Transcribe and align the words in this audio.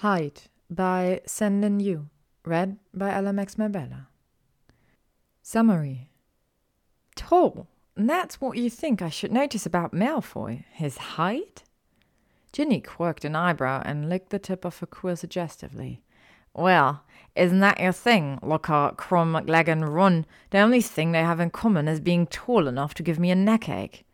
Height 0.00 0.48
by 0.70 1.20
SenLinYu. 1.26 2.06
Read 2.46 2.78
by 2.94 3.10
LMX 3.10 3.58
Mabella. 3.58 4.08
Summary 5.42 6.08
Tall. 7.14 7.66
That's 7.96 8.40
what 8.40 8.56
you 8.56 8.70
think 8.70 9.02
I 9.02 9.10
should 9.10 9.30
notice 9.30 9.66
about 9.66 9.92
Malfoy. 9.92 10.64
His 10.72 10.96
height? 10.96 11.64
Ginny 12.50 12.80
quirked 12.80 13.26
an 13.26 13.36
eyebrow 13.36 13.82
and 13.84 14.08
licked 14.08 14.30
the 14.30 14.38
tip 14.38 14.64
of 14.64 14.78
her 14.78 14.86
quill 14.86 15.16
suggestively. 15.16 16.00
Well, 16.54 17.04
isn't 17.36 17.60
that 17.60 17.78
your 17.78 17.92
thing, 17.92 18.38
Lockhart, 18.42 18.96
Krum, 18.96 19.38
McLaggen, 19.38 19.86
Ron? 19.86 20.24
The 20.48 20.60
only 20.60 20.80
thing 20.80 21.12
they 21.12 21.22
have 21.22 21.40
in 21.40 21.50
common 21.50 21.88
is 21.88 22.00
being 22.00 22.26
tall 22.26 22.68
enough 22.68 22.94
to 22.94 23.02
give 23.02 23.18
me 23.18 23.30
a 23.30 23.36
neckache. 23.36 24.04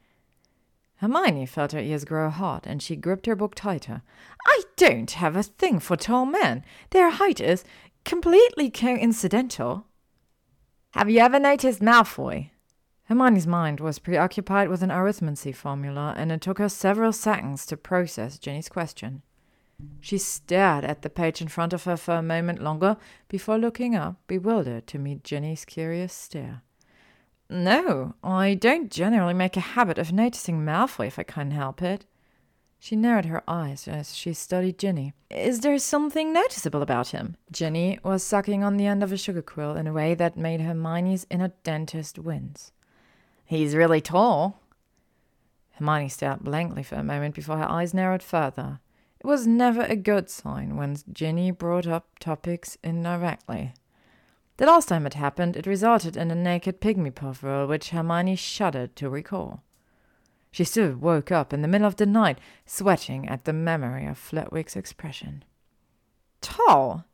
Hermione 0.97 1.47
felt 1.47 1.73
her 1.73 1.81
ears 1.81 2.05
grow 2.05 2.31
hot, 2.31 2.67
and 2.67 2.83
she 2.83 2.97
gripped 2.97 3.27
her 3.27 3.37
book 3.37 3.55
tighter. 3.55 4.03
I 4.47 4.63
don't 4.77 5.11
have 5.11 5.37
a 5.37 5.43
thing 5.43 5.79
for 5.79 5.97
tall 5.97 6.25
men. 6.25 6.65
Their 6.91 7.11
height 7.11 7.41
is 7.41 7.65
completely 8.05 8.71
coincidental. 8.71 9.87
Have 10.93 11.11
you 11.11 11.21
ever 11.21 11.39
noticed 11.39 11.83
Malfoy? 11.83 12.51
Hermione's 13.05 13.47
mind 13.47 13.79
was 13.79 13.99
preoccupied 13.99 14.69
with 14.69 14.83
an 14.83 14.91
arithmancy 14.91 15.55
formula, 15.55 16.15
and 16.17 16.33
it 16.33 16.41
took 16.41 16.59
her 16.59 16.69
several 16.69 17.13
seconds 17.13 17.67
to 17.67 17.77
process 17.77 18.39
Ginny's 18.39 18.69
question. 18.69 19.23
She 20.01 20.19
stared 20.19 20.85
at 20.85 21.03
the 21.03 21.11
page 21.11 21.43
in 21.43 21.49
front 21.49 21.73
of 21.73 21.85
her 21.85 21.97
for 21.97 22.15
a 22.15 22.23
moment 22.23 22.63
longer 22.63 22.97
before 23.29 23.59
looking 23.59 23.95
up, 23.95 24.17
bewildered, 24.27 24.87
to 24.89 24.99
meet 24.99 25.23
Ginny's 25.23 25.65
curious 25.65 26.13
stare. 26.13 26.63
No, 27.49 28.15
I 28.25 28.55
don't 28.55 28.91
generally 28.91 29.35
make 29.35 29.57
a 29.57 29.61
habit 29.61 29.99
of 29.99 30.13
noticing 30.13 30.65
Malfoy 30.65 31.07
if 31.07 31.19
I 31.19 31.23
can 31.23 31.53
help 31.53 31.81
it. 31.81 32.05
She 32.79 32.97
narrowed 32.97 33.27
her 33.27 33.43
eyes 33.49 33.89
as 33.89 34.15
she 34.15 34.33
studied 34.33 34.79
Ginny. 34.79 35.13
Is 35.31 35.61
there 35.61 35.79
something 35.79 36.33
noticeable 36.33 36.83
about 36.83 37.09
him? 37.09 37.37
Ginny 37.51 37.99
was 38.03 38.23
sucking 38.23 38.63
on 38.63 38.77
the 38.77 38.87
end 38.87 39.03
of 39.03 39.13
a 39.13 39.17
sugar 39.17 39.43
quill 39.43 39.77
in 39.77 39.87
a 39.87 39.93
way 39.93 40.15
that 40.15 40.37
made 40.37 40.61
Hermione's 40.61 41.27
inner 41.31 41.53
dentist 41.63 42.19
wince. 42.19 42.73
He's 43.45 43.75
really 43.75 44.01
tall. 44.01 44.61
Hermione 45.73 46.09
stared 46.09 46.41
blankly 46.41 46.83
for 46.83 46.97
a 46.97 47.05
moment 47.05 47.35
before 47.35 47.59
her 47.59 47.69
eyes 47.69 47.95
narrowed 47.95 48.23
further. 48.23 48.81
It 49.21 49.27
was 49.27 49.47
never 49.47 49.83
a 49.83 49.97
good 49.97 50.29
sign 50.29 50.77
when 50.77 50.97
Ginny 51.13 51.51
brought 51.51 51.87
up 51.87 52.19
topics 52.19 52.77
indirectly. 52.83 53.73
The 54.59 54.67
last 54.67 54.89
time 54.89 55.07
it 55.07 55.15
happened, 55.15 55.57
it 55.57 55.67
resulted 55.67 56.17
in 56.17 56.31
a 56.31 56.35
naked 56.35 56.81
pygmy 56.81 57.15
puff 57.15 57.43
roll, 57.43 57.67
which 57.67 57.91
Hermione 57.91 58.37
shuddered 58.37 58.97
to 58.97 59.11
recall. 59.11 59.63
She 60.51 60.65
still 60.65 60.97
woke 60.97 61.31
up 61.31 61.53
in 61.53 61.61
the 61.61 61.69
middle 61.69 61.87
of 61.87 61.97
the 61.97 62.07
night, 62.07 62.39
sweating 62.65 63.29
at 63.29 63.45
the 63.45 63.53
memory 63.53 64.07
of 64.07 64.17
Flitwick's 64.17 64.75
expression. 64.75 65.45
Tall? 66.41 67.05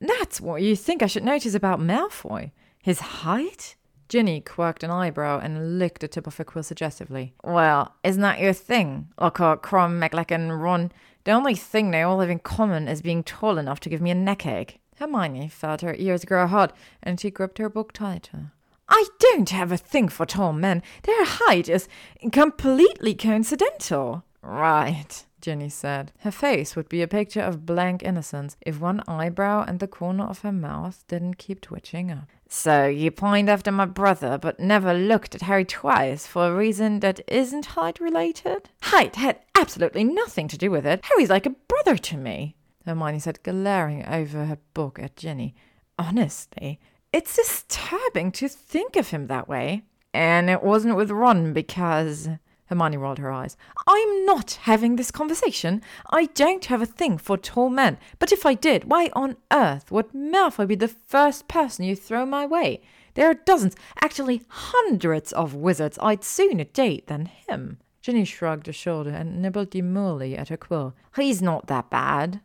That's 0.00 0.40
what 0.40 0.62
you 0.62 0.74
think 0.74 1.02
I 1.02 1.06
should 1.06 1.22
notice 1.22 1.54
about 1.54 1.78
Malfoy? 1.78 2.50
His 2.82 2.98
height? 2.98 3.76
Ginny 4.08 4.40
quirked 4.40 4.82
an 4.82 4.90
eyebrow 4.90 5.38
and 5.38 5.78
licked 5.78 6.00
the 6.00 6.08
tip 6.08 6.26
of 6.26 6.36
her 6.38 6.44
quill 6.44 6.64
suggestively. 6.64 7.34
Well, 7.44 7.94
isn't 8.02 8.22
that 8.22 8.40
your 8.40 8.52
thing? 8.54 9.08
Lockhart, 9.20 9.62
Krum, 9.62 10.00
McLaggen, 10.00 10.60
Ron. 10.60 10.90
The 11.24 11.32
only 11.32 11.54
thing 11.54 11.90
they 11.90 12.02
all 12.02 12.18
have 12.18 12.30
in 12.30 12.38
common 12.38 12.88
is 12.88 13.02
being 13.02 13.22
tall 13.22 13.58
enough 13.58 13.78
to 13.80 13.88
give 13.88 14.00
me 14.00 14.10
a 14.10 14.14
neckache. 14.14 14.78
Hermione 14.98 15.48
felt 15.48 15.80
her 15.82 15.94
ears 15.98 16.24
grow 16.24 16.46
hot, 16.46 16.74
and 17.02 17.20
she 17.20 17.30
gripped 17.30 17.58
her 17.58 17.68
book 17.68 17.92
tighter. 17.92 18.52
I 18.88 19.06
don't 19.18 19.50
have 19.50 19.70
a 19.70 19.76
thing 19.76 20.08
for 20.08 20.26
tall 20.26 20.52
men. 20.52 20.82
Their 21.02 21.24
height 21.24 21.68
is 21.68 21.88
completely 22.32 23.14
coincidental. 23.14 24.24
Right, 24.42 25.26
Ginny 25.40 25.68
said. 25.68 26.12
Her 26.20 26.30
face 26.30 26.74
would 26.74 26.88
be 26.88 27.02
a 27.02 27.08
picture 27.08 27.42
of 27.42 27.66
blank 27.66 28.02
innocence 28.02 28.56
if 28.64 28.80
one 28.80 29.02
eyebrow 29.06 29.64
and 29.68 29.78
the 29.78 29.86
corner 29.86 30.24
of 30.24 30.40
her 30.40 30.52
mouth 30.52 31.04
didn't 31.06 31.38
keep 31.38 31.60
twitching 31.60 32.10
up. 32.10 32.28
So 32.48 32.86
you 32.86 33.10
point 33.10 33.48
after 33.48 33.70
my 33.70 33.84
brother, 33.84 34.38
but 34.38 34.58
never 34.58 34.94
looked 34.94 35.34
at 35.34 35.42
Harry 35.42 35.66
twice 35.66 36.26
for 36.26 36.46
a 36.46 36.56
reason 36.56 37.00
that 37.00 37.20
isn't 37.28 37.66
height 37.66 38.00
related? 38.00 38.70
Height 38.82 39.16
had 39.16 39.40
absolutely 39.54 40.04
nothing 40.04 40.48
to 40.48 40.58
do 40.58 40.70
with 40.70 40.86
it. 40.86 41.04
Harry's 41.04 41.30
like 41.30 41.46
a 41.46 41.50
brother 41.50 41.96
to 41.98 42.16
me. 42.16 42.56
Hermione 42.88 43.18
said, 43.18 43.42
glaring 43.42 44.06
over 44.06 44.46
her 44.46 44.58
book 44.74 44.98
at 44.98 45.16
Ginny. 45.16 45.54
Honestly, 45.98 46.80
it's 47.12 47.36
disturbing 47.36 48.32
to 48.32 48.48
think 48.48 48.96
of 48.96 49.10
him 49.10 49.26
that 49.26 49.48
way. 49.48 49.82
And 50.14 50.48
it 50.50 50.62
wasn't 50.62 50.96
with 50.96 51.10
Ron 51.10 51.52
because. 51.52 52.28
Hermione 52.66 52.98
rolled 52.98 53.18
her 53.18 53.32
eyes. 53.32 53.56
I'm 53.86 54.26
not 54.26 54.58
having 54.62 54.96
this 54.96 55.10
conversation. 55.10 55.80
I 56.10 56.26
don't 56.26 56.66
have 56.66 56.82
a 56.82 56.86
thing 56.86 57.16
for 57.16 57.38
tall 57.38 57.70
men. 57.70 57.98
But 58.18 58.30
if 58.30 58.44
I 58.44 58.54
did, 58.54 58.84
why 58.84 59.10
on 59.14 59.36
earth 59.50 59.90
would 59.90 60.12
Malfoy 60.12 60.68
be 60.68 60.74
the 60.74 60.88
first 60.88 61.48
person 61.48 61.86
you 61.86 61.96
throw 61.96 62.26
my 62.26 62.44
way? 62.44 62.82
There 63.14 63.28
are 63.28 63.34
dozens, 63.34 63.74
actually 64.02 64.42
hundreds 64.48 65.32
of 65.32 65.54
wizards 65.54 65.98
I'd 66.02 66.22
sooner 66.22 66.64
date 66.64 67.06
than 67.06 67.26
him. 67.26 67.78
Ginny 68.02 68.24
shrugged 68.24 68.68
a 68.68 68.72
shoulder 68.72 69.10
and 69.10 69.42
nibbled 69.42 69.70
demurely 69.70 70.36
at 70.36 70.48
her 70.50 70.56
quill. 70.56 70.94
He's 71.16 71.42
not 71.42 71.66
that 71.66 71.90
bad. 71.90 72.40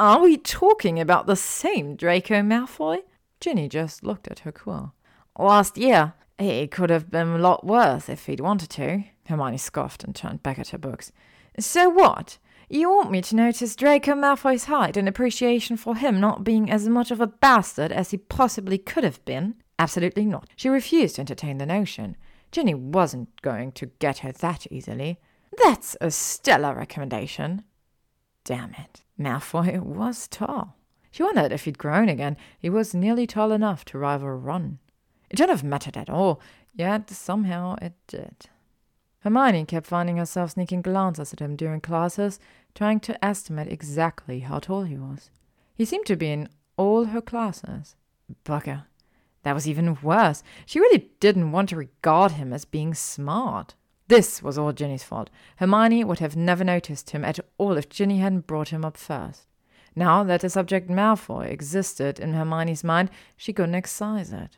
Are 0.00 0.20
we 0.20 0.36
talking 0.36 1.00
about 1.00 1.26
the 1.26 1.34
same 1.34 1.96
Draco 1.96 2.36
Malfoy? 2.36 2.98
Ginny 3.40 3.68
just 3.68 4.04
looked 4.04 4.28
at 4.28 4.40
her 4.40 4.52
quill. 4.52 4.94
Last 5.36 5.76
year, 5.76 6.12
he 6.38 6.68
could 6.68 6.88
have 6.90 7.10
been 7.10 7.26
a 7.26 7.38
lot 7.38 7.66
worse 7.66 8.08
if 8.08 8.26
he'd 8.26 8.38
wanted 8.38 8.70
to. 8.70 9.02
Hermione 9.26 9.58
scoffed 9.58 10.04
and 10.04 10.14
turned 10.14 10.44
back 10.44 10.60
at 10.60 10.68
her 10.68 10.78
books. 10.78 11.10
So 11.58 11.88
what? 11.88 12.38
You 12.68 12.88
want 12.90 13.10
me 13.10 13.20
to 13.22 13.34
notice 13.34 13.74
Draco 13.74 14.12
Malfoy's 14.12 14.64
height 14.66 14.96
and 14.96 15.08
appreciation 15.08 15.76
for 15.76 15.96
him 15.96 16.20
not 16.20 16.44
being 16.44 16.70
as 16.70 16.88
much 16.88 17.10
of 17.10 17.20
a 17.20 17.26
bastard 17.26 17.90
as 17.90 18.12
he 18.12 18.18
possibly 18.18 18.78
could 18.78 19.02
have 19.02 19.24
been? 19.24 19.56
Absolutely 19.80 20.26
not. 20.26 20.48
She 20.54 20.68
refused 20.68 21.16
to 21.16 21.22
entertain 21.22 21.58
the 21.58 21.66
notion. 21.66 22.16
Ginny 22.52 22.74
wasn't 22.74 23.42
going 23.42 23.72
to 23.72 23.86
get 23.98 24.18
her 24.18 24.30
that 24.30 24.70
easily. 24.70 25.18
That's 25.64 25.96
a 26.00 26.12
stellar 26.12 26.76
recommendation. 26.76 27.64
Damn 28.48 28.72
it. 28.78 29.02
Malfoy 29.20 29.78
was 29.82 30.26
tall. 30.26 30.74
She 31.10 31.22
wondered 31.22 31.52
if 31.52 31.66
he'd 31.66 31.76
grown 31.76 32.08
again. 32.08 32.38
He 32.58 32.70
was 32.70 32.94
nearly 32.94 33.26
tall 33.26 33.52
enough 33.52 33.84
to 33.86 33.98
rival 33.98 34.30
Ron. 34.30 34.78
It 35.28 35.38
shouldn't 35.38 35.58
have 35.58 35.68
mattered 35.68 35.98
at 35.98 36.08
all, 36.08 36.40
yet 36.72 37.10
somehow 37.10 37.76
it 37.82 37.92
did. 38.06 38.48
Hermione 39.20 39.66
kept 39.66 39.86
finding 39.86 40.16
herself 40.16 40.52
sneaking 40.52 40.80
glances 40.80 41.34
at 41.34 41.40
him 41.40 41.56
during 41.56 41.82
classes, 41.82 42.40
trying 42.74 43.00
to 43.00 43.22
estimate 43.22 43.70
exactly 43.70 44.40
how 44.40 44.60
tall 44.60 44.84
he 44.84 44.96
was. 44.96 45.28
He 45.74 45.84
seemed 45.84 46.06
to 46.06 46.16
be 46.16 46.30
in 46.30 46.48
all 46.78 47.04
her 47.04 47.20
classes. 47.20 47.96
Bugger. 48.46 48.86
That 49.42 49.54
was 49.54 49.68
even 49.68 49.98
worse. 50.00 50.42
She 50.64 50.80
really 50.80 51.10
didn't 51.20 51.52
want 51.52 51.68
to 51.68 51.76
regard 51.76 52.32
him 52.32 52.54
as 52.54 52.64
being 52.64 52.94
smart. 52.94 53.74
This 54.08 54.42
was 54.42 54.56
all 54.56 54.72
Ginny's 54.72 55.02
fault. 55.02 55.28
Hermione 55.56 56.02
would 56.02 56.18
have 56.18 56.34
never 56.34 56.64
noticed 56.64 57.10
him 57.10 57.24
at 57.24 57.38
all 57.58 57.76
if 57.76 57.90
Ginny 57.90 58.18
hadn't 58.18 58.46
brought 58.46 58.70
him 58.70 58.84
up 58.84 58.96
first. 58.96 59.46
Now 59.94 60.24
that 60.24 60.40
the 60.40 60.48
subject 60.48 60.88
Malfoy 60.88 61.50
existed 61.50 62.18
in 62.18 62.32
Hermione's 62.32 62.82
mind, 62.82 63.10
she 63.36 63.52
couldn't 63.52 63.74
excise 63.74 64.32
it. 64.32 64.56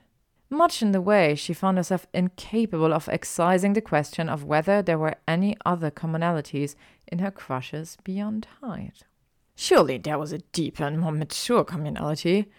Much 0.50 0.82
in 0.82 0.92
the 0.92 1.00
way 1.00 1.34
she 1.34 1.52
found 1.52 1.78
herself 1.78 2.06
incapable 2.12 2.92
of 2.92 3.08
excising 3.08 3.72
the 3.72 3.80
question 3.80 4.28
of 4.28 4.44
whether 4.44 4.82
there 4.82 4.98
were 4.98 5.14
any 5.26 5.56
other 5.64 5.90
commonalities 5.90 6.74
in 7.08 7.20
her 7.20 7.30
crushes 7.30 7.96
beyond 8.04 8.46
height. 8.60 9.04
Surely 9.56 9.98
there 9.98 10.18
was 10.18 10.32
a 10.32 10.38
deeper 10.52 10.84
and 10.84 10.98
more 10.98 11.12
mature 11.12 11.64
commonality. 11.64 12.50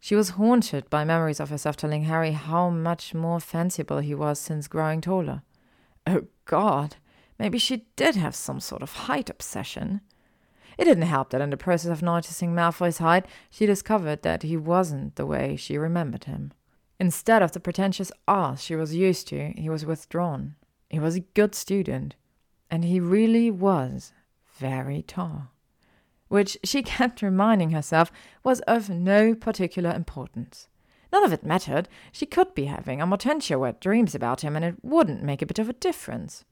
She 0.00 0.14
was 0.14 0.30
haunted 0.30 0.88
by 0.90 1.04
memories 1.04 1.40
of 1.40 1.50
herself 1.50 1.76
telling 1.76 2.04
Harry 2.04 2.32
how 2.32 2.70
much 2.70 3.14
more 3.14 3.40
fanciful 3.40 3.98
he 3.98 4.14
was 4.14 4.38
since 4.38 4.68
growing 4.68 5.00
taller. 5.00 5.42
Oh 6.06 6.24
God, 6.44 6.96
maybe 7.38 7.58
she 7.58 7.86
did 7.96 8.14
have 8.14 8.34
some 8.34 8.60
sort 8.60 8.82
of 8.82 8.92
height 8.92 9.28
obsession. 9.28 10.00
It 10.78 10.84
didn't 10.84 11.04
help 11.04 11.30
that 11.30 11.40
in 11.40 11.50
the 11.50 11.56
process 11.56 11.90
of 11.90 12.02
noticing 12.02 12.54
Malfoy's 12.54 12.98
height, 12.98 13.26
she 13.50 13.66
discovered 13.66 14.22
that 14.22 14.42
he 14.42 14.56
wasn't 14.56 15.16
the 15.16 15.26
way 15.26 15.56
she 15.56 15.78
remembered 15.78 16.24
him. 16.24 16.52
Instead 17.00 17.42
of 17.42 17.52
the 17.52 17.60
pretentious 17.60 18.12
ass 18.28 18.62
she 18.62 18.76
was 18.76 18.94
used 18.94 19.28
to, 19.28 19.52
he 19.56 19.68
was 19.68 19.84
withdrawn. 19.84 20.54
He 20.88 21.00
was 21.00 21.16
a 21.16 21.20
good 21.20 21.54
student, 21.54 22.14
and 22.70 22.84
he 22.84 23.00
really 23.00 23.50
was 23.50 24.12
very 24.58 25.02
tall, 25.02 25.48
which 26.28 26.56
she 26.62 26.82
kept 26.96 27.22
reminding 27.22 27.70
herself 27.70 28.12
was 28.44 28.60
of 28.60 28.88
no 28.88 29.34
particular 29.34 29.90
importance. 29.90 30.68
None 31.12 31.24
of 31.24 31.32
it 31.32 31.44
mattered. 31.44 31.88
She 32.12 32.26
could 32.26 32.54
be 32.54 32.64
having 32.64 33.00
a 33.00 33.58
wet 33.58 33.80
dreams 33.80 34.14
about 34.14 34.42
him, 34.42 34.56
and 34.56 34.64
it 34.64 34.76
wouldn't 34.82 35.22
make 35.22 35.42
a 35.42 35.46
bit 35.46 35.58
of 35.58 35.68
a 35.68 35.74
difference. 35.74 36.44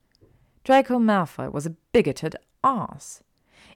Draco 0.65 0.99
Malfoy 0.99 1.53
was 1.53 1.67
a 1.67 1.77
bigoted 1.93 2.37
ass. 2.63 3.23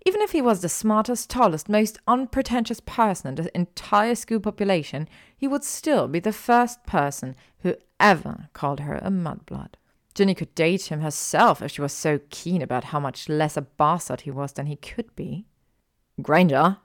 Even 0.07 0.21
if 0.21 0.33
he 0.33 0.41
was 0.41 0.61
the 0.61 0.69
smartest, 0.69 1.29
tallest, 1.29 1.69
most 1.69 1.99
unpretentious 2.07 2.81
person 2.81 3.29
in 3.29 3.35
the 3.35 3.57
entire 3.57 4.15
school 4.15 4.41
population, 4.41 5.09
he 5.37 5.49
would 5.49 5.65
still 5.65 6.09
be 6.09 6.21
the 6.21 6.33
first 6.33 6.85
person 6.87 7.35
who 7.61 7.75
ever 7.99 8.49
called 8.53 8.81
her 8.81 8.95
a 8.97 9.11
mudblood. 9.11 9.75
Ginny 10.15 10.35
could 10.35 10.55
date 10.55 10.91
him 10.91 11.01
herself 11.01 11.63
if 11.63 11.73
she 11.73 11.81
was 11.81 11.93
so 11.93 12.21
keen 12.31 12.63
about 12.63 12.85
how 12.85 12.99
much 12.99 13.29
less 13.29 13.57
a 13.57 13.63
bastard 13.63 14.23
he 14.23 14.31
was 14.31 14.53
than 14.53 14.67
he 14.67 14.77
could 14.77 15.15
be. 15.15 15.47
Granger, 16.21 16.79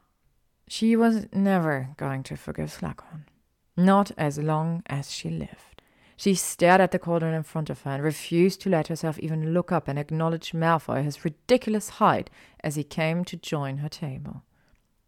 She 0.68 0.96
was 0.96 1.28
never 1.34 1.90
going 1.98 2.24
to 2.24 2.36
forgive 2.36 2.72
Slughorn. 2.72 3.26
Not 3.76 4.12
as 4.18 4.38
long 4.38 4.84
as 4.88 5.12
she 5.12 5.30
lived. 5.30 5.82
She 6.16 6.36
stared 6.36 6.80
at 6.80 6.92
the 6.92 7.00
cauldron 7.00 7.34
in 7.34 7.44
front 7.44 7.70
of 7.70 7.82
her 7.82 7.92
and 7.92 8.04
refused 8.04 8.62
to 8.62 8.70
let 8.70 8.88
herself 8.88 9.18
even 9.20 9.54
look 9.54 9.72
up 9.72 9.88
and 9.88 9.98
acknowledge 9.98 10.54
Malfoy 10.54 11.04
his 11.04 11.26
ridiculous 11.26 11.90
height 11.90 12.30
as 12.64 12.76
he 12.76 12.84
came 12.84 13.26
to 13.26 13.36
join 13.36 13.78
her 13.78 13.90
table. 13.90 14.44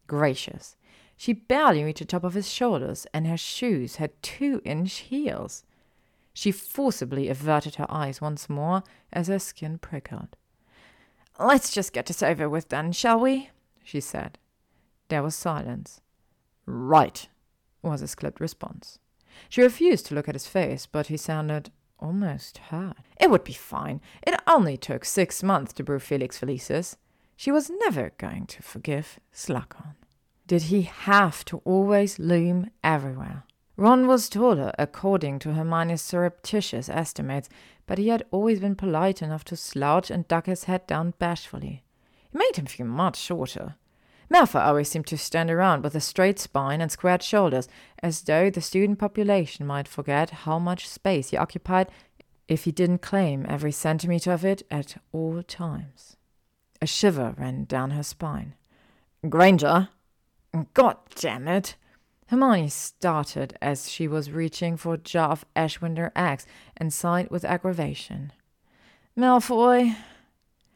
Gracious, 0.07 0.75
she 1.17 1.33
barely 1.33 1.83
reached 1.83 1.99
the 1.99 2.05
top 2.05 2.23
of 2.23 2.33
his 2.33 2.51
shoulders, 2.51 3.07
and 3.13 3.27
her 3.27 3.37
shoes 3.37 3.95
had 3.97 4.21
two 4.21 4.61
inch 4.65 4.97
heels. 4.97 5.63
She 6.33 6.51
forcibly 6.51 7.29
averted 7.29 7.75
her 7.75 7.85
eyes 7.89 8.19
once 8.19 8.49
more 8.49 8.83
as 9.13 9.27
her 9.27 9.39
skin 9.39 9.77
prickled. 9.77 10.35
Let's 11.39 11.71
just 11.71 11.93
get 11.93 12.07
this 12.07 12.23
over 12.23 12.49
with 12.49 12.69
then, 12.69 12.91
shall 12.91 13.19
we? 13.19 13.49
she 13.83 14.01
said. 14.01 14.37
There 15.07 15.23
was 15.23 15.35
silence. 15.35 16.01
Right, 16.65 17.29
was 17.85 18.01
his 18.01 18.15
clipped 18.15 18.39
response. 18.39 18.99
She 19.49 19.61
refused 19.61 20.05
to 20.07 20.15
look 20.15 20.27
at 20.27 20.35
his 20.35 20.47
face, 20.47 20.85
but 20.85 21.07
he 21.07 21.17
sounded 21.17 21.71
almost 21.99 22.57
hurt. 22.57 22.97
It 23.19 23.29
would 23.29 23.43
be 23.43 23.53
fine. 23.53 24.01
It 24.25 24.39
only 24.47 24.77
took 24.77 25.05
six 25.05 25.43
months 25.43 25.73
to 25.73 25.83
brew 25.83 25.99
Felix 25.99 26.39
Felicis. 26.39 26.97
She 27.35 27.51
was 27.51 27.69
never 27.69 28.11
going 28.17 28.45
to 28.47 28.63
forgive 28.63 29.19
Slughorn. 29.33 29.95
Did 30.47 30.63
he 30.63 30.83
have 30.83 31.43
to 31.45 31.57
always 31.65 32.19
loom 32.19 32.69
everywhere? 32.83 33.43
Ron 33.77 34.07
was 34.07 34.29
taller, 34.29 34.71
according 34.79 35.39
to 35.39 35.53
Hermione's 35.53 36.01
surreptitious 36.01 36.87
estimates, 36.87 37.49
but 37.87 37.97
he 37.97 38.07
had 38.07 38.23
always 38.31 38.59
been 38.59 38.75
polite 38.75 39.21
enough 39.21 39.43
to 39.45 39.57
slouch 39.57 40.09
and 40.09 40.27
duck 40.27 40.45
his 40.45 40.63
head 40.63 40.87
down 40.87 41.13
bashfully. 41.19 41.83
It 42.31 42.37
made 42.37 42.55
him 42.55 42.67
feel 42.67 42.85
much 42.85 43.17
shorter. 43.17 43.75
Malfoy 44.29 44.61
always 44.61 44.89
seemed 44.89 45.07
to 45.07 45.17
stand 45.17 45.51
around 45.51 45.83
with 45.83 45.95
a 45.95 46.01
straight 46.01 46.39
spine 46.39 46.81
and 46.81 46.91
squared 46.91 47.21
shoulders, 47.21 47.67
as 48.01 48.21
though 48.21 48.49
the 48.49 48.61
student 48.61 48.99
population 48.99 49.65
might 49.65 49.87
forget 49.87 50.29
how 50.31 50.57
much 50.57 50.89
space 50.89 51.29
he 51.29 51.37
occupied 51.37 51.87
if 52.47 52.63
he 52.63 52.71
didn't 52.71 53.01
claim 53.01 53.45
every 53.47 53.71
centimeter 53.71 54.31
of 54.31 54.43
it 54.45 54.63
at 54.71 55.01
all 55.11 55.41
times. 55.43 56.17
A 56.81 56.85
shiver 56.85 57.35
ran 57.37 57.65
down 57.65 57.91
her 57.91 58.03
spine. 58.03 58.55
Granger! 59.27 59.89
God 60.73 60.97
damn 61.15 61.47
it! 61.47 61.75
Hermione 62.27 62.69
started 62.69 63.57
as 63.61 63.89
she 63.89 64.07
was 64.07 64.31
reaching 64.31 64.77
for 64.77 64.95
a 64.95 64.97
jar 64.97 65.29
of 65.29 65.45
Ashwinder 65.55 66.11
eggs 66.15 66.47
and 66.75 66.91
sighed 66.91 67.29
with 67.29 67.45
aggravation. 67.45 68.33
Malfoy, 69.17 69.95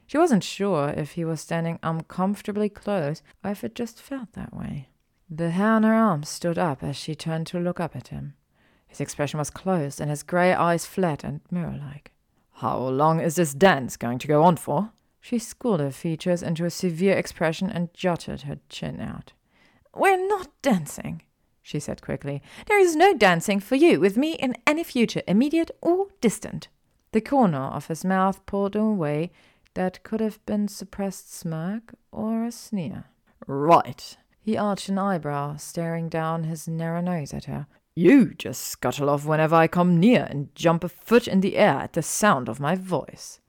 she 0.10 0.18
wasn't 0.18 0.44
sure 0.44 0.90
if 0.98 1.12
he 1.12 1.24
was 1.24 1.40
standing 1.40 1.78
uncomfortably 1.84 2.68
close 2.68 3.22
or 3.44 3.52
if 3.52 3.64
it 3.64 3.76
just 3.76 4.02
felt 4.02 4.34
that 4.34 4.52
way. 4.52 4.90
The 5.30 5.52
hair 5.52 5.74
on 5.74 5.84
her 5.84 5.94
arm 5.94 6.24
stood 6.24 6.58
up 6.58 6.82
as 6.82 6.96
she 6.96 7.14
turned 7.14 7.46
to 7.48 7.60
look 7.60 7.80
up 7.80 7.96
at 7.96 8.08
him. 8.08 8.34
His 8.88 9.00
expression 9.00 9.38
was 9.38 9.52
closed 9.52 10.02
and 10.02 10.10
his 10.10 10.24
grey 10.24 10.52
eyes 10.52 10.88
flat 10.88 11.24
and 11.24 11.42
mirror 11.52 11.80
like. 11.80 12.12
How 12.54 12.80
long 12.80 13.20
is 13.20 13.36
this 13.36 13.54
dance 13.54 13.98
going 13.98 14.18
to 14.18 14.28
go 14.28 14.42
on 14.42 14.58
for? 14.58 14.94
She 15.22 15.38
schooled 15.38 15.80
her 15.80 15.92
features 15.92 16.42
into 16.42 16.66
a 16.66 16.72
severe 16.72 17.16
expression 17.16 17.70
and 17.70 17.94
jutted 17.94 18.42
her 18.42 18.58
chin 18.68 19.00
out. 19.00 19.34
We're 19.96 20.28
not 20.28 20.48
dancing, 20.64 21.22
she 21.62 21.80
said 21.80 22.02
quickly. 22.02 22.42
There 22.66 22.80
is 22.80 22.96
no 22.96 23.14
dancing 23.14 23.60
for 23.60 23.76
you 23.76 24.00
with 24.00 24.18
me 24.18 24.34
in 24.34 24.58
any 24.66 24.84
future, 24.84 25.22
immediate 25.28 25.70
or 25.84 26.08
distant. 26.20 26.68
The 27.12 27.22
corner 27.22 27.60
of 27.60 27.90
his 27.90 28.04
mouth 28.04 28.44
pulled 28.48 28.76
away 28.76 29.30
that 29.74 30.04
could 30.04 30.20
have 30.20 30.44
been 30.46 30.68
suppressed 30.68 31.34
smirk 31.34 31.96
or 32.12 32.46
a 32.46 32.52
sneer. 32.52 33.06
Right. 33.48 34.18
He 34.42 34.58
arched 34.58 34.90
an 34.90 34.98
eyebrow, 34.98 35.58
staring 35.58 36.10
down 36.10 36.46
his 36.46 36.68
narrow 36.68 37.02
nose 37.02 37.34
at 37.34 37.46
her. 37.46 37.68
You 37.96 38.34
just 38.34 38.64
scuttle 38.64 39.10
off 39.10 39.26
whenever 39.26 39.56
I 39.56 39.68
come 39.68 40.00
near 40.00 40.28
and 40.30 40.54
jump 40.56 40.84
a 40.84 40.90
foot 40.90 41.28
in 41.28 41.42
the 41.42 41.58
air 41.58 41.76
at 41.76 41.94
the 41.94 42.02
sound 42.02 42.48
of 42.48 42.60
my 42.60 42.76
voice. 42.76 43.40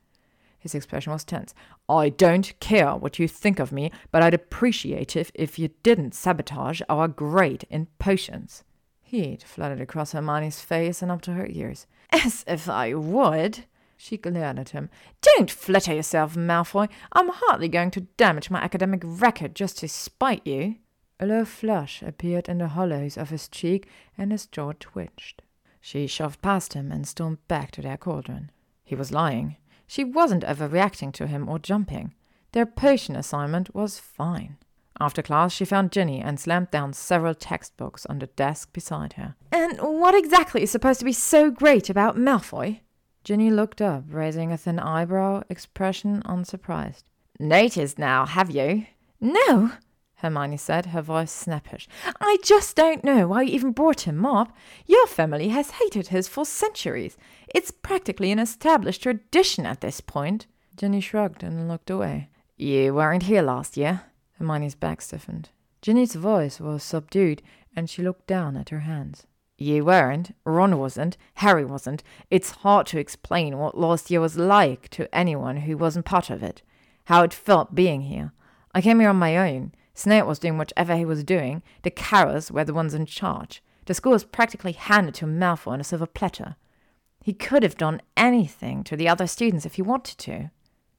His 0.58 0.74
expression 0.74 1.12
was 1.12 1.24
tense. 1.24 1.54
I 1.88 2.10
don't 2.10 2.58
care 2.60 2.94
what 2.94 3.18
you 3.18 3.26
think 3.26 3.58
of 3.58 3.72
me, 3.72 3.90
but 4.10 4.22
I'd 4.22 4.34
appreciate 4.34 5.16
it 5.16 5.30
if 5.34 5.58
you 5.58 5.70
didn't 5.82 6.14
sabotage 6.14 6.82
our 6.88 7.08
grade 7.08 7.64
in 7.70 7.86
potions. 7.98 8.62
Heat 9.00 9.42
flooded 9.42 9.80
across 9.80 10.12
Hermione's 10.12 10.60
face 10.60 11.00
and 11.00 11.10
up 11.10 11.22
to 11.22 11.32
her 11.32 11.46
ears. 11.46 11.86
As 12.10 12.44
if 12.46 12.68
I 12.68 12.94
would! 12.94 13.64
She 14.02 14.16
glared 14.16 14.58
at 14.58 14.70
him. 14.70 14.88
Don't 15.20 15.50
flatter 15.50 15.92
yourself, 15.92 16.34
Malfoy. 16.34 16.88
I'm 17.12 17.28
hardly 17.28 17.68
going 17.68 17.90
to 17.90 18.06
damage 18.16 18.48
my 18.48 18.58
academic 18.58 19.02
record 19.04 19.54
just 19.54 19.76
to 19.78 19.88
spite 19.88 20.46
you. 20.46 20.76
A 21.20 21.26
low 21.26 21.44
flush 21.44 22.00
appeared 22.00 22.48
in 22.48 22.56
the 22.56 22.68
hollows 22.68 23.18
of 23.18 23.28
his 23.28 23.46
cheek, 23.46 23.86
and 24.16 24.32
his 24.32 24.46
jaw 24.46 24.72
twitched. 24.80 25.42
She 25.82 26.06
shoved 26.06 26.40
past 26.40 26.72
him 26.72 26.90
and 26.90 27.06
stormed 27.06 27.46
back 27.46 27.72
to 27.72 27.82
their 27.82 27.98
cauldron. 27.98 28.50
He 28.84 28.94
was 28.94 29.12
lying. 29.12 29.58
She 29.86 30.02
wasn't 30.02 30.44
overreacting 30.44 31.12
to 31.12 31.26
him 31.26 31.46
or 31.46 31.58
jumping. 31.58 32.14
Their 32.52 32.64
potion 32.64 33.16
assignment 33.16 33.74
was 33.74 33.98
fine. 33.98 34.56
After 34.98 35.20
class, 35.20 35.52
she 35.52 35.66
found 35.66 35.92
Ginny 35.92 36.22
and 36.22 36.40
slammed 36.40 36.70
down 36.70 36.94
several 36.94 37.34
textbooks 37.34 38.06
on 38.06 38.18
the 38.18 38.28
desk 38.28 38.72
beside 38.72 39.12
her. 39.14 39.34
And 39.52 39.78
what 39.78 40.14
exactly 40.14 40.62
is 40.62 40.70
supposed 40.70 41.00
to 41.00 41.04
be 41.04 41.12
so 41.12 41.50
great 41.50 41.90
about 41.90 42.16
Malfoy? 42.16 42.80
Ginny 43.24 43.50
looked 43.50 43.80
up, 43.82 44.04
raising 44.08 44.50
a 44.50 44.56
thin 44.56 44.78
eyebrow, 44.78 45.42
expression 45.48 46.22
unsurprised. 46.24 47.04
Noticed 47.38 47.98
now, 47.98 48.26
have 48.26 48.50
you? 48.50 48.86
No, 49.20 49.72
Hermione 50.16 50.56
said, 50.56 50.86
her 50.86 51.02
voice 51.02 51.30
snappish. 51.30 51.88
I 52.20 52.38
just 52.42 52.76
don't 52.76 53.04
know 53.04 53.28
why 53.28 53.42
you 53.42 53.54
even 53.54 53.72
brought 53.72 54.02
him 54.02 54.24
up. 54.26 54.54
Your 54.86 55.06
family 55.06 55.48
has 55.48 55.72
hated 55.72 56.08
his 56.08 56.28
for 56.28 56.44
centuries. 56.44 57.16
It's 57.54 57.70
practically 57.70 58.30
an 58.30 58.38
established 58.38 59.02
tradition 59.02 59.64
at 59.66 59.80
this 59.80 60.00
point. 60.00 60.46
Ginny 60.76 61.00
shrugged 61.00 61.42
and 61.42 61.68
looked 61.68 61.90
away. 61.90 62.28
You 62.56 62.94
weren't 62.94 63.24
here 63.24 63.42
last 63.42 63.76
year. 63.76 64.02
Hermione's 64.38 64.74
back 64.74 65.00
stiffened. 65.00 65.50
Ginny's 65.82 66.14
voice 66.14 66.60
was 66.60 66.82
subdued, 66.82 67.42
and 67.74 67.88
she 67.88 68.02
looked 68.02 68.26
down 68.26 68.56
at 68.56 68.68
her 68.68 68.80
hands. 68.80 69.26
You 69.62 69.84
weren't, 69.84 70.34
Ron 70.44 70.78
wasn't, 70.78 71.18
Harry 71.34 71.66
wasn't. 71.66 72.02
It's 72.30 72.50
hard 72.50 72.86
to 72.86 72.98
explain 72.98 73.58
what 73.58 73.76
last 73.76 74.10
year 74.10 74.18
was 74.18 74.38
like 74.38 74.88
to 74.88 75.14
anyone 75.14 75.58
who 75.58 75.76
wasn't 75.76 76.06
part 76.06 76.30
of 76.30 76.42
it. 76.42 76.62
How 77.04 77.22
it 77.24 77.34
felt 77.34 77.74
being 77.74 78.00
here. 78.00 78.32
I 78.74 78.80
came 78.80 79.00
here 79.00 79.10
on 79.10 79.16
my 79.16 79.36
own. 79.36 79.72
Snape 79.92 80.24
was 80.24 80.38
doing 80.38 80.56
whatever 80.56 80.96
he 80.96 81.04
was 81.04 81.22
doing. 81.22 81.62
The 81.82 81.90
Carrows 81.90 82.50
were 82.50 82.64
the 82.64 82.72
ones 82.72 82.94
in 82.94 83.04
charge. 83.04 83.62
The 83.84 83.92
school 83.92 84.12
was 84.12 84.24
practically 84.24 84.72
handed 84.72 85.14
to 85.16 85.26
Malfoy 85.26 85.72
on 85.72 85.80
a 85.82 85.84
silver 85.84 86.06
platter. 86.06 86.56
He 87.22 87.34
could 87.34 87.62
have 87.62 87.76
done 87.76 88.00
anything 88.16 88.82
to 88.84 88.96
the 88.96 89.10
other 89.10 89.26
students 89.26 89.66
if 89.66 89.74
he 89.74 89.82
wanted 89.82 90.16
to. 90.20 90.50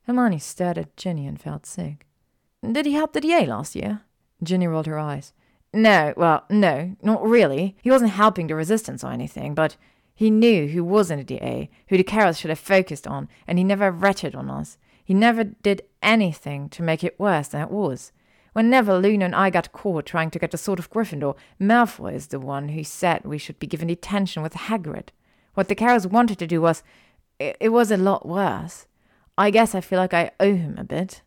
Hermione 0.04 0.38
stared 0.38 0.78
at 0.78 0.96
Ginny 0.96 1.26
and 1.26 1.42
felt 1.42 1.66
sick. 1.66 2.06
Did 2.62 2.86
he 2.86 2.94
help 2.94 3.14
the 3.14 3.22
DA 3.22 3.48
last 3.48 3.76
year? 3.76 4.02
Ginny 4.44 4.68
rolled 4.68 4.86
her 4.86 5.00
eyes. 5.00 5.34
No, 5.74 6.14
well, 6.18 6.44
no, 6.50 6.96
not 7.02 7.24
really. 7.24 7.78
He 7.82 7.90
wasn't 7.90 8.12
helping 8.12 8.48
the 8.48 8.56
resistance 8.56 9.04
or 9.04 9.12
anything, 9.12 9.56
but 9.56 9.78
he 10.14 10.30
knew 10.30 10.68
who 10.68 10.84
was 10.84 11.10
in 11.10 11.18
the 11.18 11.24
DA, 11.24 11.70
who 11.88 11.98
the 11.98 12.04
Carrows 12.04 12.38
should 12.38 12.50
have 12.50 12.60
focused 12.60 13.08
on, 13.08 13.30
and 13.48 13.58
he 13.58 13.64
never 13.64 13.90
ratted 13.90 14.36
on 14.36 14.50
us. 14.50 14.78
He 15.04 15.14
never 15.14 15.44
did 15.44 15.84
anything 16.02 16.70
to 16.70 16.84
make 16.84 17.04
it 17.04 17.20
worse 17.20 17.50
than 17.50 17.62
it 17.62 17.72
was. 17.72 18.12
Whenever 18.54 18.98
Luna 18.98 19.26
and 19.26 19.36
I 19.36 19.50
got 19.50 19.72
caught 19.72 20.06
trying 20.06 20.30
to 20.32 20.40
get 20.40 20.52
the 20.52 20.58
sword 20.58 20.78
of 20.78 20.90
Gryffindor, 20.90 21.36
Malfoy 21.60 22.14
is 22.14 22.28
the 22.28 22.40
one 22.40 22.70
who 22.70 22.84
said 22.84 23.24
we 23.24 23.38
should 23.38 23.58
be 23.58 23.68
given 23.68 23.88
detention 23.88 24.44
with 24.44 24.54
Hagrid. 24.54 25.10
What 25.54 25.70
the 25.70 25.76
Carrows 25.76 26.08
wanted 26.08 26.38
to 26.40 26.48
do 26.48 26.62
was... 26.62 26.84
It, 27.40 27.58
it 27.60 27.70
was 27.70 27.92
a 27.92 27.98
lot 27.98 28.28
worse. 28.28 28.88
I 29.38 29.50
guess 29.50 29.74
I 29.74 29.82
feel 29.82 30.00
like 30.00 30.14
I 30.14 30.32
owe 30.40 30.54
him 30.54 30.76
a 30.78 30.84
bit. 30.84 31.22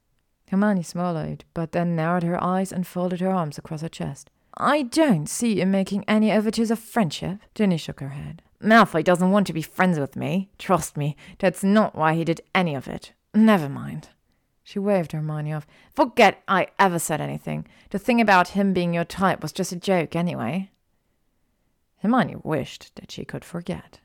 Hermione 0.50 0.82
swallowed, 0.82 1.44
but 1.54 1.72
then 1.72 1.96
narrowed 1.96 2.22
her 2.22 2.42
eyes 2.42 2.72
and 2.72 2.86
folded 2.86 3.20
her 3.20 3.30
arms 3.30 3.58
across 3.58 3.80
her 3.80 3.88
chest. 3.88 4.30
I 4.56 4.82
don't 4.82 5.28
see 5.28 5.58
you 5.58 5.66
making 5.66 6.04
any 6.06 6.30
overtures 6.30 6.70
of 6.70 6.78
friendship. 6.78 7.38
Ginny 7.54 7.76
shook 7.76 8.00
her 8.00 8.10
head. 8.10 8.42
Malfoy 8.62 9.02
doesn't 9.02 9.30
want 9.30 9.46
to 9.48 9.52
be 9.52 9.62
friends 9.62 9.98
with 9.98 10.16
me. 10.16 10.48
Trust 10.58 10.96
me, 10.96 11.16
that's 11.38 11.64
not 11.64 11.94
why 11.94 12.14
he 12.14 12.24
did 12.24 12.40
any 12.54 12.74
of 12.74 12.88
it. 12.88 13.12
Never 13.34 13.68
mind. 13.68 14.10
She 14.62 14.78
waved 14.78 15.12
Hermione 15.12 15.52
off. 15.52 15.66
Forget 15.94 16.42
I 16.48 16.68
ever 16.78 16.98
said 16.98 17.20
anything. 17.20 17.66
The 17.90 17.98
thing 17.98 18.20
about 18.20 18.48
him 18.48 18.72
being 18.72 18.94
your 18.94 19.04
type 19.04 19.42
was 19.42 19.52
just 19.52 19.72
a 19.72 19.76
joke, 19.76 20.16
anyway. 20.16 20.70
Hermione 21.98 22.36
wished 22.42 22.94
that 22.96 23.10
she 23.10 23.24
could 23.24 23.44
forget. 23.44 24.00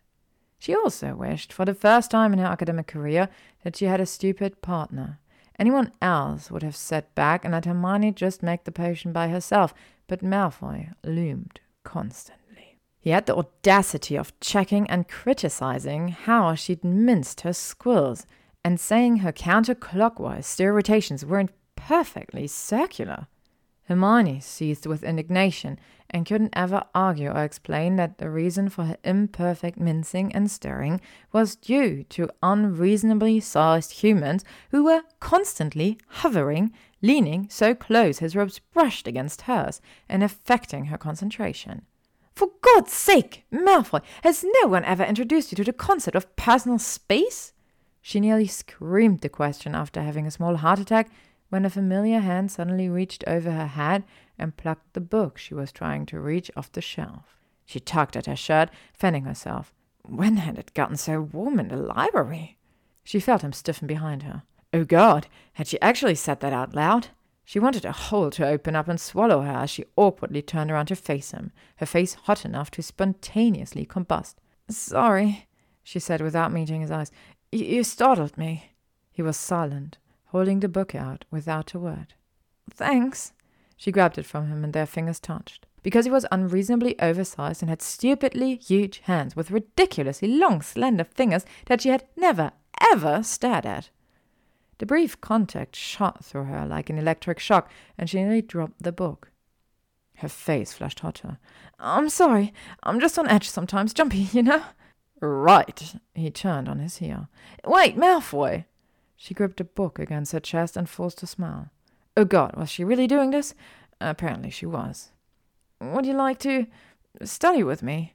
She 0.58 0.76
also 0.76 1.16
wished, 1.16 1.54
for 1.54 1.64
the 1.64 1.74
first 1.74 2.12
time 2.12 2.34
in 2.34 2.40
her 2.40 2.46
academic 2.46 2.88
career, 2.88 3.30
that 3.64 3.78
she 3.78 3.86
had 3.86 4.02
a 4.02 4.06
stupid 4.06 4.62
partner. 4.62 5.20
Anyone 5.58 5.94
else 6.02 6.52
would 6.52 6.64
have 6.64 6.76
sat 6.76 7.14
back 7.16 7.46
and 7.46 7.54
let 7.54 7.66
Hermione 7.66 8.12
just 8.12 8.44
make 8.44 8.66
the 8.66 8.72
potion 8.72 9.14
by 9.14 9.30
herself, 9.30 9.74
but 10.10 10.22
Malfoy 10.22 10.92
loomed 11.06 11.62
constantly. 11.86 12.78
He 13.00 13.12
had 13.12 13.28
the 13.28 13.38
audacity 13.38 14.18
of 14.18 14.38
checking 14.42 14.90
and 14.90 15.08
criticizing 15.08 16.10
how 16.10 16.56
she'd 16.56 16.84
minced 16.84 17.42
her 17.42 17.54
squills, 17.54 18.26
and 18.66 18.78
saying 18.78 19.18
her 19.18 19.32
counterclockwise 19.32 20.44
stair 20.44 20.74
rotations 20.74 21.26
weren't 21.26 21.52
perfectly 21.78 22.46
circular. 22.48 23.28
Hermione 23.84 24.42
seethed 24.42 24.86
with 24.86 25.04
indignation 25.04 25.80
and 26.10 26.26
couldn't 26.26 26.54
ever 26.54 26.84
argue 26.94 27.30
or 27.30 27.44
explain 27.44 27.96
that 27.96 28.18
the 28.18 28.30
reason 28.30 28.70
for 28.70 28.86
her 28.86 28.98
imperfect 29.04 29.80
mincing 29.80 30.34
and 30.34 30.50
stirring 30.50 31.00
was 31.32 31.56
due 31.56 32.04
to 32.06 32.30
unreasonably 32.42 33.40
sized 33.40 33.94
humans 34.04 34.44
who 34.72 34.84
were 34.84 35.04
constantly 35.20 35.98
hovering, 36.08 36.72
leaning 37.02 37.48
so 37.50 37.74
close 37.76 38.20
his 38.20 38.36
robes 38.36 38.60
brushed 38.60 39.08
against 39.08 39.44
hers 39.44 39.82
and 40.08 40.24
affecting 40.24 40.86
her 40.86 40.98
concentration. 40.98 41.84
For 42.36 42.50
God's 42.62 42.94
sake, 42.94 43.44
Malfoy, 43.52 44.02
has 44.24 44.46
no 44.62 44.70
one 44.70 44.86
ever 44.86 45.04
introduced 45.04 45.52
you 45.52 45.58
to 45.58 45.64
the 45.64 45.74
concept 45.74 46.16
of 46.16 46.36
personal 46.36 46.80
space? 46.80 47.54
She 48.02 48.20
nearly 48.20 48.48
screamed 48.48 49.22
the 49.22 49.30
question 49.30 49.76
after 49.76 50.02
having 50.02 50.26
a 50.26 50.32
small 50.32 50.56
heart 50.56 50.80
attack 50.80 51.10
when 51.50 51.66
a 51.66 51.70
familiar 51.70 52.20
hand 52.20 52.52
suddenly 52.52 52.88
reached 52.88 53.24
over 53.28 53.52
her 53.52 53.68
head 53.68 54.04
and 54.40 54.58
plucked 54.58 54.94
the 54.94 55.02
book 55.02 55.38
she 55.38 55.54
was 55.54 55.72
trying 55.72 56.06
to 56.08 56.20
reach 56.20 56.50
off 56.56 56.72
the 56.72 56.82
shelf. 56.82 57.38
She 57.66 57.80
tugged 57.80 58.18
at 58.18 58.26
her 58.26 58.36
shirt, 58.36 58.70
fanning 58.94 59.24
herself. 59.24 59.74
When 60.04 60.38
had 60.38 60.58
it 60.58 60.74
gotten 60.74 60.98
so 60.98 61.22
warm 61.22 61.60
in 61.60 61.68
the 61.68 61.78
library? 61.78 62.58
She 63.04 63.20
felt 63.20 63.44
him 63.44 63.54
stiffen 63.54 63.88
behind 63.88 64.24
her. 64.24 64.44
Oh 64.74 64.86
God, 64.86 65.28
had 65.54 65.68
she 65.68 65.82
actually 65.82 66.16
said 66.16 66.40
that 66.40 66.54
out 66.54 66.74
loud? 66.74 67.10
She 67.44 67.60
wanted 67.60 67.84
a 67.84 67.92
hole 67.92 68.30
to 68.32 68.48
open 68.48 68.76
up 68.76 68.88
and 68.88 69.02
swallow 69.02 69.42
her 69.42 69.52
as 69.52 69.72
she 69.72 69.86
awkwardly 69.96 70.44
turned 70.44 70.70
around 70.70 70.86
to 70.88 70.96
face 70.96 71.32
him, 71.32 71.52
her 71.78 71.86
face 71.86 72.14
hot 72.14 72.46
enough 72.46 72.70
to 72.72 72.84
spontaneously 72.84 73.88
combust. 73.88 74.36
Sorry, 74.70 75.48
she 75.84 76.00
said 76.00 76.22
without 76.22 76.52
meeting 76.52 76.82
his 76.82 76.92
eyes. 76.92 77.12
You 77.52 77.84
startled 77.84 78.38
me. 78.38 78.74
He 79.12 79.24
was 79.24 79.36
silent, 79.36 79.98
holding 80.26 80.60
the 80.60 80.70
book 80.70 80.94
out 80.94 81.26
without 81.32 81.74
a 81.74 81.80
word. 81.80 82.14
Thanks. 82.70 83.34
She 83.80 83.94
grabbed 83.94 84.18
it 84.18 84.26
from 84.26 84.48
him 84.48 84.66
and 84.66 84.74
their 84.74 84.86
fingers 84.86 85.22
touched. 85.22 85.66
Because 85.84 86.04
he 86.04 86.12
was 86.12 86.26
unreasonably 86.34 87.00
oversized 87.00 87.62
and 87.62 87.70
had 87.70 87.82
stupidly 87.82 88.58
huge 88.58 89.00
hands 89.06 89.38
with 89.38 89.52
ridiculously 89.52 90.28
long, 90.28 90.62
slender 90.62 91.06
fingers 91.06 91.46
that 91.68 91.82
she 91.82 91.88
had 91.88 92.04
never, 92.18 92.52
ever 92.92 93.24
stared 93.24 93.66
at. 93.66 93.90
The 94.80 94.86
brief 94.86 95.22
contact 95.22 95.78
shot 95.78 96.26
through 96.26 96.44
her 96.44 96.66
like 96.66 96.90
an 96.90 96.98
electric 96.98 97.40
shock, 97.40 97.72
and 97.98 98.10
she 98.10 98.18
nearly 98.22 98.42
dropped 98.42 98.84
the 98.84 98.92
book. 98.92 99.32
Her 100.18 100.28
face 100.28 100.74
flushed 100.74 101.00
hotter. 101.00 101.38
I'm 101.80 102.10
sorry. 102.10 102.54
I'm 102.84 103.00
just 103.00 103.18
on 103.18 103.30
edge 103.30 103.50
sometimes. 103.50 103.94
Jumpy, 103.94 104.28
you 104.34 104.44
know? 104.44 104.62
Right. 105.22 105.96
He 106.14 106.30
turned 106.30 106.68
on 106.68 106.80
his 106.80 106.98
heel. 106.98 107.30
Wait, 107.66 107.96
Malfoy! 107.96 108.66
She 109.16 109.34
gripped 109.34 109.62
a 109.62 109.66
book 109.66 110.00
against 110.00 110.34
her 110.34 110.42
chest 110.42 110.76
and 110.76 110.90
forced 110.90 111.24
a 111.24 111.28
smile. 111.28 111.72
Oh 112.20 112.26
God, 112.26 112.58
was 112.58 112.70
she 112.70 112.84
really 112.84 113.08
doing 113.08 113.32
this? 113.32 113.56
Apparently 114.02 114.50
she 114.50 114.66
was. 114.66 115.12
Would 115.80 116.06
you 116.06 116.12
like 116.12 116.38
to 116.40 116.68
study 117.24 117.64
with 117.64 117.82
me? 117.82 118.14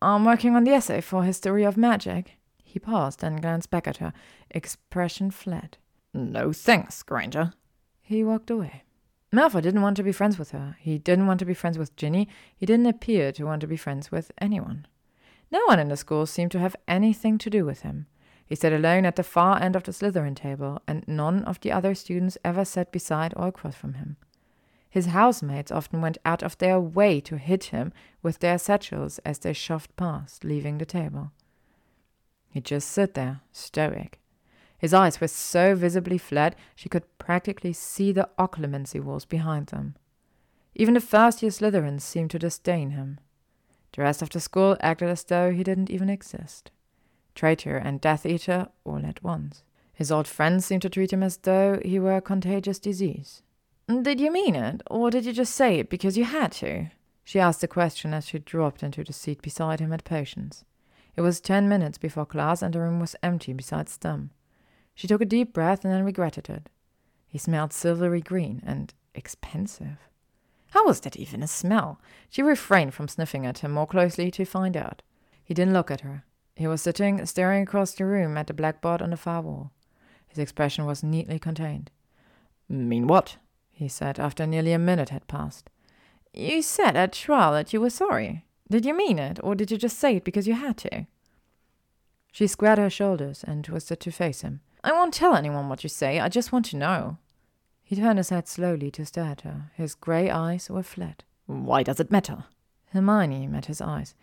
I'm 0.00 0.24
working 0.24 0.56
on 0.56 0.64
the 0.64 0.70
essay 0.70 1.02
for 1.02 1.22
History 1.22 1.62
of 1.62 1.76
Magic. 1.76 2.38
He 2.64 2.78
paused 2.78 3.22
and 3.22 3.42
glanced 3.42 3.68
back 3.68 3.86
at 3.86 3.98
her. 3.98 4.14
Expression 4.50 5.30
fled. 5.30 5.76
No 6.14 6.54
thanks, 6.54 7.02
Granger. 7.02 7.52
He 8.00 8.24
walked 8.24 8.48
away. 8.48 8.84
Malfoy 9.34 9.60
didn't 9.60 9.82
want 9.82 9.98
to 9.98 10.02
be 10.02 10.12
friends 10.12 10.38
with 10.38 10.52
her. 10.52 10.78
He 10.80 10.96
didn't 10.96 11.26
want 11.26 11.38
to 11.40 11.44
be 11.44 11.52
friends 11.52 11.76
with 11.76 11.94
Ginny. 11.94 12.28
He 12.56 12.64
didn't 12.64 12.86
appear 12.86 13.32
to 13.32 13.44
want 13.44 13.60
to 13.60 13.66
be 13.66 13.76
friends 13.76 14.10
with 14.10 14.32
anyone. 14.38 14.86
No 15.50 15.60
one 15.66 15.78
in 15.78 15.88
the 15.88 15.98
school 15.98 16.24
seemed 16.24 16.52
to 16.52 16.58
have 16.58 16.74
anything 16.88 17.36
to 17.36 17.50
do 17.50 17.66
with 17.66 17.82
him. 17.82 18.06
He 18.52 18.56
sat 18.56 18.74
alone 18.74 19.06
at 19.06 19.16
the 19.16 19.22
far 19.22 19.62
end 19.62 19.76
of 19.76 19.84
the 19.84 19.92
Slytherin 19.92 20.36
table, 20.36 20.82
and 20.86 21.08
none 21.08 21.42
of 21.44 21.58
the 21.60 21.72
other 21.72 21.94
students 21.94 22.36
ever 22.44 22.66
sat 22.66 22.92
beside 22.92 23.32
or 23.34 23.48
across 23.48 23.74
from 23.74 23.94
him. 23.94 24.18
His 24.90 25.06
housemates 25.06 25.72
often 25.72 26.02
went 26.02 26.18
out 26.26 26.42
of 26.42 26.58
their 26.58 26.78
way 26.78 27.18
to 27.22 27.38
hit 27.38 27.64
him 27.72 27.94
with 28.22 28.40
their 28.40 28.58
satchels 28.58 29.18
as 29.20 29.38
they 29.38 29.54
shoved 29.54 29.96
past, 29.96 30.44
leaving 30.44 30.76
the 30.76 30.84
table. 30.84 31.32
He'd 32.50 32.66
just 32.66 32.90
sit 32.90 33.14
there, 33.14 33.40
stoic. 33.52 34.20
His 34.76 34.92
eyes 34.92 35.18
were 35.18 35.28
so 35.28 35.74
visibly 35.74 36.18
flat 36.18 36.54
she 36.74 36.90
could 36.90 37.04
practically 37.16 37.72
see 37.72 38.12
the 38.12 38.28
occlumency 38.38 39.02
walls 39.02 39.24
behind 39.24 39.68
them. 39.68 39.94
Even 40.74 40.92
the 40.92 41.00
first 41.00 41.42
year 41.42 41.50
Slytherins 41.50 42.02
seemed 42.02 42.30
to 42.32 42.38
disdain 42.38 42.90
him. 42.90 43.18
The 43.94 44.02
rest 44.02 44.20
of 44.20 44.28
the 44.28 44.40
school 44.40 44.76
acted 44.82 45.08
as 45.08 45.24
though 45.24 45.52
he 45.52 45.64
didn't 45.64 45.88
even 45.88 46.10
exist 46.10 46.70
traitor 47.34 47.76
and 47.76 48.00
Death 48.00 48.26
Eater 48.26 48.68
all 48.84 49.04
at 49.04 49.22
once. 49.22 49.62
His 49.92 50.10
old 50.10 50.26
friends 50.26 50.64
seemed 50.64 50.82
to 50.82 50.90
treat 50.90 51.12
him 51.12 51.22
as 51.22 51.36
though 51.36 51.80
he 51.84 51.98
were 51.98 52.16
a 52.16 52.20
contagious 52.20 52.78
disease. 52.78 53.42
Did 53.88 54.20
you 54.20 54.32
mean 54.32 54.54
it, 54.54 54.82
or 54.90 55.10
did 55.10 55.24
you 55.24 55.32
just 55.32 55.54
say 55.54 55.78
it 55.78 55.90
because 55.90 56.16
you 56.16 56.24
had 56.24 56.52
to? 56.52 56.90
She 57.24 57.38
asked 57.38 57.60
the 57.60 57.68
question 57.68 58.14
as 58.14 58.26
she 58.26 58.38
dropped 58.38 58.82
into 58.82 59.04
the 59.04 59.12
seat 59.12 59.42
beside 59.42 59.80
him 59.80 59.92
at 59.92 60.04
Potions. 60.04 60.64
It 61.14 61.20
was 61.20 61.40
ten 61.40 61.68
minutes 61.68 61.98
before 61.98 62.26
class, 62.26 62.62
and 62.62 62.74
the 62.74 62.80
room 62.80 63.00
was 63.00 63.16
empty 63.22 63.52
besides 63.52 63.96
Stum. 63.96 64.30
She 64.94 65.06
took 65.06 65.20
a 65.20 65.26
deep 65.26 65.52
breath 65.52 65.84
and 65.84 65.92
then 65.92 66.04
regretted 66.04 66.48
it. 66.48 66.68
He 67.26 67.38
smelled 67.38 67.72
silvery 67.72 68.20
green 68.20 68.62
and 68.66 68.92
expensive. 69.14 69.98
How 70.70 70.86
was 70.86 71.00
that 71.00 71.16
even 71.16 71.42
a 71.42 71.48
smell? 71.48 72.00
She 72.30 72.42
refrained 72.42 72.94
from 72.94 73.08
sniffing 73.08 73.44
at 73.44 73.58
him 73.58 73.72
more 73.72 73.86
closely 73.86 74.30
to 74.30 74.44
find 74.44 74.76
out. 74.76 75.02
He 75.44 75.54
didn't 75.54 75.74
look 75.74 75.90
at 75.90 76.00
her. 76.00 76.24
He 76.54 76.66
was 76.66 76.82
sitting, 76.82 77.24
staring 77.26 77.62
across 77.62 77.92
the 77.92 78.04
room 78.04 78.36
at 78.36 78.46
the 78.46 78.54
blackboard 78.54 79.02
on 79.02 79.10
the 79.10 79.16
far 79.16 79.40
wall. 79.40 79.72
His 80.28 80.38
expression 80.38 80.86
was 80.86 81.02
neatly 81.02 81.38
contained. 81.38 81.90
Mean 82.68 83.06
what? 83.06 83.36
he 83.70 83.88
said, 83.88 84.18
after 84.18 84.46
nearly 84.46 84.72
a 84.72 84.78
minute 84.78 85.08
had 85.08 85.26
passed. 85.26 85.68
You 86.32 86.62
said 86.62 86.96
at 86.96 87.12
trial 87.12 87.52
that 87.52 87.72
you 87.72 87.80
were 87.80 87.90
sorry. 87.90 88.44
Did 88.70 88.86
you 88.86 88.96
mean 88.96 89.18
it, 89.18 89.38
or 89.42 89.54
did 89.54 89.70
you 89.70 89.76
just 89.76 89.98
say 89.98 90.16
it 90.16 90.24
because 90.24 90.46
you 90.46 90.54
had 90.54 90.78
to? 90.78 91.06
She 92.32 92.46
squared 92.46 92.78
her 92.78 92.88
shoulders 92.88 93.44
and 93.44 93.64
twisted 93.64 94.00
to 94.00 94.10
face 94.10 94.40
him. 94.40 94.60
I 94.82 94.92
won't 94.92 95.12
tell 95.12 95.36
anyone 95.36 95.68
what 95.68 95.82
you 95.82 95.90
say, 95.90 96.18
I 96.20 96.28
just 96.28 96.52
want 96.52 96.64
to 96.66 96.76
know. 96.76 97.18
He 97.82 97.96
turned 97.96 98.18
his 98.18 98.30
head 98.30 98.48
slowly 98.48 98.90
to 98.92 99.04
stare 99.04 99.24
at 99.24 99.40
her. 99.42 99.70
His 99.74 99.94
grey 99.94 100.30
eyes 100.30 100.70
were 100.70 100.82
flat. 100.82 101.24
Why 101.46 101.82
does 101.82 102.00
it 102.00 102.10
matter? 102.10 102.44
Hermione 102.92 103.46
met 103.46 103.66
his 103.66 103.82
eyes. 103.82 104.14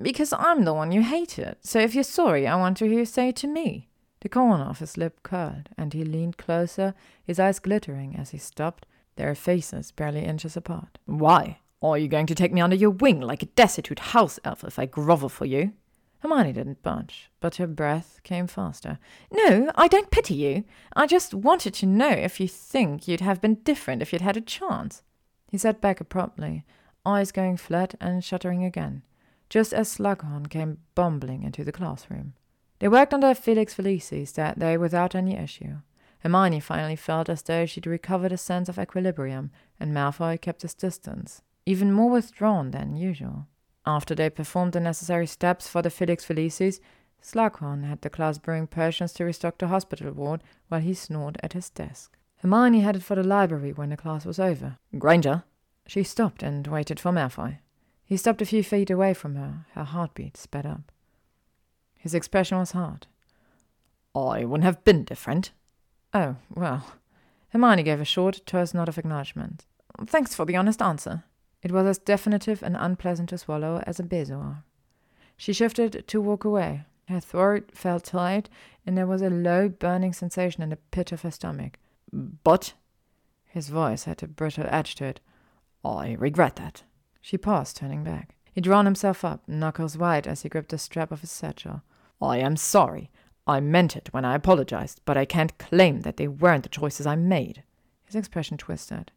Because 0.00 0.32
I'm 0.32 0.64
the 0.64 0.74
one 0.74 0.92
you 0.92 1.02
hated. 1.02 1.56
So 1.60 1.78
if 1.78 1.94
you're 1.94 2.04
sorry, 2.04 2.46
I 2.46 2.56
want 2.56 2.76
to 2.78 2.88
hear 2.88 3.00
you 3.00 3.04
say 3.04 3.28
it 3.28 3.36
to 3.36 3.46
me. 3.46 3.88
The 4.20 4.28
corner 4.28 4.64
of 4.64 4.78
his 4.78 4.96
lip 4.96 5.22
curled, 5.22 5.68
and 5.76 5.92
he 5.92 6.04
leaned 6.04 6.38
closer, 6.38 6.94
his 7.22 7.38
eyes 7.38 7.58
glittering 7.58 8.16
as 8.16 8.30
he 8.30 8.38
stopped, 8.38 8.86
their 9.16 9.34
faces 9.34 9.92
barely 9.92 10.24
inches 10.24 10.56
apart. 10.56 10.98
Why? 11.04 11.58
Are 11.82 11.98
you 11.98 12.08
going 12.08 12.26
to 12.26 12.34
take 12.34 12.52
me 12.52 12.62
under 12.62 12.74
your 12.74 12.90
wing 12.90 13.20
like 13.20 13.42
a 13.42 13.46
destitute 13.46 13.98
house 13.98 14.40
elf 14.42 14.64
if 14.64 14.78
I 14.78 14.86
grovel 14.86 15.28
for 15.28 15.44
you? 15.44 15.74
Hermione 16.20 16.54
didn't 16.54 16.82
budge, 16.82 17.30
but 17.40 17.56
her 17.56 17.66
breath 17.66 18.18
came 18.24 18.46
faster. 18.46 18.98
No, 19.30 19.70
I 19.74 19.88
don't 19.88 20.10
pity 20.10 20.34
you. 20.34 20.64
I 20.96 21.06
just 21.06 21.34
wanted 21.34 21.74
to 21.74 21.86
know 21.86 22.08
if 22.08 22.40
you 22.40 22.48
think 22.48 23.06
you'd 23.06 23.20
have 23.20 23.42
been 23.42 23.56
different 23.56 24.00
if 24.00 24.10
you'd 24.10 24.22
had 24.22 24.38
a 24.38 24.40
chance. 24.40 25.02
He 25.50 25.58
sat 25.58 25.82
back 25.82 26.00
abruptly, 26.00 26.64
eyes 27.04 27.30
going 27.30 27.58
flat 27.58 27.94
and 28.00 28.24
shuddering 28.24 28.64
again 28.64 29.02
just 29.48 29.72
as 29.72 29.88
Slughorn 29.88 30.48
came 30.48 30.78
bumbling 30.94 31.42
into 31.42 31.64
the 31.64 31.72
classroom. 31.72 32.34
They 32.78 32.88
worked 32.88 33.14
on 33.14 33.20
their 33.20 33.34
Felix 33.34 33.74
Felicis 33.74 34.32
that 34.32 34.58
day 34.58 34.76
without 34.76 35.14
any 35.14 35.36
issue. 35.36 35.76
Hermione 36.20 36.60
finally 36.60 36.96
felt 36.96 37.28
as 37.28 37.42
though 37.42 37.66
she'd 37.66 37.86
recovered 37.86 38.32
a 38.32 38.38
sense 38.38 38.68
of 38.68 38.78
equilibrium, 38.78 39.50
and 39.78 39.92
Malfoy 39.92 40.40
kept 40.40 40.62
his 40.62 40.74
distance, 40.74 41.42
even 41.66 41.92
more 41.92 42.10
withdrawn 42.10 42.70
than 42.70 42.96
usual. 42.96 43.46
After 43.86 44.14
they 44.14 44.30
performed 44.30 44.72
the 44.72 44.80
necessary 44.80 45.26
steps 45.26 45.68
for 45.68 45.82
the 45.82 45.90
Felix 45.90 46.24
Felicis, 46.24 46.80
Slughorn 47.22 47.84
had 47.84 48.02
the 48.02 48.10
class 48.10 48.38
brewing 48.38 48.66
potions 48.66 49.12
to 49.14 49.24
restock 49.24 49.58
the 49.58 49.68
hospital 49.68 50.12
ward 50.12 50.42
while 50.68 50.80
he 50.80 50.94
snored 50.94 51.38
at 51.42 51.52
his 51.52 51.70
desk. 51.70 52.16
Hermione 52.38 52.80
headed 52.80 53.04
for 53.04 53.14
the 53.14 53.22
library 53.22 53.72
when 53.72 53.90
the 53.90 53.96
class 53.96 54.24
was 54.24 54.38
over. 54.38 54.78
Granger! 54.98 55.44
She 55.86 56.02
stopped 56.02 56.42
and 56.42 56.66
waited 56.66 57.00
for 57.00 57.12
Malfoy. 57.12 57.58
He 58.04 58.16
stopped 58.16 58.42
a 58.42 58.46
few 58.46 58.62
feet 58.62 58.90
away 58.90 59.14
from 59.14 59.34
her. 59.36 59.66
Her 59.72 59.84
heartbeat 59.84 60.36
sped 60.36 60.66
up. 60.66 60.92
His 61.96 62.14
expression 62.14 62.58
was 62.58 62.72
hard. 62.72 63.06
I 64.14 64.44
wouldn't 64.44 64.64
have 64.64 64.84
been 64.84 65.04
different. 65.04 65.52
Oh, 66.12 66.36
well. 66.54 66.86
Hermione 67.48 67.82
gave 67.82 68.00
a 68.00 68.04
short, 68.04 68.42
terse 68.46 68.74
nod 68.74 68.88
of 68.88 68.98
acknowledgement. 68.98 69.64
Thanks 70.06 70.34
for 70.34 70.44
the 70.44 70.56
honest 70.56 70.82
answer. 70.82 71.24
It 71.62 71.72
was 71.72 71.86
as 71.86 71.98
definitive 71.98 72.62
and 72.62 72.76
unpleasant 72.76 73.30
to 73.30 73.38
swallow 73.38 73.82
as 73.86 73.98
a 73.98 74.02
bezoar. 74.02 74.64
She 75.36 75.52
shifted 75.52 76.04
to 76.06 76.20
walk 76.20 76.44
away. 76.44 76.82
Her 77.08 77.20
throat 77.20 77.70
felt 77.72 78.04
tight, 78.04 78.48
and 78.86 78.96
there 78.96 79.06
was 79.06 79.22
a 79.22 79.30
low, 79.30 79.68
burning 79.68 80.12
sensation 80.12 80.62
in 80.62 80.70
the 80.70 80.76
pit 80.76 81.10
of 81.10 81.22
her 81.22 81.30
stomach. 81.30 81.78
But, 82.12 82.74
his 83.46 83.68
voice 83.68 84.04
had 84.04 84.22
a 84.22 84.28
brittle 84.28 84.66
edge 84.68 84.94
to 84.96 85.06
it, 85.06 85.20
I 85.84 86.16
regret 86.18 86.56
that. 86.56 86.82
She 87.24 87.38
paused, 87.38 87.78
turning 87.78 88.04
back. 88.04 88.34
He'd 88.52 88.64
drawn 88.64 88.84
himself 88.84 89.24
up, 89.24 89.48
knuckles 89.48 89.96
white 89.96 90.26
as 90.26 90.42
he 90.42 90.50
gripped 90.50 90.68
the 90.68 90.76
strap 90.76 91.10
of 91.10 91.22
his 91.22 91.30
satchel. 91.30 91.80
I 92.20 92.36
am 92.36 92.54
sorry. 92.54 93.10
I 93.46 93.60
meant 93.60 93.96
it 93.96 94.10
when 94.12 94.26
I 94.26 94.34
apologized, 94.34 95.00
but 95.06 95.16
I 95.16 95.24
can't 95.24 95.56
claim 95.56 96.02
that 96.02 96.18
they 96.18 96.28
weren't 96.28 96.64
the 96.64 96.68
choices 96.68 97.06
I 97.06 97.16
made. 97.16 97.62
His 98.04 98.14
expression 98.14 98.58
twisted. 98.58 99.10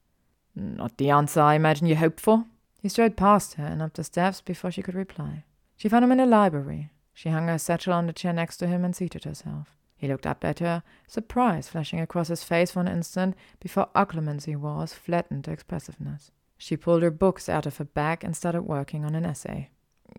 Not 0.56 0.98
the 0.98 1.10
answer 1.10 1.42
I 1.42 1.56
imagine 1.56 1.86
you 1.86 1.98
hoped 1.98 2.22
for. 2.22 2.46
He 2.82 2.88
strode 2.88 3.18
past 3.18 3.56
her 3.56 3.66
and 3.66 3.82
up 3.82 3.96
the 3.96 4.06
steps 4.06 4.40
before 4.40 4.72
she 4.72 4.82
could 4.82 4.96
reply. 4.96 5.44
She 5.76 5.90
found 5.90 6.06
him 6.06 6.14
in 6.14 6.20
the 6.20 6.26
library. 6.26 6.92
She 7.14 7.28
hung 7.28 7.50
her 7.50 7.58
satchel 7.58 7.92
on 7.92 8.08
the 8.08 8.14
chair 8.14 8.32
next 8.32 8.56
to 8.58 8.68
him 8.68 8.86
and 8.86 8.96
seated 8.96 9.26
herself. 9.26 9.76
He 9.98 10.08
looked 10.08 10.26
up 10.26 10.46
at 10.46 10.60
her, 10.60 10.82
surprise 11.10 11.68
flashing 11.68 12.00
across 12.00 12.30
his 12.30 12.42
face 12.42 12.72
for 12.72 12.80
an 12.80 12.88
instant 12.88 13.36
before 13.60 13.90
occlumency 13.94 14.56
was 14.56 14.94
flattened 14.94 15.44
to 15.44 15.52
expressiveness. 15.52 16.32
She 16.58 16.78
pulled 16.78 17.04
her 17.04 17.12
books 17.12 17.48
out 17.48 17.66
of 17.66 17.78
her 17.78 17.86
bag 17.86 18.24
and 18.24 18.36
started 18.36 18.64
working 18.64 19.06
on 19.06 19.16
an 19.16 19.26
essay. 19.26 19.70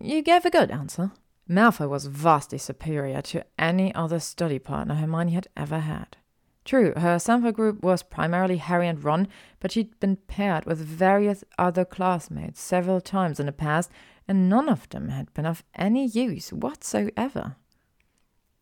You 0.01 0.23
gave 0.23 0.45
a 0.45 0.51
good 0.51 0.71
answer. 0.71 1.13
Malfoy 1.49 1.89
was 1.89 2.07
vastly 2.07 2.59
superior 2.59 3.23
to 3.23 3.45
any 3.59 3.95
other 3.95 4.21
study 4.21 4.59
partner 4.59 4.95
Hermione 4.95 5.33
had 5.33 5.49
ever 5.57 5.81
had. 5.81 6.17
True, 6.65 6.93
her 6.97 7.19
sample 7.19 7.53
group 7.53 7.83
was 7.83 8.03
primarily 8.03 8.59
Harry 8.59 8.87
and 8.87 9.03
Ron, 9.03 9.27
but 9.59 9.73
she'd 9.73 9.99
been 10.01 10.17
paired 10.17 10.67
with 10.67 10.79
various 10.79 11.43
other 11.59 11.87
classmates 11.87 12.61
several 12.61 13.01
times 13.01 13.41
in 13.41 13.47
the 13.47 13.53
past, 13.53 13.91
and 14.29 14.51
none 14.51 14.69
of 14.69 14.87
them 14.91 15.09
had 15.09 15.33
been 15.33 15.47
of 15.47 15.65
any 15.75 16.07
use 16.07 16.53
whatsoever. 16.53 17.57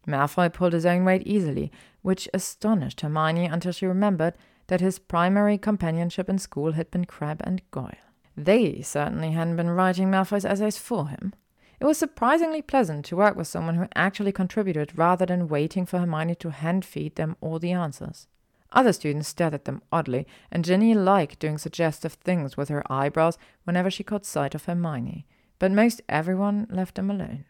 Malfoy 0.06 0.52
pulled 0.52 0.72
his 0.72 0.86
own 0.86 1.04
weight 1.04 1.26
easily, 1.26 1.72
which 2.02 2.28
astonished 2.32 3.00
Hermione 3.00 3.46
until 3.46 3.72
she 3.72 3.86
remembered 3.86 4.34
that 4.68 4.80
his 4.80 4.98
primary 4.98 5.58
companionship 5.58 6.28
in 6.28 6.38
school 6.38 6.72
had 6.72 6.90
been 6.90 7.04
Crabbe 7.04 7.42
and 7.44 7.62
Goyle. 7.70 7.92
They 8.36 8.82
certainly 8.82 9.32
hadn't 9.32 9.56
been 9.56 9.70
writing 9.70 10.10
Malfoy's 10.10 10.44
essays 10.44 10.76
for 10.76 11.08
him. 11.08 11.32
It 11.80 11.84
was 11.84 11.98
surprisingly 11.98 12.62
pleasant 12.62 13.04
to 13.06 13.16
work 13.16 13.36
with 13.36 13.46
someone 13.46 13.76
who 13.76 13.86
actually 13.94 14.32
contributed 14.32 14.98
rather 14.98 15.26
than 15.26 15.48
waiting 15.48 15.86
for 15.86 15.98
Hermione 15.98 16.34
to 16.36 16.50
hand 16.50 16.84
feed 16.84 17.16
them 17.16 17.36
all 17.40 17.58
the 17.58 17.72
answers. 17.72 18.26
Other 18.72 18.92
students 18.92 19.28
stared 19.28 19.54
at 19.54 19.64
them 19.64 19.82
oddly, 19.92 20.26
and 20.50 20.64
Ginny 20.64 20.94
liked 20.94 21.38
doing 21.38 21.58
suggestive 21.58 22.14
things 22.14 22.56
with 22.56 22.68
her 22.68 22.82
eyebrows 22.90 23.38
whenever 23.64 23.90
she 23.90 24.02
caught 24.04 24.26
sight 24.26 24.54
of 24.54 24.64
Hermione, 24.64 25.26
but 25.58 25.70
most 25.70 26.02
everyone 26.08 26.66
left 26.70 26.96
them 26.96 27.10
alone. 27.10 27.44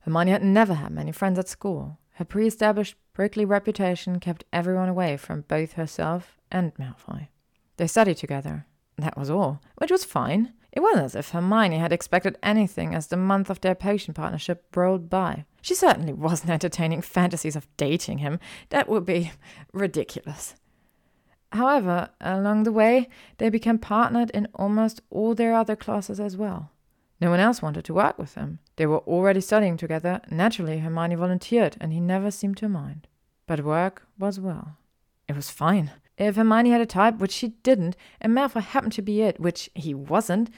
Hermione 0.00 0.32
had 0.32 0.42
never 0.42 0.74
had 0.74 0.90
many 0.90 1.12
friends 1.12 1.38
at 1.38 1.48
school. 1.48 1.98
Her 2.14 2.24
pre 2.24 2.46
established 2.46 2.96
prickly 3.12 3.44
reputation 3.44 4.18
kept 4.18 4.44
everyone 4.52 4.88
away 4.88 5.16
from 5.16 5.42
both 5.42 5.74
herself 5.74 6.37
and 6.50 6.74
Malfoy. 6.74 7.28
They 7.76 7.86
studied 7.86 8.16
together. 8.16 8.66
That 8.96 9.16
was 9.16 9.30
all, 9.30 9.60
which 9.76 9.90
was 9.90 10.04
fine. 10.04 10.52
It 10.72 10.80
wasn't 10.80 11.04
as 11.04 11.14
if 11.14 11.30
Hermione 11.30 11.78
had 11.78 11.92
expected 11.92 12.36
anything 12.42 12.94
as 12.94 13.06
the 13.06 13.16
month 13.16 13.48
of 13.48 13.60
their 13.60 13.74
patient 13.74 14.16
partnership 14.16 14.64
rolled 14.76 15.08
by. 15.08 15.44
She 15.62 15.74
certainly 15.74 16.12
wasn't 16.12 16.50
entertaining 16.58 17.02
fantasies 17.02 17.56
of 17.56 17.68
dating 17.76 18.18
him. 18.18 18.38
That 18.70 18.88
would 18.88 19.06
be 19.06 19.32
ridiculous. 19.72 20.54
However, 21.52 22.10
along 22.20 22.64
the 22.64 22.72
way, 22.72 23.08
they 23.38 23.48
became 23.48 23.78
partnered 23.78 24.30
in 24.30 24.48
almost 24.54 25.00
all 25.10 25.34
their 25.34 25.54
other 25.54 25.76
classes 25.76 26.20
as 26.20 26.36
well. 26.36 26.72
No 27.20 27.30
one 27.30 27.40
else 27.40 27.62
wanted 27.62 27.84
to 27.86 27.94
work 27.94 28.18
with 28.18 28.34
them. 28.34 28.58
They 28.76 28.86
were 28.86 28.98
already 28.98 29.40
studying 29.40 29.76
together. 29.76 30.20
Naturally, 30.30 30.78
Hermione 30.78 31.16
volunteered, 31.16 31.76
and 31.80 31.92
he 31.92 32.00
never 32.00 32.30
seemed 32.30 32.58
to 32.58 32.68
mind. 32.68 33.08
But 33.46 33.64
work 33.64 34.06
was 34.18 34.38
well. 34.38 34.76
It 35.26 35.34
was 35.34 35.50
fine. 35.50 35.90
If 36.18 36.34
Hermione 36.34 36.70
had 36.70 36.80
a 36.80 36.86
type, 36.86 37.18
which 37.18 37.30
she 37.30 37.48
didn't, 37.62 37.96
and 38.20 38.36
Malfoy 38.36 38.62
happened 38.62 38.92
to 38.94 39.02
be 39.02 39.22
it, 39.22 39.38
which 39.38 39.70
he 39.74 39.94
wasn't, 39.94 40.50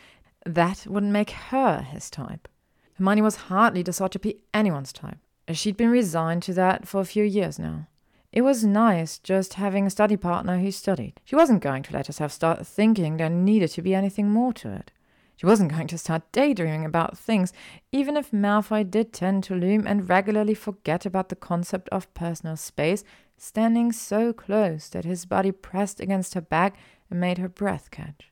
that 0.46 0.86
wouldn't 0.88 1.12
make 1.12 1.30
her 1.30 1.82
his 1.82 2.08
type. 2.08 2.48
Hermione 2.94 3.22
was 3.22 3.36
hardly 3.36 3.82
the 3.82 3.92
sort 3.92 4.12
to 4.12 4.18
be 4.18 4.38
anyone's 4.54 4.92
type. 4.92 5.18
She'd 5.52 5.76
been 5.76 5.90
resigned 5.90 6.42
to 6.44 6.54
that 6.54 6.88
for 6.88 7.00
a 7.00 7.04
few 7.04 7.24
years 7.24 7.58
now. 7.58 7.88
It 8.32 8.42
was 8.42 8.64
nice 8.64 9.18
just 9.18 9.54
having 9.54 9.86
a 9.86 9.90
study 9.90 10.16
partner 10.16 10.58
who 10.58 10.70
studied. 10.70 11.20
She 11.24 11.36
wasn't 11.36 11.62
going 11.62 11.82
to 11.84 11.92
let 11.92 12.06
herself 12.06 12.32
start 12.32 12.66
thinking 12.66 13.16
there 13.16 13.28
needed 13.28 13.70
to 13.72 13.82
be 13.82 13.94
anything 13.94 14.30
more 14.30 14.52
to 14.54 14.72
it. 14.72 14.92
She 15.36 15.46
wasn't 15.46 15.72
going 15.72 15.88
to 15.88 15.98
start 15.98 16.30
daydreaming 16.32 16.84
about 16.84 17.18
things, 17.18 17.52
even 17.92 18.16
if 18.16 18.30
Malfoy 18.30 18.88
did 18.88 19.12
tend 19.12 19.42
to 19.44 19.54
loom 19.54 19.86
and 19.86 20.08
regularly 20.08 20.54
forget 20.54 21.04
about 21.04 21.28
the 21.28 21.36
concept 21.36 21.88
of 21.88 22.12
personal 22.14 22.56
space, 22.56 23.04
standing 23.42 23.90
so 23.90 24.34
close 24.34 24.90
that 24.90 25.06
his 25.06 25.24
body 25.24 25.50
pressed 25.50 25.98
against 25.98 26.34
her 26.34 26.42
back 26.42 26.76
and 27.10 27.18
made 27.18 27.38
her 27.38 27.48
breath 27.48 27.90
catch, 27.90 28.30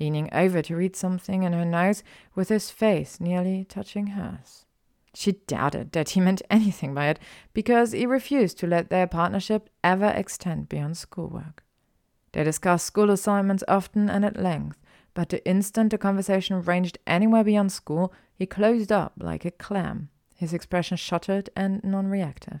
leaning 0.00 0.28
over 0.32 0.60
to 0.60 0.74
read 0.74 0.96
something 0.96 1.44
in 1.44 1.52
her 1.52 1.64
nose 1.64 2.02
with 2.34 2.48
his 2.48 2.68
face 2.68 3.20
nearly 3.20 3.64
touching 3.64 4.08
hers. 4.08 4.66
She 5.14 5.32
doubted 5.46 5.92
that 5.92 6.10
he 6.10 6.20
meant 6.20 6.42
anything 6.50 6.92
by 6.92 7.06
it 7.06 7.20
because 7.52 7.92
he 7.92 8.04
refused 8.04 8.58
to 8.58 8.66
let 8.66 8.90
their 8.90 9.06
partnership 9.06 9.70
ever 9.84 10.08
extend 10.08 10.68
beyond 10.68 10.96
schoolwork. 10.96 11.62
They 12.32 12.42
discussed 12.42 12.86
school 12.86 13.10
assignments 13.10 13.62
often 13.68 14.10
and 14.10 14.24
at 14.24 14.40
length, 14.40 14.78
but 15.14 15.28
the 15.28 15.46
instant 15.46 15.90
the 15.90 15.98
conversation 15.98 16.62
ranged 16.62 16.98
anywhere 17.06 17.44
beyond 17.44 17.70
school, 17.70 18.12
he 18.34 18.46
closed 18.46 18.90
up 18.90 19.12
like 19.18 19.44
a 19.44 19.50
clam, 19.52 20.08
his 20.34 20.52
expression 20.52 20.96
shuttered 20.96 21.48
and 21.54 21.84
non 21.84 22.08
reactive. 22.08 22.60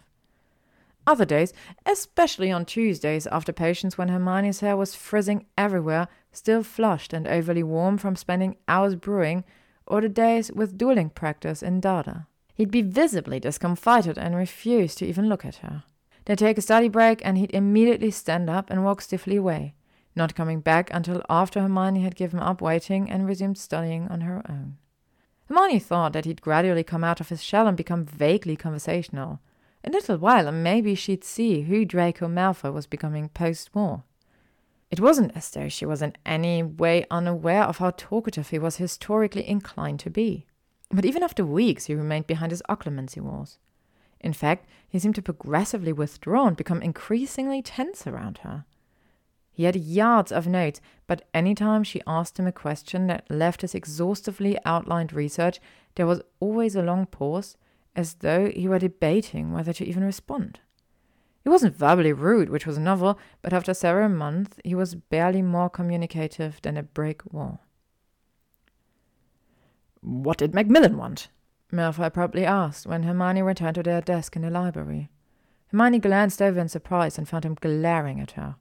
Other 1.06 1.24
days, 1.24 1.52
especially 1.84 2.52
on 2.52 2.64
Tuesdays 2.64 3.26
after 3.26 3.52
potions 3.52 3.98
when 3.98 4.08
Hermione's 4.08 4.60
hair 4.60 4.76
was 4.76 4.94
frizzing 4.94 5.46
everywhere, 5.58 6.08
still 6.30 6.62
flushed 6.62 7.12
and 7.12 7.26
overly 7.26 7.62
warm 7.62 7.98
from 7.98 8.14
spending 8.14 8.56
hours 8.68 8.94
brewing, 8.94 9.44
or 9.86 10.00
the 10.00 10.08
days 10.08 10.52
with 10.52 10.78
dueling 10.78 11.10
practice 11.10 11.62
in 11.62 11.80
Dada. 11.80 12.26
He'd 12.54 12.70
be 12.70 12.82
visibly 12.82 13.40
discomfited 13.40 14.16
and 14.16 14.36
refuse 14.36 14.94
to 14.96 15.06
even 15.06 15.28
look 15.28 15.44
at 15.44 15.56
her. 15.56 15.84
They'd 16.24 16.38
take 16.38 16.58
a 16.58 16.62
study 16.62 16.88
break 16.88 17.20
and 17.24 17.36
he'd 17.36 17.52
immediately 17.52 18.12
stand 18.12 18.48
up 18.48 18.70
and 18.70 18.84
walk 18.84 19.00
stiffly 19.00 19.36
away, 19.36 19.74
not 20.14 20.36
coming 20.36 20.60
back 20.60 20.88
until 20.94 21.22
after 21.28 21.60
Hermione 21.60 22.02
had 22.02 22.14
given 22.14 22.38
up 22.38 22.60
waiting 22.60 23.10
and 23.10 23.26
resumed 23.26 23.58
studying 23.58 24.06
on 24.08 24.20
her 24.20 24.42
own. 24.48 24.76
Hermione 25.48 25.80
thought 25.80 26.12
that 26.12 26.26
he'd 26.26 26.40
gradually 26.40 26.84
come 26.84 27.02
out 27.02 27.20
of 27.20 27.28
his 27.28 27.42
shell 27.42 27.66
and 27.66 27.76
become 27.76 28.04
vaguely 28.04 28.54
conversational. 28.54 29.40
A 29.84 29.90
little 29.90 30.16
while, 30.16 30.46
and 30.48 30.62
maybe 30.62 30.94
she'd 30.94 31.24
see 31.24 31.62
who 31.62 31.84
Draco 31.84 32.28
Malfoy 32.28 32.72
was 32.72 32.86
becoming 32.86 33.28
post 33.28 33.74
war. 33.74 34.04
It 34.90 35.00
wasn't 35.00 35.36
as 35.36 35.50
though 35.50 35.68
she 35.68 35.86
was 35.86 36.02
in 36.02 36.14
any 36.24 36.62
way 36.62 37.06
unaware 37.10 37.64
of 37.64 37.78
how 37.78 37.92
talkative 37.96 38.50
he 38.50 38.58
was 38.58 38.76
historically 38.76 39.48
inclined 39.48 40.00
to 40.00 40.10
be. 40.10 40.46
But 40.90 41.06
even 41.06 41.22
after 41.22 41.44
weeks, 41.44 41.86
he 41.86 41.94
remained 41.94 42.26
behind 42.26 42.52
his 42.52 42.62
occlumency 42.68 43.20
walls. 43.20 43.58
In 44.20 44.32
fact, 44.32 44.66
he 44.88 44.98
seemed 44.98 45.14
to 45.16 45.22
progressively 45.22 45.92
withdraw 45.92 46.46
and 46.46 46.56
become 46.56 46.82
increasingly 46.82 47.62
tense 47.62 48.06
around 48.06 48.38
her. 48.38 48.66
He 49.50 49.64
had 49.64 49.76
yards 49.76 50.30
of 50.30 50.46
notes, 50.46 50.80
but 51.06 51.26
any 51.34 51.54
time 51.54 51.84
she 51.84 52.02
asked 52.06 52.38
him 52.38 52.46
a 52.46 52.52
question 52.52 53.06
that 53.08 53.30
left 53.30 53.62
his 53.62 53.74
exhaustively 53.74 54.58
outlined 54.64 55.12
research, 55.12 55.60
there 55.96 56.06
was 56.06 56.22
always 56.40 56.76
a 56.76 56.82
long 56.82 57.06
pause, 57.06 57.56
as 57.94 58.14
though 58.14 58.50
he 58.50 58.68
were 58.68 58.78
debating 58.78 59.52
whether 59.52 59.72
to 59.72 59.84
even 59.84 60.04
respond. 60.04 60.60
He 61.42 61.48
wasn't 61.48 61.76
verbally 61.76 62.12
rude, 62.12 62.48
which 62.48 62.66
was 62.66 62.78
novel, 62.78 63.18
but 63.42 63.52
after 63.52 63.74
several 63.74 64.08
months 64.08 64.58
he 64.64 64.74
was 64.74 64.94
barely 64.94 65.42
more 65.42 65.68
communicative 65.68 66.60
than 66.62 66.76
a 66.76 66.82
brick 66.82 67.22
wall. 67.32 67.60
What 70.00 70.38
did 70.38 70.54
Macmillan 70.54 70.96
want? 70.96 71.28
Malfoy 71.72 72.12
probably 72.12 72.44
asked 72.44 72.86
when 72.86 73.04
Hermione 73.04 73.42
returned 73.42 73.76
to 73.76 73.82
their 73.82 74.00
desk 74.00 74.36
in 74.36 74.42
the 74.42 74.50
library. 74.50 75.08
Hermione 75.68 76.00
glanced 76.00 76.42
over 76.42 76.60
in 76.60 76.68
surprise 76.68 77.16
and 77.16 77.28
found 77.28 77.44
him 77.44 77.56
glaring 77.60 78.20
at 78.20 78.32
her. 78.32 78.56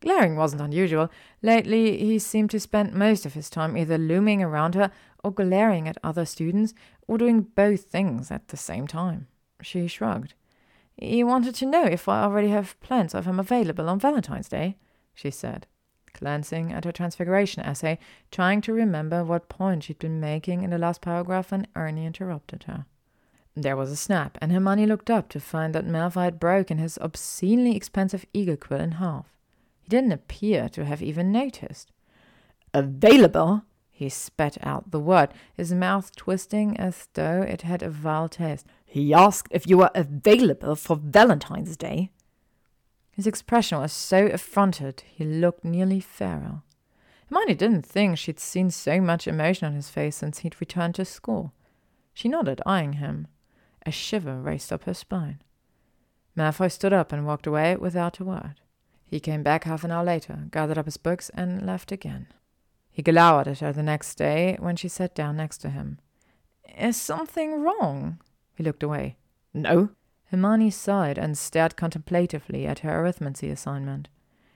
Glaring 0.00 0.36
wasn't 0.36 0.62
unusual. 0.62 1.10
Lately, 1.42 1.98
he 1.98 2.18
seemed 2.18 2.50
to 2.50 2.60
spend 2.60 2.94
most 2.94 3.26
of 3.26 3.34
his 3.34 3.50
time 3.50 3.76
either 3.76 3.98
looming 3.98 4.42
around 4.42 4.74
her 4.74 4.90
or 5.22 5.32
glaring 5.32 5.88
at 5.88 5.98
other 6.02 6.24
students, 6.24 6.74
or 7.06 7.18
doing 7.18 7.42
both 7.42 7.84
things 7.84 8.30
at 8.30 8.48
the 8.48 8.56
same 8.56 8.86
time. 8.86 9.26
She 9.62 9.86
shrugged. 9.86 10.34
He 10.96 11.24
wanted 11.24 11.54
to 11.56 11.66
know 11.66 11.84
if 11.84 12.08
I 12.08 12.22
already 12.22 12.48
have 12.48 12.78
plans 12.80 13.14
of 13.14 13.24
him 13.26 13.40
available 13.40 13.88
on 13.88 13.98
Valentine's 13.98 14.48
Day, 14.48 14.76
she 15.14 15.30
said, 15.30 15.66
glancing 16.12 16.72
at 16.72 16.84
her 16.84 16.92
transfiguration 16.92 17.62
essay, 17.62 17.98
trying 18.30 18.60
to 18.62 18.72
remember 18.72 19.24
what 19.24 19.48
point 19.48 19.84
she'd 19.84 19.98
been 19.98 20.20
making 20.20 20.62
in 20.62 20.70
the 20.70 20.78
last 20.78 21.00
paragraph 21.00 21.50
when 21.50 21.66
Ernie 21.74 22.06
interrupted 22.06 22.64
her. 22.64 22.84
There 23.56 23.76
was 23.76 23.90
a 23.90 23.96
snap, 23.96 24.38
and 24.40 24.52
Hermione 24.52 24.86
looked 24.86 25.10
up 25.10 25.28
to 25.30 25.40
find 25.40 25.74
that 25.74 25.86
Malfoy 25.86 26.24
had 26.24 26.40
broken 26.40 26.78
his 26.78 26.98
obscenely 27.00 27.74
expensive 27.74 28.24
eagle 28.32 28.56
quill 28.56 28.80
in 28.80 28.92
half 28.92 29.26
He 29.82 29.88
didn't 29.88 30.12
appear 30.12 30.68
to 30.70 30.84
have 30.84 31.02
even 31.02 31.32
noticed. 31.32 31.90
Available? 32.72 33.62
He 34.00 34.08
spat 34.08 34.56
out 34.62 34.92
the 34.92 34.98
word, 34.98 35.28
his 35.54 35.74
mouth 35.74 36.16
twisting 36.16 36.74
as 36.78 37.08
though 37.12 37.42
it 37.42 37.60
had 37.60 37.82
a 37.82 37.90
vile 37.90 38.30
taste. 38.30 38.64
He 38.86 39.12
asked 39.12 39.48
if 39.50 39.66
you 39.66 39.76
were 39.76 39.90
available 39.94 40.74
for 40.74 40.96
Valentine's 40.96 41.76
Day. 41.76 42.10
His 43.12 43.26
expression 43.26 43.78
was 43.78 43.92
so 43.92 44.24
affronted 44.28 45.02
he 45.06 45.26
looked 45.26 45.66
nearly 45.66 46.00
feral. 46.00 46.62
Hermione 47.28 47.54
didn't 47.54 47.84
think 47.84 48.16
she'd 48.16 48.40
seen 48.40 48.70
so 48.70 49.02
much 49.02 49.28
emotion 49.28 49.66
on 49.66 49.74
his 49.74 49.90
face 49.90 50.16
since 50.16 50.38
he'd 50.38 50.58
returned 50.62 50.94
to 50.94 51.04
school. 51.04 51.52
She 52.14 52.26
nodded, 52.26 52.62
eyeing 52.64 52.94
him. 52.94 53.26
A 53.84 53.90
shiver 53.90 54.40
raced 54.40 54.72
up 54.72 54.84
her 54.84 54.94
spine. 54.94 55.42
Malfoy 56.34 56.72
stood 56.72 56.94
up 56.94 57.12
and 57.12 57.26
walked 57.26 57.46
away 57.46 57.76
without 57.76 58.18
a 58.18 58.24
word. 58.24 58.62
He 59.04 59.20
came 59.20 59.42
back 59.42 59.64
half 59.64 59.84
an 59.84 59.90
hour 59.90 60.04
later, 60.04 60.46
gathered 60.50 60.78
up 60.78 60.86
his 60.86 60.96
books, 60.96 61.30
and 61.34 61.66
left 61.66 61.92
again. 61.92 62.28
He 63.00 63.12
glowered 63.12 63.48
at 63.48 63.60
her 63.60 63.72
the 63.72 63.82
next 63.82 64.16
day 64.16 64.58
when 64.60 64.76
she 64.76 64.86
sat 64.86 65.14
down 65.14 65.38
next 65.38 65.56
to 65.62 65.70
him. 65.70 66.00
Is 66.78 67.00
something 67.00 67.62
wrong? 67.62 68.20
He 68.54 68.62
looked 68.62 68.82
away. 68.82 69.16
No. 69.54 69.88
Hermione 70.26 70.68
sighed 70.68 71.16
and 71.16 71.38
stared 71.38 71.78
contemplatively 71.78 72.66
at 72.66 72.80
her 72.80 72.90
arithmancy 73.02 73.50
assignment. 73.50 74.10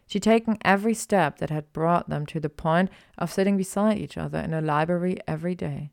She'd 0.06 0.24
taken 0.24 0.58
every 0.62 0.92
step 0.92 1.38
that 1.38 1.48
had 1.48 1.72
brought 1.72 2.10
them 2.10 2.26
to 2.26 2.38
the 2.38 2.50
point 2.50 2.90
of 3.16 3.32
sitting 3.32 3.56
beside 3.56 3.96
each 3.96 4.18
other 4.18 4.40
in 4.40 4.50
the 4.50 4.60
library 4.60 5.16
every 5.26 5.54
day. 5.54 5.90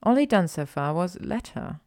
All 0.00 0.14
he'd 0.14 0.28
done 0.28 0.46
so 0.46 0.66
far 0.66 0.94
was 0.94 1.18
let 1.20 1.48
her. 1.58 1.80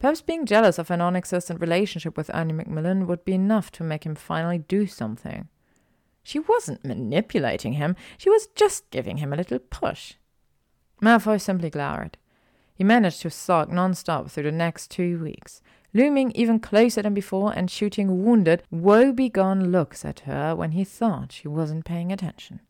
Perhaps 0.00 0.22
being 0.22 0.46
jealous 0.46 0.80
of 0.80 0.90
a 0.90 0.96
non 0.96 1.14
existent 1.14 1.60
relationship 1.60 2.16
with 2.16 2.28
Ernie 2.34 2.54
Macmillan 2.54 3.06
would 3.06 3.24
be 3.24 3.34
enough 3.34 3.70
to 3.70 3.84
make 3.84 4.04
him 4.04 4.16
finally 4.16 4.58
do 4.58 4.88
something. 4.88 5.46
She 6.28 6.40
wasn't 6.40 6.84
manipulating 6.84 7.72
him, 7.72 7.96
she 8.18 8.28
was 8.28 8.48
just 8.48 8.90
giving 8.90 9.16
him 9.16 9.32
a 9.32 9.36
little 9.36 9.58
push. 9.58 10.16
Malfoy 11.00 11.40
simply 11.40 11.70
glowered. 11.70 12.18
He 12.74 12.84
managed 12.84 13.22
to 13.22 13.30
sulk 13.30 13.70
non-stop 13.70 14.28
through 14.28 14.42
the 14.42 14.52
next 14.52 14.90
two 14.90 15.18
weeks, 15.18 15.62
looming 15.94 16.32
even 16.32 16.60
closer 16.60 17.00
than 17.00 17.14
before 17.14 17.54
and 17.56 17.70
shooting 17.70 18.26
wounded, 18.26 18.62
woe-begone 18.70 19.72
looks 19.72 20.04
at 20.04 20.20
her 20.20 20.54
when 20.54 20.72
he 20.72 20.84
thought 20.84 21.32
she 21.32 21.48
wasn't 21.48 21.86
paying 21.86 22.12
attention. 22.12 22.60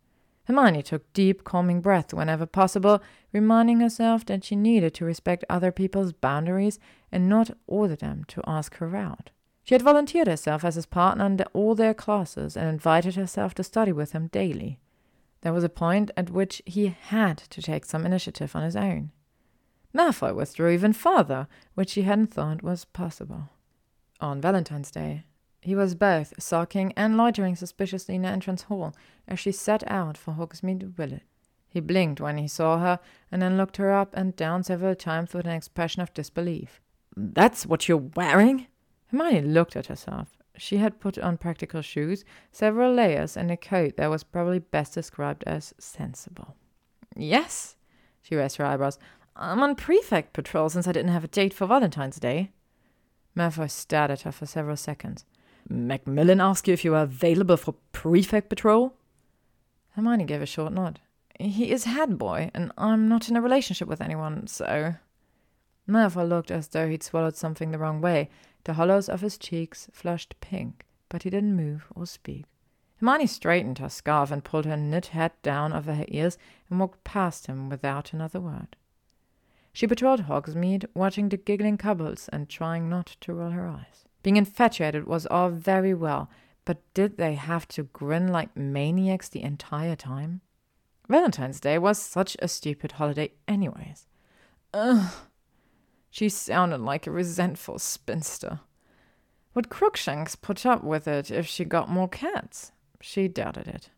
Hermione 0.44 0.84
took 0.84 1.12
deep, 1.12 1.42
calming 1.42 1.80
breaths 1.80 2.14
whenever 2.14 2.46
possible, 2.46 3.02
reminding 3.32 3.80
herself 3.80 4.24
that 4.26 4.44
she 4.44 4.54
needed 4.54 4.94
to 4.94 5.04
respect 5.04 5.44
other 5.50 5.72
people's 5.72 6.12
boundaries 6.12 6.78
and 7.10 7.28
not 7.28 7.50
order 7.66 7.96
them 7.96 8.22
to 8.28 8.40
ask 8.46 8.76
her 8.76 8.94
out. 8.94 9.30
She 9.68 9.74
had 9.74 9.82
volunteered 9.82 10.28
herself 10.28 10.64
as 10.64 10.76
his 10.76 10.86
partner 10.86 11.26
in 11.26 11.38
all 11.52 11.74
their 11.74 11.92
classes 11.92 12.56
and 12.56 12.70
invited 12.70 13.16
herself 13.16 13.52
to 13.52 13.62
study 13.62 13.92
with 13.92 14.12
him 14.12 14.28
daily. 14.28 14.80
There 15.42 15.52
was 15.52 15.62
a 15.62 15.68
point 15.68 16.10
at 16.16 16.30
which 16.30 16.62
he 16.64 16.86
had 16.86 17.36
to 17.36 17.60
take 17.60 17.84
some 17.84 18.06
initiative 18.06 18.56
on 18.56 18.62
his 18.62 18.76
own. 18.76 19.10
Malfoy 19.92 20.34
withdrew 20.34 20.70
even 20.70 20.94
farther, 20.94 21.48
which 21.74 21.90
she 21.90 22.00
hadn't 22.00 22.32
thought 22.32 22.62
was 22.62 22.86
possible. 22.86 23.50
On 24.20 24.40
Valentine's 24.40 24.90
Day, 24.90 25.24
he 25.60 25.74
was 25.74 25.94
both 25.94 26.32
sulking 26.42 26.94
and 26.96 27.18
loitering 27.18 27.54
suspiciously 27.54 28.14
in 28.14 28.22
the 28.22 28.28
entrance 28.28 28.62
hall 28.62 28.94
as 29.26 29.38
she 29.38 29.52
set 29.52 29.86
out 29.86 30.16
for 30.16 30.32
Hogsmeade 30.32 30.94
Village. 30.94 31.20
He 31.68 31.80
blinked 31.80 32.22
when 32.22 32.38
he 32.38 32.48
saw 32.48 32.78
her, 32.78 33.00
and 33.30 33.42
then 33.42 33.58
looked 33.58 33.76
her 33.76 33.92
up 33.92 34.14
and 34.16 34.34
down 34.34 34.62
several 34.62 34.94
times 34.94 35.34
with 35.34 35.44
an 35.44 35.52
expression 35.52 36.00
of 36.00 36.14
disbelief. 36.14 36.80
That's 37.14 37.66
what 37.66 37.86
you're 37.86 37.98
wearing? 37.98 38.68
Hermione 39.10 39.42
looked 39.42 39.76
at 39.76 39.86
herself. 39.86 40.28
She 40.56 40.78
had 40.78 41.00
put 41.00 41.18
on 41.18 41.38
practical 41.38 41.82
shoes, 41.82 42.24
several 42.50 42.92
layers, 42.92 43.36
and 43.36 43.50
a 43.50 43.56
coat 43.56 43.96
that 43.96 44.10
was 44.10 44.24
probably 44.24 44.58
best 44.58 44.94
described 44.94 45.44
as 45.44 45.72
sensible. 45.78 46.56
Yes, 47.16 47.76
she 48.22 48.36
raised 48.36 48.56
her 48.56 48.66
eyebrows. 48.66 48.98
I'm 49.36 49.62
on 49.62 49.76
prefect 49.76 50.32
patrol 50.32 50.68
since 50.68 50.88
I 50.88 50.92
didn't 50.92 51.12
have 51.12 51.24
a 51.24 51.28
date 51.28 51.54
for 51.54 51.66
Valentine's 51.66 52.18
Day. 52.18 52.50
Malfoy 53.36 53.70
stared 53.70 54.10
at 54.10 54.22
her 54.22 54.32
for 54.32 54.46
several 54.46 54.76
seconds. 54.76 55.24
Macmillan 55.68 56.40
asked 56.40 56.66
you 56.66 56.74
if 56.74 56.84
you 56.84 56.90
were 56.90 57.02
available 57.02 57.56
for 57.56 57.74
prefect 57.92 58.48
patrol? 58.48 58.94
Hermione 59.90 60.24
gave 60.24 60.42
a 60.42 60.46
short 60.46 60.72
nod. 60.72 61.00
He 61.38 61.70
is 61.70 61.84
head 61.84 62.18
boy, 62.18 62.50
and 62.52 62.72
I'm 62.76 63.08
not 63.08 63.28
in 63.28 63.36
a 63.36 63.40
relationship 63.40 63.86
with 63.86 64.00
anyone, 64.00 64.48
so. 64.48 64.94
Malfoy 65.88 66.28
looked 66.28 66.50
as 66.50 66.68
though 66.68 66.88
he'd 66.88 67.02
swallowed 67.02 67.36
something 67.36 67.70
the 67.70 67.78
wrong 67.78 68.00
way. 68.00 68.28
The 68.68 68.74
hollows 68.74 69.08
of 69.08 69.22
his 69.22 69.38
cheeks 69.38 69.88
flushed 69.94 70.38
pink, 70.42 70.84
but 71.08 71.22
he 71.22 71.30
didn't 71.30 71.56
move 71.56 71.86
or 71.94 72.04
speak. 72.04 72.44
Hermione 73.00 73.26
straightened 73.26 73.78
her 73.78 73.88
scarf 73.88 74.30
and 74.30 74.44
pulled 74.44 74.66
her 74.66 74.76
knit 74.76 75.06
hat 75.06 75.40
down 75.42 75.72
over 75.72 75.94
her 75.94 76.04
ears 76.08 76.36
and 76.68 76.78
walked 76.78 77.02
past 77.02 77.46
him 77.46 77.70
without 77.70 78.12
another 78.12 78.40
word. 78.40 78.76
She 79.72 79.86
patrolled 79.86 80.24
Hogsmeade, 80.24 80.84
watching 80.92 81.30
the 81.30 81.38
giggling 81.38 81.78
kobolds 81.78 82.28
and 82.28 82.46
trying 82.46 82.90
not 82.90 83.16
to 83.22 83.32
roll 83.32 83.52
her 83.52 83.66
eyes. 83.66 84.04
Being 84.22 84.36
infatuated 84.36 85.06
was 85.06 85.24
all 85.24 85.48
very 85.48 85.94
well, 85.94 86.28
but 86.66 86.82
did 86.92 87.16
they 87.16 87.36
have 87.36 87.66
to 87.68 87.84
grin 87.84 88.28
like 88.28 88.54
maniacs 88.54 89.30
the 89.30 89.42
entire 89.42 89.96
time? 89.96 90.42
Valentine's 91.08 91.58
Day 91.58 91.78
was 91.78 91.98
such 91.98 92.36
a 92.42 92.48
stupid 92.48 92.92
holiday, 92.92 93.32
anyways. 93.48 94.08
Ugh. 94.74 95.10
She 96.10 96.28
sounded 96.28 96.80
like 96.80 97.06
a 97.06 97.10
resentful 97.10 97.78
spinster. 97.78 98.60
Would 99.54 99.68
Crookshanks 99.68 100.36
put 100.36 100.64
up 100.64 100.84
with 100.84 101.08
it 101.08 101.30
if 101.30 101.46
she 101.46 101.64
got 101.64 101.88
more 101.88 102.08
cats? 102.08 102.72
She 103.00 103.28
doubted 103.28 103.68
it. 103.68 103.90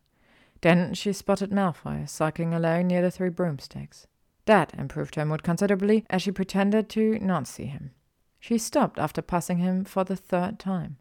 Then 0.61 0.93
she 0.93 1.13
spotted 1.13 1.51
Malfoy 1.51 2.07
sulking 2.07 2.53
alone 2.53 2.87
near 2.87 3.01
the 3.01 3.11
three 3.11 3.29
broomsticks. 3.29 4.07
That 4.45 4.73
improved 4.77 5.15
her 5.15 5.25
mood 5.25 5.43
considerably 5.43 6.05
as 6.09 6.21
she 6.21 6.31
pretended 6.31 6.89
to 6.89 7.19
not 7.19 7.47
see 7.47 7.65
him. 7.65 7.91
She 8.39 8.57
stopped 8.57 8.97
after 8.97 9.21
passing 9.21 9.59
him 9.59 9.85
for 9.85 10.03
the 10.03 10.15
third 10.15 10.59
time. 10.59 10.97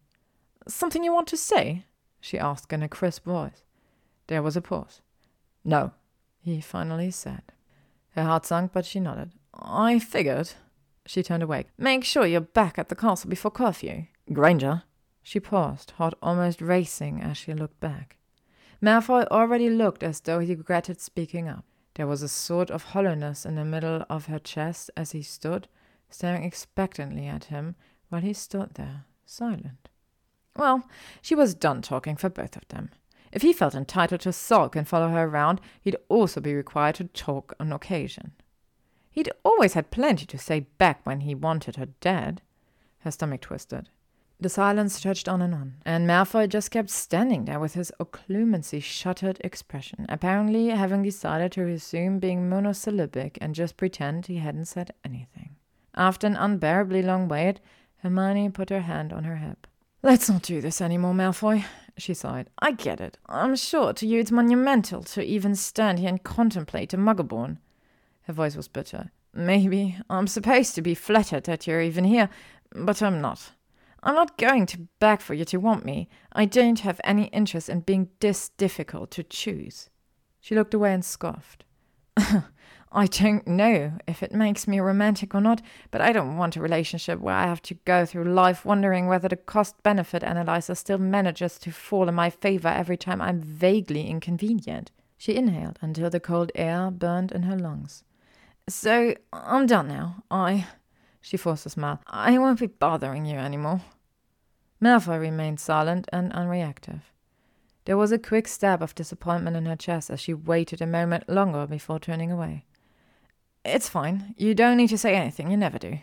Something 0.68 1.04
you 1.04 1.12
want 1.12 1.26
to 1.28 1.36
say? 1.36 1.84
she 2.20 2.38
asked 2.38 2.72
in 2.72 2.82
a 2.82 2.88
crisp 2.88 3.24
voice. 3.24 3.62
There 4.26 4.42
was 4.42 4.56
a 4.56 4.60
pause. 4.60 5.00
No, 5.64 5.92
he 6.42 6.60
finally 6.60 7.10
said. 7.10 7.42
Her 8.10 8.24
heart 8.24 8.44
sunk, 8.44 8.72
but 8.72 8.84
she 8.84 9.00
nodded. 9.00 9.32
I 9.54 9.98
figured. 9.98 10.52
She 11.10 11.24
turned 11.24 11.42
away. 11.42 11.64
Make 11.76 12.04
sure 12.04 12.24
you're 12.24 12.40
back 12.40 12.78
at 12.78 12.88
the 12.88 12.94
castle 12.94 13.28
before 13.28 13.50
curfew. 13.50 14.04
Granger. 14.32 14.84
She 15.24 15.40
paused, 15.40 15.90
heart 15.96 16.14
almost 16.22 16.62
racing 16.62 17.20
as 17.20 17.36
she 17.36 17.52
looked 17.52 17.80
back. 17.80 18.18
Malfoy 18.80 19.26
already 19.26 19.68
looked 19.68 20.04
as 20.04 20.20
though 20.20 20.38
he 20.38 20.54
regretted 20.54 21.00
speaking 21.00 21.48
up. 21.48 21.64
There 21.94 22.06
was 22.06 22.22
a 22.22 22.28
sort 22.28 22.70
of 22.70 22.84
hollowness 22.84 23.44
in 23.44 23.56
the 23.56 23.64
middle 23.64 24.04
of 24.08 24.26
her 24.26 24.38
chest 24.38 24.88
as 24.96 25.10
he 25.10 25.20
stood, 25.20 25.66
staring 26.10 26.44
expectantly 26.44 27.26
at 27.26 27.46
him 27.46 27.74
while 28.08 28.22
he 28.22 28.32
stood 28.32 28.74
there, 28.74 29.06
silent. 29.26 29.88
Well, 30.54 30.88
she 31.20 31.34
was 31.34 31.56
done 31.56 31.82
talking 31.82 32.14
for 32.14 32.28
both 32.28 32.54
of 32.54 32.68
them. 32.68 32.90
If 33.32 33.42
he 33.42 33.52
felt 33.52 33.74
entitled 33.74 34.20
to 34.20 34.32
sulk 34.32 34.76
and 34.76 34.86
follow 34.86 35.08
her 35.08 35.24
around, 35.24 35.60
he'd 35.80 35.96
also 36.08 36.40
be 36.40 36.54
required 36.54 36.94
to 36.96 37.04
talk 37.04 37.52
on 37.58 37.72
occasion. 37.72 38.30
He'd 39.10 39.30
always 39.44 39.74
had 39.74 39.90
plenty 39.90 40.26
to 40.26 40.38
say 40.38 40.66
back 40.78 41.04
when 41.04 41.20
he 41.20 41.34
wanted 41.34 41.76
her 41.76 41.88
dead. 42.00 42.42
Her 43.00 43.10
stomach 43.10 43.40
twisted. 43.42 43.88
The 44.38 44.48
silence 44.48 44.94
stretched 44.94 45.28
on 45.28 45.42
and 45.42 45.54
on, 45.54 45.74
and 45.84 46.08
Malfoy 46.08 46.48
just 46.48 46.70
kept 46.70 46.88
standing 46.88 47.44
there 47.44 47.60
with 47.60 47.74
his 47.74 47.92
occlumency 48.00 48.82
shuttered 48.82 49.38
expression, 49.44 50.06
apparently 50.08 50.68
having 50.68 51.02
decided 51.02 51.52
to 51.52 51.62
resume 51.62 52.18
being 52.18 52.48
monosyllabic 52.48 53.36
and 53.42 53.54
just 53.54 53.76
pretend 53.76 54.26
he 54.26 54.36
hadn't 54.36 54.64
said 54.64 54.94
anything. 55.04 55.56
After 55.94 56.26
an 56.26 56.36
unbearably 56.36 57.02
long 57.02 57.28
wait, 57.28 57.60
Hermione 57.98 58.48
put 58.48 58.70
her 58.70 58.80
hand 58.80 59.12
on 59.12 59.24
her 59.24 59.36
hip. 59.36 59.66
Let's 60.02 60.30
not 60.30 60.40
do 60.42 60.62
this 60.62 60.80
any 60.80 60.96
more, 60.96 61.12
Malfoy, 61.12 61.64
she 61.98 62.14
sighed. 62.14 62.48
I 62.60 62.72
get 62.72 62.98
it. 62.98 63.18
I'm 63.26 63.56
sure 63.56 63.92
to 63.92 64.06
you 64.06 64.20
it's 64.20 64.30
monumental 64.30 65.02
to 65.02 65.22
even 65.22 65.54
stand 65.54 65.98
here 65.98 66.08
and 66.08 66.22
contemplate 66.22 66.94
a 66.94 66.96
muggleborn. 66.96 67.58
Her 68.22 68.32
voice 68.32 68.56
was 68.56 68.68
bitter. 68.68 69.10
Maybe 69.32 69.96
I'm 70.08 70.26
supposed 70.26 70.74
to 70.74 70.82
be 70.82 70.94
flattered 70.94 71.44
that 71.44 71.66
you're 71.66 71.80
even 71.80 72.04
here, 72.04 72.28
but 72.72 73.02
I'm 73.02 73.20
not. 73.20 73.52
I'm 74.02 74.14
not 74.14 74.38
going 74.38 74.66
to 74.66 74.88
beg 74.98 75.20
for 75.20 75.34
you 75.34 75.44
to 75.46 75.58
want 75.58 75.84
me. 75.84 76.08
I 76.32 76.46
don't 76.46 76.80
have 76.80 77.00
any 77.04 77.24
interest 77.26 77.68
in 77.68 77.80
being 77.80 78.08
this 78.20 78.48
difficult 78.48 79.10
to 79.12 79.22
choose. 79.22 79.90
She 80.40 80.54
looked 80.54 80.74
away 80.74 80.94
and 80.94 81.04
scoffed. 81.04 81.64
I 82.92 83.06
don't 83.06 83.46
know 83.46 83.92
if 84.08 84.22
it 84.22 84.32
makes 84.32 84.66
me 84.66 84.80
romantic 84.80 85.34
or 85.34 85.40
not, 85.40 85.62
but 85.92 86.00
I 86.00 86.12
don't 86.12 86.36
want 86.36 86.56
a 86.56 86.62
relationship 86.62 87.20
where 87.20 87.36
I 87.36 87.46
have 87.46 87.62
to 87.62 87.74
go 87.84 88.04
through 88.04 88.24
life 88.24 88.64
wondering 88.64 89.06
whether 89.06 89.28
the 89.28 89.36
cost 89.36 89.80
benefit 89.84 90.24
analyzer 90.24 90.74
still 90.74 90.98
manages 90.98 91.58
to 91.60 91.70
fall 91.70 92.08
in 92.08 92.14
my 92.16 92.30
favor 92.30 92.68
every 92.68 92.96
time 92.96 93.20
I'm 93.20 93.42
vaguely 93.42 94.08
inconvenient. 94.08 94.90
She 95.16 95.36
inhaled 95.36 95.78
until 95.80 96.10
the 96.10 96.18
cold 96.18 96.50
air 96.56 96.90
burned 96.90 97.30
in 97.30 97.44
her 97.44 97.56
lungs. 97.56 98.02
So 98.68 99.14
I'm 99.32 99.66
done 99.66 99.88
now. 99.88 100.22
I. 100.30 100.66
She 101.20 101.36
forced 101.36 101.66
a 101.66 101.70
smile. 101.70 102.00
I 102.06 102.38
won't 102.38 102.60
be 102.60 102.66
bothering 102.66 103.26
you 103.26 103.38
any 103.38 103.56
more. 103.56 103.80
Malfoy 104.82 105.20
remained 105.20 105.60
silent 105.60 106.08
and 106.12 106.32
unreactive. 106.32 107.02
There 107.84 107.96
was 107.96 108.12
a 108.12 108.18
quick 108.18 108.48
stab 108.48 108.82
of 108.82 108.94
disappointment 108.94 109.56
in 109.56 109.66
her 109.66 109.76
chest 109.76 110.10
as 110.10 110.20
she 110.20 110.32
waited 110.32 110.80
a 110.80 110.86
moment 110.86 111.28
longer 111.28 111.66
before 111.66 111.98
turning 111.98 112.30
away. 112.30 112.64
It's 113.64 113.88
fine. 113.88 114.34
You 114.38 114.54
don't 114.54 114.76
need 114.76 114.88
to 114.88 114.98
say 114.98 115.14
anything. 115.14 115.50
You 115.50 115.56
never 115.56 115.78
do. 115.78 115.98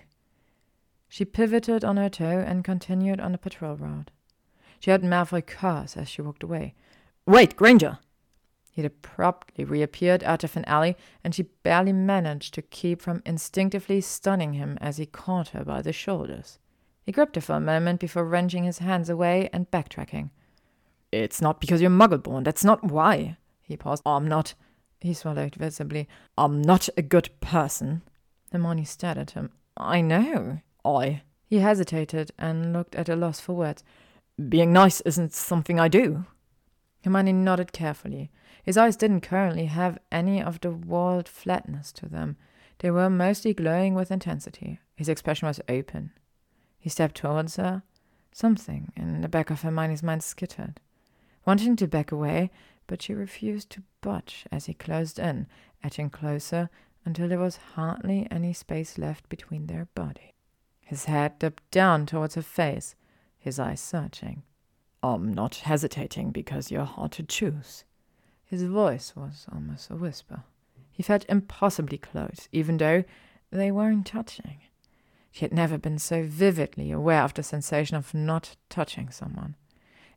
She 1.07 1.25
pivoted 1.25 1.83
on 1.83 1.97
her 1.97 2.09
toe 2.09 2.43
and 2.45 2.63
continued 2.63 3.19
on 3.19 3.31
the 3.31 3.37
patrol 3.37 3.77
route. 3.77 4.11
She 4.79 4.91
heard 4.91 5.01
Malfoy 5.01 5.45
curse 5.45 5.97
as 5.97 6.09
she 6.09 6.21
walked 6.21 6.43
away. 6.43 6.75
Wait, 7.25 7.55
Granger! 7.55 7.99
He 8.77 8.83
had 8.83 8.91
abruptly 8.91 9.63
reappeared 9.63 10.23
out 10.23 10.43
of 10.43 10.55
an 10.55 10.63
alley, 10.65 10.95
and 11.23 11.33
she 11.33 11.49
barely 11.63 11.93
managed 11.93 12.53
to 12.53 12.61
keep 12.61 13.01
from 13.01 13.23
instinctively 13.25 14.01
stunning 14.01 14.53
him 14.53 14.77
as 14.79 14.97
he 14.97 15.07
caught 15.07 15.47
her 15.47 15.65
by 15.65 15.81
the 15.81 15.91
shoulders. 15.91 16.59
He 17.01 17.11
gripped 17.11 17.33
her 17.33 17.41
for 17.41 17.53
a 17.53 17.59
moment 17.59 17.99
before 17.99 18.23
wrenching 18.23 18.65
his 18.65 18.77
hands 18.77 19.09
away 19.09 19.49
and 19.51 19.71
backtracking. 19.71 20.29
It's 21.11 21.41
not 21.41 21.59
because 21.59 21.81
you're 21.81 21.89
muggle 21.89 22.21
born, 22.21 22.43
that's 22.43 22.63
not 22.63 22.83
why. 22.83 23.37
He 23.63 23.75
paused. 23.77 24.03
I'm 24.05 24.27
not. 24.27 24.53
He 25.01 25.15
swallowed 25.15 25.55
visibly. 25.55 26.07
I'm 26.37 26.61
not 26.61 26.87
a 26.95 27.01
good 27.01 27.31
person. 27.39 28.03
Hermione 28.51 28.85
stared 28.85 29.17
at 29.17 29.31
him. 29.31 29.53
I 29.75 30.01
know. 30.01 30.59
I. 30.85 31.23
He 31.47 31.57
hesitated 31.57 32.29
and 32.37 32.73
looked 32.73 32.93
at 32.93 33.09
a 33.09 33.15
loss 33.15 33.39
for 33.39 33.53
words. 33.53 33.83
Being 34.49 34.71
nice 34.71 35.01
isn't 35.01 35.33
something 35.33 35.79
I 35.79 35.87
do. 35.87 36.25
Hermione 37.03 37.33
nodded 37.33 37.73
carefully. 37.73 38.29
His 38.67 38.75
eyes 38.75 38.97
didn't 38.97 39.21
currently 39.21 39.67
have 39.67 39.97
any 40.11 40.43
of 40.43 40.59
the 40.59 40.71
walled 40.71 41.29
flatness 41.29 41.93
to 41.93 42.09
them. 42.09 42.35
They 42.79 42.91
were 42.91 43.09
mostly 43.09 43.53
glowing 43.53 43.93
with 43.93 44.11
intensity. 44.11 44.81
His 44.93 45.07
expression 45.07 45.47
was 45.47 45.61
open. 45.69 46.11
He 46.77 46.89
stepped 46.89 47.15
towards 47.15 47.55
her. 47.55 47.83
Something 48.33 48.91
in 48.97 49.21
the 49.21 49.29
back 49.29 49.49
of 49.49 49.61
Hermione's 49.61 50.03
mind 50.03 50.21
skittered, 50.21 50.81
wanting 51.45 51.77
to 51.77 51.87
back 51.87 52.11
away, 52.11 52.51
but 52.87 53.01
she 53.01 53.13
refused 53.13 53.69
to 53.69 53.83
budge 54.01 54.45
as 54.51 54.65
he 54.65 54.73
closed 54.73 55.17
in, 55.17 55.47
edging 55.81 56.09
closer 56.09 56.69
until 57.05 57.29
there 57.29 57.39
was 57.39 57.55
hardly 57.75 58.27
any 58.29 58.51
space 58.51 58.97
left 58.97 59.29
between 59.29 59.67
their 59.67 59.87
bodies. 59.95 60.33
His 60.81 61.05
head 61.05 61.39
dipped 61.39 61.71
down 61.71 62.05
towards 62.05 62.35
her 62.35 62.41
face, 62.41 62.95
his 63.39 63.59
eyes 63.59 63.79
searching. 63.79 64.43
I'm 65.01 65.33
not 65.33 65.55
hesitating 65.55 66.31
because 66.31 66.69
you're 66.69 66.83
hard 66.83 67.13
to 67.13 67.23
choose. 67.23 67.85
His 68.47 68.63
voice 68.63 69.13
was 69.15 69.45
almost 69.51 69.89
a 69.89 69.95
whisper. 69.95 70.43
He 70.89 71.03
felt 71.03 71.25
impossibly 71.27 71.97
close, 71.97 72.47
even 72.53 72.77
though 72.77 73.03
they 73.51 73.71
weren't 73.71 74.07
touching. 74.07 74.59
She 75.31 75.41
had 75.41 75.53
never 75.53 75.77
been 75.77 75.99
so 75.99 76.23
vividly 76.23 76.89
aware 76.91 77.23
of 77.23 77.33
the 77.33 77.43
sensation 77.43 77.97
of 77.97 78.13
not 78.13 78.55
touching 78.69 79.09
someone. 79.11 79.55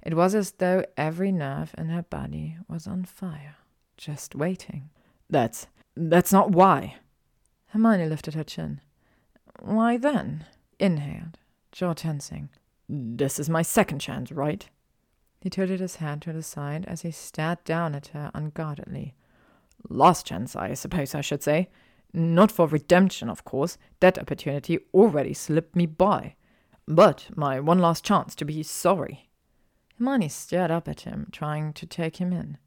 It 0.02 0.14
was 0.14 0.34
as 0.34 0.52
though 0.52 0.84
every 0.96 1.32
nerve 1.32 1.74
in 1.76 1.88
her 1.88 2.02
body 2.02 2.56
was 2.68 2.86
on 2.86 3.04
fire, 3.04 3.56
just 3.96 4.34
waiting. 4.34 4.90
That's 5.28 5.66
that's 5.96 6.32
not 6.32 6.52
why. 6.52 6.96
Hermione 7.66 8.06
lifted 8.06 8.34
her 8.34 8.44
chin. 8.44 8.80
Why 9.58 9.96
then? 9.96 10.46
Inhaled, 10.78 11.36
jaw 11.72 11.92
tensing. 11.92 12.48
This 12.88 13.38
is 13.38 13.50
my 13.50 13.62
second 13.62 13.98
chance, 13.98 14.32
right? 14.32 14.66
He 15.40 15.48
tilted 15.48 15.80
his 15.80 15.96
head 15.96 16.20
to 16.22 16.32
the 16.32 16.42
side 16.42 16.84
as 16.86 17.00
he 17.02 17.10
stared 17.10 17.64
down 17.64 17.94
at 17.94 18.08
her 18.08 18.30
unguardedly. 18.34 19.14
Last 19.88 20.26
chance, 20.26 20.54
I 20.54 20.74
suppose 20.74 21.14
I 21.14 21.22
should 21.22 21.42
say. 21.42 21.70
Not 22.12 22.52
for 22.52 22.66
redemption, 22.66 23.30
of 23.30 23.44
course. 23.44 23.78
That 24.00 24.18
opportunity 24.18 24.80
already 24.92 25.32
slipped 25.32 25.74
me 25.74 25.86
by. 25.86 26.34
But 26.86 27.30
my 27.34 27.58
one 27.58 27.78
last 27.78 28.04
chance 28.04 28.34
to 28.34 28.44
be 28.44 28.62
sorry. 28.62 29.30
Hermione 29.98 30.28
stared 30.28 30.70
up 30.70 30.88
at 30.88 31.02
him, 31.02 31.28
trying 31.32 31.72
to 31.74 31.86
take 31.86 32.16
him 32.16 32.32
in. 32.32 32.58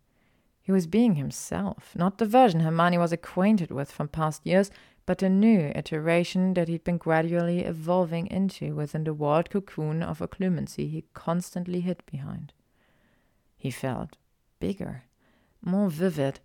He 0.61 0.71
was 0.71 0.87
being 0.87 1.15
himself, 1.15 1.93
not 1.95 2.17
the 2.17 2.25
version 2.25 2.61
Hermione 2.61 2.97
was 2.97 3.11
acquainted 3.11 3.69
with 3.69 3.91
from 3.91 4.07
past 4.07 4.47
years, 4.47 4.71
but 5.05 5.21
a 5.21 5.29
new 5.29 5.71
iteration 5.75 6.53
that 6.53 6.69
he'd 6.69 6.85
been 6.85 6.97
gradually 6.97 7.59
evolving 7.59 8.27
into 8.27 8.73
within 8.73 9.03
the 9.03 9.13
walled 9.13 9.49
cocoon 9.49 10.01
of 10.01 10.19
occlumency 10.19 10.89
he 10.89 11.03
constantly 11.13 11.81
hid 11.81 12.01
behind. 12.09 12.53
He 13.63 13.71
felt 13.71 14.17
bigger, 14.59 15.05
more 15.61 15.89
vivid, 15.89 16.41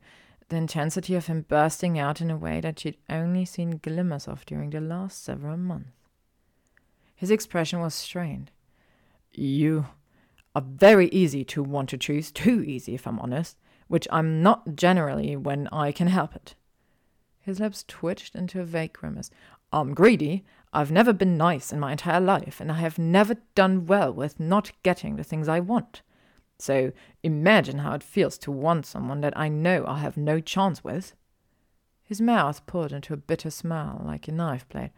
the 0.51 0.57
intensity 0.57 1.17
of 1.17 1.27
him 1.27 1.41
bursting 1.49 1.99
out 1.99 2.21
in 2.21 2.31
a 2.31 2.37
way 2.37 2.61
that 2.61 2.79
she'd 2.79 2.97
only 3.11 3.45
seen 3.45 3.81
glimmers 3.83 4.29
of 4.29 4.47
during 4.47 4.71
the 4.71 4.81
last 4.81 5.25
several 5.25 5.57
months. 5.57 5.91
His 7.17 7.33
expression 7.33 7.81
was 7.81 7.93
strained. 7.93 8.53
You 9.33 9.87
are 10.55 10.63
very 10.63 11.09
easy 11.09 11.43
to 11.47 11.61
want 11.61 11.89
to 11.89 11.99
choose, 11.99 12.31
too 12.31 12.63
easy, 12.63 12.95
if 12.95 13.05
I'm 13.05 13.19
honest, 13.19 13.57
which 13.89 14.07
I'm 14.13 14.41
not 14.41 14.77
generally 14.77 15.35
when 15.35 15.67
I 15.73 15.91
can 15.91 16.07
help 16.07 16.37
it. 16.37 16.55
His 17.41 17.59
lips 17.59 17.85
twitched 17.89 18.37
into 18.37 18.61
a 18.61 18.65
vague 18.65 18.93
grimace. 18.93 19.33
I'm 19.73 19.93
greedy. 19.93 20.45
I've 20.73 20.93
never 20.93 21.13
been 21.13 21.37
nice 21.37 21.73
in 21.73 21.81
my 21.81 21.91
entire 21.91 22.21
life, 22.21 22.61
and 22.61 22.71
I 22.71 22.77
have 22.77 22.97
never 22.97 23.39
done 23.57 23.87
well 23.87 24.13
with 24.13 24.39
not 24.39 24.71
getting 24.85 25.17
the 25.17 25.25
things 25.25 25.49
I 25.49 25.59
want. 25.59 26.03
So 26.59 26.93
imagine 27.23 27.79
how 27.79 27.95
it 27.95 28.03
feels 28.03 28.37
to 28.39 28.51
want 28.51 28.87
someone 28.87 29.21
that 29.21 29.39
I 29.39 29.49
know 29.49 29.85
I'll 29.85 29.97
have 29.97 30.17
no 30.17 30.41
chance 30.41 30.83
with. 30.83 31.15
His 32.05 32.21
mouth 32.21 32.67
pulled 32.67 32.93
into 32.93 33.13
a 33.13 33.19
bitter 33.19 33.51
smile 33.51 34.03
like 34.05 34.29
a 34.29 34.33
knife 34.33 34.69
blade. 34.69 34.91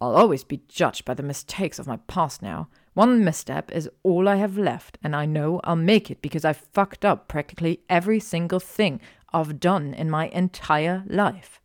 I'll 0.00 0.16
always 0.16 0.44
be 0.44 0.62
judged 0.68 1.04
by 1.04 1.14
the 1.14 1.22
mistakes 1.22 1.78
of 1.78 1.86
my 1.86 1.96
past 2.08 2.42
now. 2.42 2.68
One 2.94 3.24
misstep 3.24 3.72
is 3.72 3.88
all 4.02 4.28
I 4.28 4.36
have 4.36 4.58
left, 4.58 4.98
and 5.02 5.14
I 5.16 5.24
know 5.24 5.60
I'll 5.64 5.76
make 5.76 6.10
it 6.10 6.22
because 6.22 6.44
I've 6.44 6.56
fucked 6.72 7.04
up 7.04 7.26
practically 7.26 7.80
every 7.88 8.20
single 8.20 8.60
thing 8.60 9.00
I've 9.32 9.60
done 9.60 9.94
in 9.94 10.10
my 10.10 10.28
entire 10.28 11.04
life. 11.06 11.60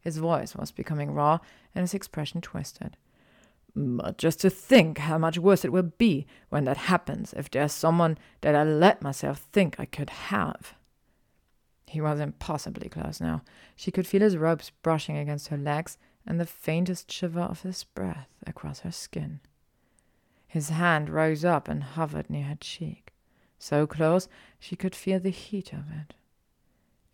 His 0.00 0.18
voice 0.18 0.54
was 0.54 0.72
becoming 0.72 1.12
raw, 1.12 1.40
and 1.74 1.82
his 1.82 1.94
expression 1.94 2.40
twisted. 2.40 2.96
But 3.80 4.18
just 4.18 4.40
to 4.40 4.50
think 4.50 4.98
how 4.98 5.18
much 5.18 5.38
worse 5.38 5.64
it 5.64 5.70
will 5.70 5.92
be 5.98 6.26
when 6.48 6.64
that 6.64 6.76
happens 6.76 7.32
if 7.34 7.48
there's 7.48 7.72
someone 7.72 8.18
that 8.40 8.56
I 8.56 8.64
let 8.64 9.02
myself 9.02 9.38
think 9.52 9.78
I 9.78 9.84
could 9.84 10.10
have. 10.10 10.74
He 11.86 12.00
was 12.00 12.18
impossibly 12.18 12.88
close 12.88 13.20
now. 13.20 13.42
She 13.76 13.92
could 13.92 14.04
feel 14.04 14.22
his 14.22 14.36
robes 14.36 14.72
brushing 14.82 15.16
against 15.16 15.48
her 15.48 15.56
legs 15.56 15.96
and 16.26 16.40
the 16.40 16.44
faintest 16.44 17.12
shiver 17.12 17.40
of 17.40 17.62
his 17.62 17.84
breath 17.84 18.28
across 18.44 18.80
her 18.80 18.90
skin. 18.90 19.38
His 20.48 20.70
hand 20.70 21.08
rose 21.08 21.44
up 21.44 21.68
and 21.68 21.84
hovered 21.84 22.28
near 22.28 22.46
her 22.46 22.58
cheek, 22.60 23.12
so 23.60 23.86
close 23.86 24.28
she 24.58 24.74
could 24.74 24.96
feel 24.96 25.20
the 25.20 25.30
heat 25.30 25.72
of 25.72 25.84
it. 25.92 26.14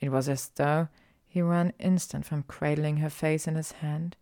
It 0.00 0.08
was 0.08 0.30
as 0.30 0.48
though 0.54 0.88
he 1.26 1.42
were 1.42 1.56
an 1.56 1.74
instant 1.78 2.24
from 2.24 2.44
cradling 2.44 2.98
her 2.98 3.10
face 3.10 3.46
in 3.46 3.54
his 3.54 3.72
hand 3.72 4.16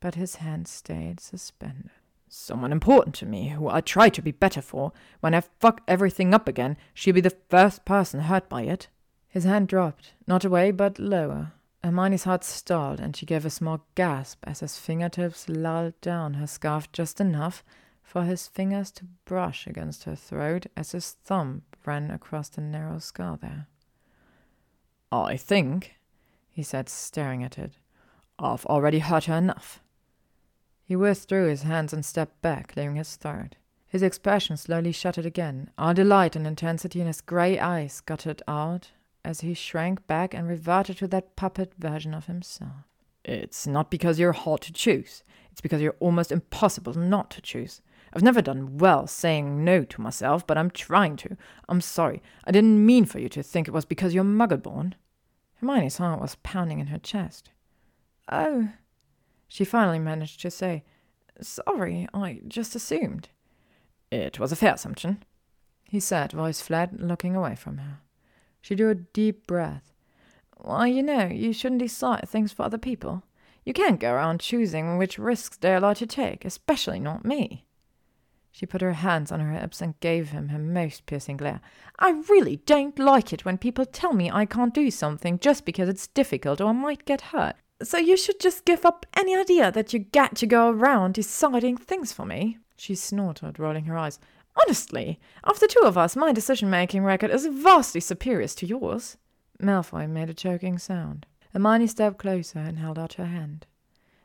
but 0.00 0.14
his 0.14 0.36
hand 0.36 0.68
stayed 0.68 1.20
suspended. 1.20 1.90
Someone 2.28 2.72
important 2.72 3.14
to 3.16 3.26
me, 3.26 3.48
who 3.48 3.68
I 3.68 3.80
try 3.80 4.08
to 4.10 4.22
be 4.22 4.32
better 4.32 4.60
for. 4.60 4.92
When 5.20 5.34
I 5.34 5.40
fuck 5.40 5.80
everything 5.88 6.34
up 6.34 6.46
again, 6.46 6.76
she'll 6.92 7.14
be 7.14 7.20
the 7.20 7.36
first 7.48 7.84
person 7.84 8.20
hurt 8.20 8.48
by 8.48 8.62
it. 8.62 8.88
His 9.28 9.44
hand 9.44 9.68
dropped, 9.68 10.14
not 10.26 10.44
away, 10.44 10.70
but 10.70 10.98
lower. 10.98 11.52
Hermione's 11.82 12.24
heart 12.24 12.44
stalled, 12.44 13.00
and 13.00 13.16
she 13.16 13.24
gave 13.24 13.46
a 13.46 13.50
small 13.50 13.86
gasp 13.94 14.40
as 14.44 14.60
his 14.60 14.78
fingertips 14.78 15.48
lulled 15.48 15.98
down 16.00 16.34
her 16.34 16.46
scarf 16.46 16.90
just 16.92 17.20
enough 17.20 17.64
for 18.02 18.24
his 18.24 18.48
fingers 18.48 18.90
to 18.90 19.04
brush 19.24 19.66
against 19.66 20.04
her 20.04 20.16
throat 20.16 20.66
as 20.76 20.92
his 20.92 21.12
thumb 21.12 21.62
ran 21.84 22.10
across 22.10 22.48
the 22.48 22.60
narrow 22.60 22.98
scar 22.98 23.36
there. 23.36 23.68
I 25.12 25.36
think, 25.36 25.96
he 26.50 26.62
said, 26.62 26.88
staring 26.88 27.42
at 27.42 27.58
it, 27.58 27.72
I've 28.38 28.66
already 28.66 28.98
hurt 28.98 29.24
her 29.24 29.36
enough. 29.36 29.80
He 30.88 30.96
withdrew 30.96 31.48
his 31.48 31.64
hands 31.64 31.92
and 31.92 32.02
stepped 32.02 32.40
back, 32.40 32.68
clearing 32.68 32.96
his 32.96 33.16
throat. 33.16 33.56
His 33.88 34.02
expression 34.02 34.56
slowly 34.56 34.90
shuttered 34.90 35.26
again. 35.26 35.68
All 35.76 35.92
the 35.92 36.02
light 36.02 36.34
and 36.34 36.46
intensity 36.46 37.02
in 37.02 37.06
his 37.06 37.20
grey 37.20 37.58
eyes 37.58 38.00
guttered 38.00 38.42
out 38.48 38.92
as 39.22 39.42
he 39.42 39.52
shrank 39.52 40.06
back 40.06 40.32
and 40.32 40.48
reverted 40.48 40.96
to 40.96 41.08
that 41.08 41.36
puppet 41.36 41.74
version 41.78 42.14
of 42.14 42.24
himself. 42.24 42.88
It's 43.22 43.66
not 43.66 43.90
because 43.90 44.18
you're 44.18 44.32
hard 44.32 44.62
to 44.62 44.72
choose. 44.72 45.24
It's 45.52 45.60
because 45.60 45.82
you're 45.82 45.94
almost 46.00 46.32
impossible 46.32 46.94
not 46.94 47.30
to 47.32 47.42
choose. 47.42 47.82
I've 48.14 48.22
never 48.22 48.40
done 48.40 48.78
well 48.78 49.06
saying 49.06 49.62
no 49.62 49.84
to 49.84 50.00
myself, 50.00 50.46
but 50.46 50.56
I'm 50.56 50.70
trying 50.70 51.16
to. 51.16 51.36
I'm 51.68 51.82
sorry. 51.82 52.22
I 52.44 52.50
didn't 52.50 52.86
mean 52.86 53.04
for 53.04 53.18
you 53.18 53.28
to 53.28 53.42
think 53.42 53.68
it 53.68 53.74
was 53.74 53.84
because 53.84 54.14
you're 54.14 54.24
muggle 54.24 54.62
born. 54.62 54.94
Hermione's 55.56 55.98
heart 55.98 56.22
was 56.22 56.36
pounding 56.36 56.78
in 56.78 56.86
her 56.86 56.98
chest. 56.98 57.50
Oh, 58.32 58.70
she 59.48 59.64
finally 59.64 59.98
managed 59.98 60.40
to 60.42 60.50
say, 60.50 60.84
Sorry, 61.40 62.06
I 62.12 62.40
just 62.46 62.74
assumed. 62.74 63.28
It 64.10 64.38
was 64.38 64.52
a 64.52 64.56
fair 64.56 64.74
assumption, 64.74 65.22
he 65.88 66.00
said, 66.00 66.32
voice 66.32 66.60
flat, 66.60 67.00
looking 67.00 67.34
away 67.34 67.54
from 67.54 67.78
her. 67.78 68.00
She 68.60 68.74
drew 68.74 68.90
a 68.90 68.94
deep 68.94 69.46
breath. 69.46 69.94
Well, 70.58 70.86
you 70.86 71.02
know, 71.02 71.26
you 71.26 71.52
shouldn't 71.52 71.80
decide 71.80 72.28
things 72.28 72.52
for 72.52 72.64
other 72.64 72.78
people. 72.78 73.22
You 73.64 73.72
can't 73.72 74.00
go 74.00 74.12
around 74.12 74.40
choosing 74.40 74.98
which 74.98 75.18
risks 75.18 75.56
they're 75.56 75.76
allowed 75.76 75.96
to 75.96 76.06
take, 76.06 76.44
especially 76.44 77.00
not 77.00 77.24
me. 77.24 77.64
She 78.50 78.66
put 78.66 78.80
her 78.82 78.94
hands 78.94 79.30
on 79.30 79.40
her 79.40 79.52
hips 79.52 79.80
and 79.80 79.98
gave 80.00 80.30
him 80.30 80.48
her 80.48 80.58
most 80.58 81.06
piercing 81.06 81.36
glare. 81.36 81.60
I 81.98 82.22
really 82.28 82.56
don't 82.56 82.98
like 82.98 83.32
it 83.32 83.44
when 83.44 83.56
people 83.56 83.86
tell 83.86 84.12
me 84.12 84.30
I 84.30 84.46
can't 84.46 84.74
do 84.74 84.90
something 84.90 85.38
just 85.38 85.64
because 85.64 85.88
it's 85.88 86.08
difficult 86.08 86.60
or 86.60 86.68
I 86.68 86.72
might 86.72 87.04
get 87.04 87.20
hurt. 87.20 87.56
So 87.82 87.96
you 87.96 88.16
should 88.16 88.40
just 88.40 88.64
give 88.64 88.84
up 88.84 89.06
any 89.16 89.36
idea 89.36 89.70
that 89.70 89.92
you 89.92 90.00
get 90.00 90.34
to 90.36 90.46
go 90.46 90.70
around 90.70 91.14
deciding 91.14 91.76
things 91.76 92.12
for 92.12 92.26
me. 92.26 92.58
She 92.76 92.94
snorted, 92.94 93.58
rolling 93.58 93.84
her 93.84 93.96
eyes. 93.96 94.18
Honestly, 94.60 95.20
of 95.44 95.60
the 95.60 95.68
two 95.68 95.82
of 95.84 95.96
us, 95.96 96.16
my 96.16 96.32
decision 96.32 96.68
making 96.70 97.04
record 97.04 97.30
is 97.30 97.46
vastly 97.46 98.00
superior 98.00 98.48
to 98.48 98.66
yours. 98.66 99.16
Malfoy 99.62 100.08
made 100.08 100.30
a 100.30 100.34
choking 100.34 100.78
sound. 100.78 101.26
Hermione 101.52 101.86
stepped 101.86 102.18
closer 102.18 102.58
and 102.58 102.78
held 102.78 102.98
out 102.98 103.14
her 103.14 103.26
hand. 103.26 103.66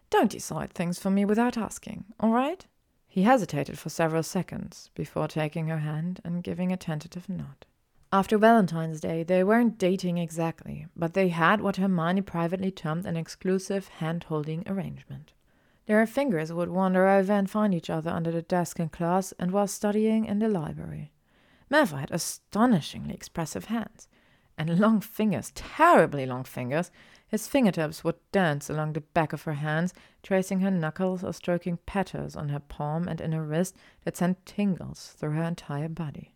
Don't 0.09 0.31
decide 0.31 0.73
things 0.73 0.99
for 0.99 1.09
me 1.09 1.23
without 1.25 1.57
asking, 1.57 2.05
all 2.19 2.31
right? 2.31 2.65
He 3.07 3.23
hesitated 3.23 3.77
for 3.77 3.89
several 3.89 4.23
seconds 4.23 4.89
before 4.95 5.27
taking 5.27 5.67
her 5.67 5.79
hand 5.79 6.19
and 6.23 6.43
giving 6.43 6.71
a 6.71 6.77
tentative 6.77 7.29
nod. 7.29 7.65
After 8.13 8.37
Valentine's 8.37 9.01
Day, 9.01 9.23
they 9.23 9.43
weren't 9.43 9.79
dating 9.79 10.19
exactly, 10.19 10.85
but 10.95 11.15
they 11.15 11.29
had 11.29 11.61
what 11.61 11.77
Hermione 11.77 12.21
privately 12.21 12.69
termed 12.69 13.07
an 13.07 13.17
exclusive 13.17 13.87
hand 13.87 14.25
holding 14.25 14.63
arrangement. 14.67 15.33
Their 15.87 16.05
fingers 16.05 16.53
would 16.53 16.69
wander 16.69 17.07
over 17.07 17.33
and 17.33 17.49
find 17.49 17.73
each 17.73 17.89
other 17.89 18.11
under 18.11 18.29
the 18.29 18.43
desk 18.43 18.79
in 18.79 18.89
class 18.89 19.31
and 19.39 19.49
while 19.49 19.65
studying 19.65 20.25
in 20.25 20.37
the 20.37 20.47
library. 20.47 21.11
Malfoy 21.71 22.01
had 22.01 22.11
astonishingly 22.11 23.15
expressive 23.15 23.65
hands, 23.65 24.07
and 24.59 24.77
long 24.79 25.01
fingers, 25.01 25.51
terribly 25.55 26.27
long 26.27 26.43
fingers. 26.43 26.91
His 27.27 27.47
fingertips 27.47 28.03
would 28.03 28.17
dance 28.31 28.69
along 28.69 28.93
the 28.93 29.01
back 29.01 29.33
of 29.33 29.41
her 29.41 29.55
hands, 29.55 29.91
tracing 30.21 30.59
her 30.59 30.69
knuckles 30.69 31.23
or 31.23 31.33
stroking 31.33 31.79
patterns 31.87 32.35
on 32.35 32.49
her 32.49 32.59
palm 32.59 33.07
and 33.07 33.19
in 33.19 33.31
her 33.31 33.43
wrist 33.43 33.75
that 34.03 34.17
sent 34.17 34.45
tingles 34.45 35.15
through 35.17 35.31
her 35.31 35.43
entire 35.43 35.89
body. 35.89 36.35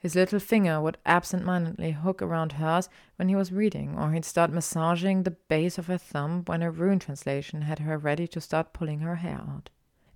His 0.00 0.14
little 0.14 0.38
finger 0.38 0.80
would 0.80 0.98
absent 1.04 1.44
mindedly 1.44 1.90
hook 1.90 2.22
around 2.22 2.52
hers 2.52 2.88
when 3.16 3.28
he 3.28 3.34
was 3.34 3.50
reading, 3.50 3.98
or 3.98 4.12
he'd 4.12 4.24
start 4.24 4.52
massaging 4.52 5.22
the 5.22 5.32
base 5.32 5.76
of 5.76 5.88
her 5.88 5.98
thumb 5.98 6.44
when 6.46 6.62
a 6.62 6.70
rune 6.70 7.00
translation 7.00 7.62
had 7.62 7.80
her 7.80 7.98
ready 7.98 8.28
to 8.28 8.40
start 8.40 8.72
pulling 8.72 9.00
her 9.00 9.16
hair 9.16 9.40
out. 9.40 9.70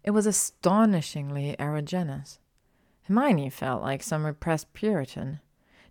It 0.05 0.13
was 0.13 0.27
astonishingly 0.27 1.57
erogenous. 1.59 2.39
Hermione 3.03 3.51
felt 3.51 3.83
like 3.83 4.03
some 4.03 4.25
repressed 4.25 4.73
Puritan. 4.73 5.41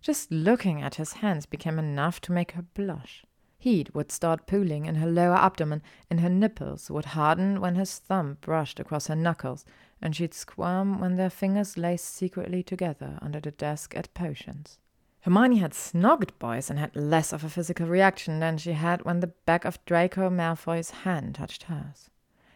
Just 0.00 0.32
looking 0.32 0.82
at 0.82 0.94
his 0.94 1.14
hands 1.14 1.44
became 1.44 1.78
enough 1.78 2.20
to 2.22 2.32
make 2.32 2.52
her 2.52 2.62
blush. 2.62 3.24
Heat 3.58 3.94
would 3.94 4.10
start 4.10 4.46
pooling 4.46 4.86
in 4.86 4.96
her 4.96 5.06
lower 5.06 5.36
abdomen, 5.36 5.82
and 6.10 6.20
her 6.20 6.30
nipples 6.30 6.90
would 6.90 7.04
harden 7.04 7.60
when 7.60 7.76
his 7.76 7.98
thumb 7.98 8.38
brushed 8.40 8.80
across 8.80 9.06
her 9.06 9.14
knuckles, 9.14 9.64
and 10.02 10.14
she'd 10.14 10.34
squirm 10.34 10.98
when 10.98 11.14
their 11.14 11.30
fingers 11.30 11.78
lay 11.78 11.96
secretly 11.96 12.62
together 12.62 13.18
under 13.22 13.40
the 13.40 13.52
desk 13.52 13.96
at 13.96 14.12
potions. 14.14 14.78
Hermione 15.20 15.58
had 15.58 15.72
snogged 15.72 16.36
boys 16.40 16.68
and 16.68 16.78
had 16.78 16.96
less 16.96 17.32
of 17.32 17.44
a 17.44 17.48
physical 17.48 17.86
reaction 17.86 18.40
than 18.40 18.58
she 18.58 18.72
had 18.72 19.04
when 19.04 19.20
the 19.20 19.28
back 19.46 19.64
of 19.64 19.82
Draco 19.86 20.28
Malfoy's 20.28 20.90
hand 20.90 21.36
touched 21.36 21.64
hers. 21.64 22.10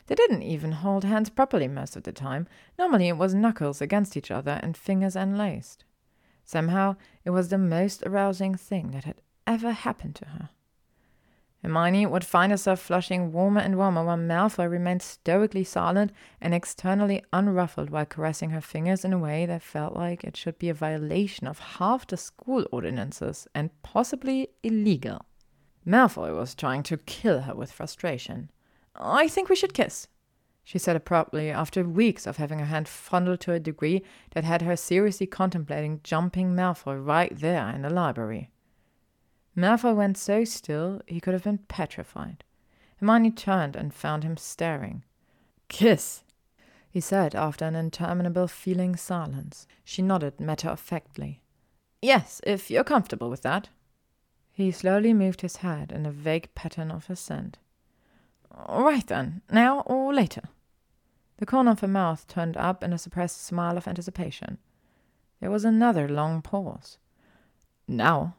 They 0.09 0.17
didn't 0.17 0.43
even 0.43 0.73
hold 0.73 1.05
hands 1.05 1.31
properly 1.31 1.69
most 1.69 1.97
of 1.97 2.03
the 2.03 2.13
time. 2.13 2.49
Normally 2.79 3.09
it 3.09 3.17
was 3.17 3.35
knuckles 3.35 3.81
against 3.81 4.17
each 4.17 4.31
other 4.33 4.59
and 4.63 4.77
fingers 4.77 5.15
unlaced. 5.15 5.85
Somehow 6.45 6.97
it 7.25 7.31
was 7.31 7.49
the 7.49 7.59
most 7.59 8.03
arousing 8.05 8.55
thing 8.57 8.91
that 8.91 9.05
had 9.05 9.21
ever 9.47 9.73
happened 9.73 10.17
to 10.17 10.27
her. 10.27 10.51
Hermione 11.67 12.07
would 12.07 12.25
find 12.25 12.53
herself 12.53 12.79
flushing 12.79 13.33
warmer 13.33 13.61
and 13.61 13.77
warmer 13.77 14.05
while 14.05 14.17
Malfoy 14.17 14.71
remained 14.71 15.03
stoically 15.03 15.65
silent 15.65 16.13
and 16.41 16.55
externally 16.55 17.25
unruffled 17.33 17.91
while 17.91 18.07
caressing 18.07 18.51
her 18.51 18.61
fingers 18.61 19.05
in 19.05 19.13
a 19.13 19.19
way 19.19 19.47
that 19.47 19.63
felt 19.63 19.97
like 19.97 20.23
it 20.23 20.37
should 20.37 20.61
be 20.61 20.69
a 20.69 20.75
violation 20.75 21.49
of 21.49 21.59
half 21.59 22.07
the 22.07 22.17
school 22.17 22.65
ordinances 22.71 23.49
and 23.53 23.71
possibly 23.83 24.51
illegal. 24.63 25.27
Malfoy 25.85 26.33
was 26.37 26.55
trying 26.55 26.85
to 26.85 26.99
kill 26.99 27.41
her 27.41 27.55
with 27.57 27.73
frustration. 27.73 28.49
I 28.95 29.27
think 29.27 29.49
we 29.49 29.57
should 29.57 29.75
kiss, 29.75 30.07
she 30.63 30.79
said 30.79 30.95
abruptly 30.95 31.51
after 31.51 31.83
weeks 31.83 32.29
of 32.29 32.37
having 32.37 32.61
her 32.61 32.67
hand 32.67 32.87
fondled 32.87 33.41
to 33.41 33.53
a 33.55 33.59
degree 33.59 34.05
that 34.35 34.45
had 34.45 34.63
her 34.63 34.77
seriously 34.77 35.27
contemplating 35.27 35.99
jumping 36.05 36.55
Malfoy 36.55 37.05
right 37.05 37.37
there 37.37 37.69
in 37.71 37.83
the 37.83 37.91
library. 37.91 38.51
Malfoy 39.57 39.95
went 39.95 40.19
so 40.19 40.45
still 40.45 41.01
he 41.07 41.21
could 41.21 41.33
have 41.33 41.45
been 41.45 41.59
petrified. 41.59 42.45
Hermione 42.99 43.31
turned 43.31 43.77
and 43.77 43.95
found 43.95 44.23
him 44.23 44.37
staring. 44.37 45.03
Kiss, 45.69 46.23
he 46.91 47.01
said 47.01 47.35
after 47.35 47.65
an 47.65 47.75
interminable 47.75 48.49
feeling 48.49 48.97
silence. 48.97 49.67
She 49.85 50.03
nodded 50.03 50.41
matter 50.41 50.69
of 50.69 50.81
factly. 50.81 51.43
Yes, 52.01 52.41
if 52.45 52.71
you're 52.71 52.85
comfortable 52.85 53.31
with 53.31 53.43
that. 53.43 53.69
He 54.53 54.71
slowly 54.71 55.13
moved 55.13 55.43
his 55.43 55.57
head 55.57 55.93
in 55.93 56.07
a 56.07 56.11
vague 56.11 56.55
pattern 56.55 56.91
of 56.91 57.11
assent. 57.11 57.59
All 58.51 58.85
right 58.85 59.07
then, 59.07 59.43
now 59.51 59.81
or 59.81 60.15
later. 60.15 60.43
The 61.39 61.47
corner 61.47 61.73
of 61.73 61.81
her 61.81 61.89
mouth 61.89 62.27
turned 62.27 62.57
up 62.57 62.83
in 62.83 62.95
a 62.95 62.99
suppressed 62.99 63.45
smile 63.45 63.77
of 63.77 63.87
anticipation. 63.87 64.57
There 65.41 65.51
was 65.51 65.67
another 65.67 66.09
long 66.09 66.41
pause. 66.41 66.97
Now, 67.87 68.37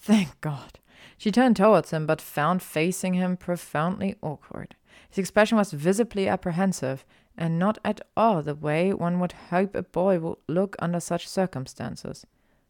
Thank 0.00 0.40
God. 0.40 0.78
She 1.18 1.30
turned 1.30 1.56
towards 1.56 1.90
him, 1.90 2.06
but 2.06 2.20
found 2.20 2.62
facing 2.62 3.14
him 3.14 3.36
profoundly 3.36 4.16
awkward. 4.22 4.74
His 5.10 5.18
expression 5.18 5.58
was 5.58 5.72
visibly 5.72 6.26
apprehensive, 6.26 7.04
and 7.36 7.58
not 7.58 7.78
at 7.84 8.00
all 8.16 8.42
the 8.42 8.54
way 8.54 8.92
one 8.92 9.20
would 9.20 9.32
hope 9.32 9.74
a 9.74 9.82
boy 9.82 10.18
would 10.18 10.38
look 10.48 10.74
under 10.78 11.00
such 11.00 11.28
circumstances. 11.28 12.26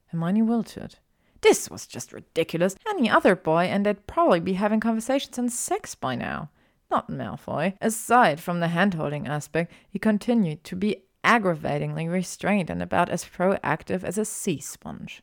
Hermione 0.09 0.43
wilted. 0.43 0.97
This 1.40 1.71
was 1.71 1.87
just 1.87 2.12
ridiculous. 2.12 2.77
Any 2.88 3.09
other 3.09 3.37
boy, 3.37 3.64
and 3.64 3.87
they'd 3.87 4.07
probably 4.07 4.40
be 4.40 4.55
having 4.55 4.81
conversations 4.81 5.38
on 5.38 5.49
sex 5.49 5.95
by 5.95 6.16
now. 6.16 6.51
Not 6.90 7.09
Malfoy. 7.09 7.75
Aside 7.81 8.40
from 8.40 8.59
the 8.59 8.69
hand-holding 8.69 9.29
aspect, 9.29 9.73
he 9.88 10.01
continued 10.01 10.64
to 10.64 10.75
be 10.75 11.05
aggravatingly 11.23 12.09
restrained 12.09 12.71
and 12.71 12.83
about 12.83 13.09
as 13.09 13.25
proactive 13.25 14.03
as 14.03 14.19
a 14.19 14.25
sea 14.25 14.59
sponge. 14.59 15.23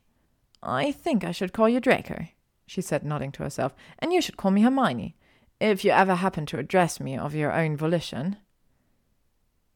I 0.62 0.92
think 0.92 1.24
I 1.24 1.32
should 1.32 1.52
call 1.52 1.68
you 1.68 1.80
Draco, 1.80 2.26
she 2.66 2.80
said, 2.80 3.04
nodding 3.04 3.32
to 3.32 3.42
herself, 3.42 3.74
and 3.98 4.12
you 4.12 4.20
should 4.20 4.36
call 4.36 4.50
me 4.50 4.62
Hermione, 4.62 5.16
if 5.60 5.84
you 5.84 5.90
ever 5.90 6.16
happen 6.16 6.46
to 6.46 6.58
address 6.58 7.00
me 7.00 7.16
of 7.16 7.34
your 7.34 7.52
own 7.52 7.76
volition. 7.76 8.36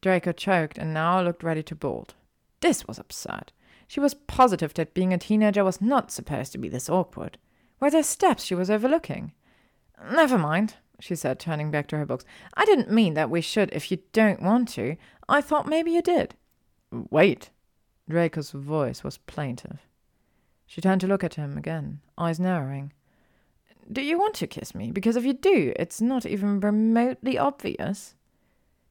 Draco 0.00 0.32
choked 0.32 0.78
and 0.78 0.92
now 0.92 1.22
looked 1.22 1.42
ready 1.42 1.62
to 1.62 1.74
bolt. 1.74 2.14
This 2.60 2.86
was 2.86 2.98
absurd. 2.98 3.52
She 3.86 4.00
was 4.00 4.14
positive 4.14 4.74
that 4.74 4.94
being 4.94 5.12
a 5.12 5.18
teenager 5.18 5.64
was 5.64 5.80
not 5.80 6.10
supposed 6.10 6.52
to 6.52 6.58
be 6.58 6.68
this 6.68 6.88
awkward. 6.88 7.38
Were 7.80 7.90
there 7.90 8.02
steps 8.02 8.44
she 8.44 8.54
was 8.54 8.70
overlooking? 8.70 9.32
Never 10.10 10.38
mind, 10.38 10.76
she 10.98 11.14
said, 11.14 11.38
turning 11.38 11.70
back 11.70 11.88
to 11.88 11.98
her 11.98 12.06
books. 12.06 12.24
I 12.54 12.64
didn't 12.64 12.90
mean 12.90 13.14
that 13.14 13.30
we 13.30 13.40
should 13.40 13.70
if 13.72 13.90
you 13.90 13.98
don't 14.12 14.42
want 14.42 14.68
to. 14.70 14.96
I 15.28 15.40
thought 15.40 15.68
maybe 15.68 15.90
you 15.92 16.02
did. 16.02 16.34
Wait. 16.90 17.50
Draco's 18.08 18.50
voice 18.50 19.04
was 19.04 19.18
plaintive. 19.18 19.80
She 20.72 20.80
turned 20.80 21.02
to 21.02 21.06
look 21.06 21.22
at 21.22 21.34
him 21.34 21.58
again, 21.58 22.00
eyes 22.16 22.40
narrowing. 22.40 22.94
Do 23.92 24.00
you 24.00 24.18
want 24.18 24.34
to 24.36 24.46
kiss 24.46 24.74
me? 24.74 24.90
Because 24.90 25.16
if 25.16 25.24
you 25.26 25.34
do, 25.34 25.74
it's 25.76 26.00
not 26.00 26.24
even 26.24 26.60
remotely 26.60 27.36
obvious. 27.36 28.14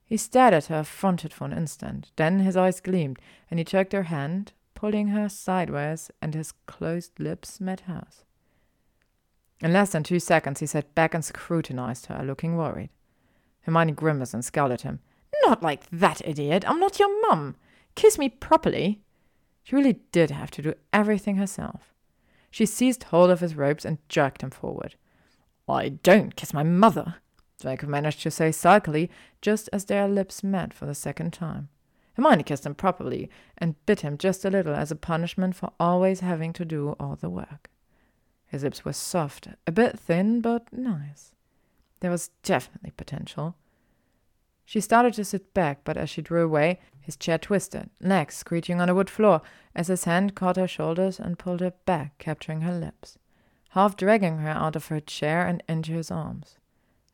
He 0.06 0.16
stared 0.16 0.54
at 0.54 0.68
her, 0.68 0.82
affronted 0.82 1.34
for 1.34 1.46
an 1.46 1.54
instant. 1.54 2.12
Then 2.18 2.42
his 2.42 2.56
eyes 2.56 2.82
gleamed, 2.82 3.18
and 3.50 3.60
he 3.60 3.64
jerked 3.64 3.94
her 3.94 4.04
hand, 4.04 4.54
pulling 4.76 5.08
her 5.08 5.28
sideways, 5.28 6.12
and 6.22 6.36
his 6.36 6.52
closed 6.68 7.20
lips 7.20 7.60
met 7.60 7.80
hers. 7.80 8.26
In 9.60 9.74
less 9.74 9.94
than 9.94 10.04
two 10.04 10.20
seconds, 10.20 10.60
he 10.60 10.68
sat 10.68 10.94
back 10.94 11.16
and 11.16 11.26
scrutinized 11.26 12.06
her, 12.06 12.24
looking 12.24 12.58
worried. 12.58 12.92
Hermione 13.62 13.94
grimaced 13.94 14.36
and 14.36 14.46
scowled 14.46 14.72
at 14.72 14.84
him. 14.84 15.00
Not 15.46 15.64
like 15.64 15.90
that, 15.90 16.22
idiot! 16.24 16.64
I'm 16.68 16.80
not 16.80 17.00
your 17.00 17.28
mum! 17.28 17.56
Kiss 17.96 18.20
me 18.20 18.30
properly! 18.30 19.02
She 19.64 19.76
really 19.76 20.00
did 20.12 20.32
have 20.32 20.52
to 20.52 20.62
do 20.62 20.74
everything 20.92 21.36
herself. 21.36 21.94
She 22.50 22.66
seized 22.66 23.04
hold 23.04 23.30
of 23.30 23.40
his 23.40 23.56
ropes 23.56 23.86
and 23.86 23.98
jerked 24.10 24.44
him 24.44 24.50
forward. 24.52 24.96
I 25.68 25.90
don't 25.90 26.36
kiss 26.36 26.54
my 26.54 26.64
mother, 26.64 27.16
Draco 27.62 27.88
managed 27.88 28.22
to 28.24 28.32
say 28.32 28.52
sulkily, 28.52 29.10
just 29.42 29.70
as 29.72 29.86
their 29.86 30.08
lips 30.08 30.44
met 30.44 30.74
for 30.74 30.86
the 30.86 30.96
second 30.96 31.32
time. 31.32 31.70
Hermione 32.16 32.44
kissed 32.44 32.66
him 32.66 32.76
properly 32.76 33.30
and 33.58 33.84
bit 33.86 34.02
him 34.02 34.18
just 34.18 34.44
a 34.44 34.50
little 34.50 34.76
as 34.76 34.92
a 34.92 34.96
punishment 34.96 35.56
for 35.56 35.72
always 35.80 36.20
having 36.20 36.52
to 36.54 36.66
do 36.66 36.96
all 37.00 37.16
the 37.16 37.30
work. 37.30 37.70
His 38.48 38.64
lips 38.64 38.84
were 38.84 38.94
soft, 38.94 39.48
a 39.66 39.72
bit 39.72 39.98
thin, 39.98 40.42
but 40.42 40.74
nice. 40.74 41.34
There 42.02 42.12
was 42.12 42.32
definitely 42.44 42.92
potential. 42.98 43.56
She 44.72 44.80
started 44.80 45.14
to 45.16 45.26
sit 45.26 45.54
back, 45.54 45.82
but 45.84 45.98
as 45.98 46.10
she 46.10 46.22
drew 46.22 46.46
away, 46.46 46.80
his 47.02 47.18
chair 47.18 47.38
twisted, 47.38 47.90
legs 48.00 48.36
screeching 48.36 48.80
on 48.80 48.88
the 48.88 48.96
wood 48.96 49.10
floor, 49.10 49.42
as 49.76 49.88
his 49.88 50.06
hand 50.06 50.34
caught 50.34 50.56
her 50.56 50.66
shoulders 50.66 51.20
and 51.20 51.38
pulled 51.38 51.60
her 51.60 51.74
back, 51.86 52.18
capturing 52.20 52.62
her 52.62 52.80
lips, 52.80 53.18
half 53.72 53.98
dragging 53.98 54.38
her 54.38 54.50
out 54.52 54.78
of 54.78 54.88
her 54.88 55.02
chair 55.02 55.46
and 55.46 55.62
into 55.68 55.92
his 55.92 56.10
arms. 56.10 56.58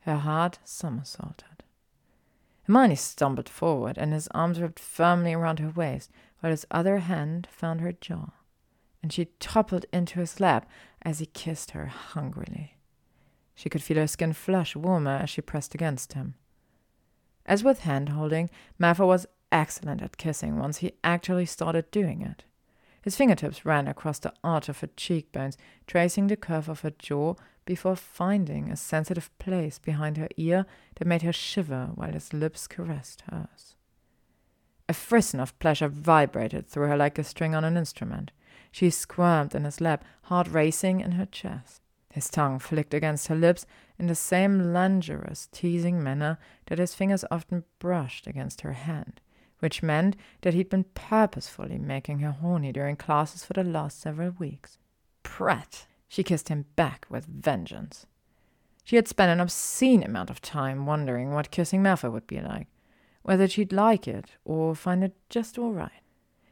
Her 0.02 0.18
heart 0.18 0.60
somersaulted. 0.62 1.64
Hermione 2.62 2.94
stumbled 2.94 3.48
forward, 3.48 3.98
and 3.98 4.12
his 4.12 4.28
arms 4.28 4.60
wrapped 4.60 4.78
firmly 4.78 5.34
around 5.34 5.58
her 5.58 5.70
waist, 5.70 6.12
while 6.38 6.52
his 6.52 6.64
other 6.70 6.98
hand 6.98 7.48
found 7.50 7.80
her 7.80 7.90
jaw, 7.90 8.34
and 9.02 9.12
she 9.12 9.30
toppled 9.40 9.84
into 9.92 10.20
his 10.20 10.38
lap 10.38 10.70
as 11.02 11.18
he 11.18 11.26
kissed 11.26 11.72
her 11.72 11.86
hungrily. 11.86 12.76
She 13.56 13.68
could 13.68 13.82
feel 13.82 13.96
her 13.96 14.06
skin 14.06 14.32
flush 14.32 14.76
warmer 14.76 15.16
as 15.16 15.28
she 15.28 15.40
pressed 15.40 15.74
against 15.74 16.12
him. 16.12 16.36
As 17.48 17.64
with 17.64 17.80
hand 17.80 18.10
holding, 18.10 18.50
Malfoy 18.78 19.06
was 19.06 19.26
excellent 19.50 20.02
at 20.02 20.18
kissing 20.18 20.58
once 20.58 20.78
he 20.78 20.92
actually 21.02 21.46
started 21.46 21.90
doing 21.90 22.20
it. 22.20 22.44
His 23.00 23.16
fingertips 23.16 23.64
ran 23.64 23.88
across 23.88 24.18
the 24.18 24.34
arch 24.44 24.68
of 24.68 24.80
her 24.80 24.90
cheekbones, 24.96 25.56
tracing 25.86 26.26
the 26.26 26.36
curve 26.36 26.68
of 26.68 26.80
her 26.80 26.90
jaw 26.90 27.34
before 27.64 27.96
finding 27.96 28.70
a 28.70 28.76
sensitive 28.76 29.30
place 29.38 29.78
behind 29.78 30.18
her 30.18 30.28
ear 30.36 30.66
that 30.96 31.08
made 31.08 31.22
her 31.22 31.32
shiver 31.32 31.92
while 31.94 32.12
his 32.12 32.34
lips 32.34 32.66
caressed 32.66 33.22
hers. 33.30 33.74
A 34.86 34.92
frisson 34.92 35.40
of 35.40 35.58
pleasure 35.58 35.88
vibrated 35.88 36.68
through 36.68 36.88
her 36.88 36.96
like 36.98 37.18
a 37.18 37.24
string 37.24 37.54
on 37.54 37.64
an 37.64 37.78
instrument. 37.78 38.30
She 38.70 38.90
squirmed 38.90 39.54
in 39.54 39.64
his 39.64 39.80
lap, 39.80 40.04
heart 40.24 40.48
racing 40.48 41.00
in 41.00 41.12
her 41.12 41.26
chest. 41.26 41.80
His 42.10 42.30
tongue 42.30 42.58
flicked 42.58 42.94
against 42.94 43.28
her 43.28 43.34
lips 43.34 43.66
in 43.98 44.06
the 44.06 44.14
same 44.14 44.72
languorous, 44.72 45.48
teasing 45.52 46.02
manner 46.02 46.38
that 46.66 46.78
his 46.78 46.94
fingers 46.94 47.24
often 47.30 47.64
brushed 47.78 48.26
against 48.26 48.62
her 48.62 48.72
hand, 48.72 49.20
which 49.58 49.82
meant 49.82 50.16
that 50.40 50.54
he'd 50.54 50.70
been 50.70 50.84
purposefully 50.94 51.78
making 51.78 52.20
her 52.20 52.32
horny 52.32 52.72
during 52.72 52.96
classes 52.96 53.44
for 53.44 53.52
the 53.52 53.64
last 53.64 54.00
several 54.00 54.30
weeks. 54.30 54.78
Prat! 55.22 55.86
She 56.08 56.22
kissed 56.22 56.48
him 56.48 56.64
back 56.74 57.06
with 57.10 57.26
vengeance. 57.26 58.06
She 58.84 58.96
had 58.96 59.06
spent 59.06 59.30
an 59.30 59.40
obscene 59.40 60.02
amount 60.02 60.30
of 60.30 60.40
time 60.40 60.86
wondering 60.86 61.32
what 61.32 61.50
kissing 61.50 61.82
Malfoy 61.82 62.10
would 62.10 62.26
be 62.26 62.40
like, 62.40 62.68
whether 63.22 63.46
she'd 63.46 63.72
like 63.72 64.08
it 64.08 64.30
or 64.46 64.74
find 64.74 65.04
it 65.04 65.14
just 65.28 65.58
all 65.58 65.72
right. 65.72 66.00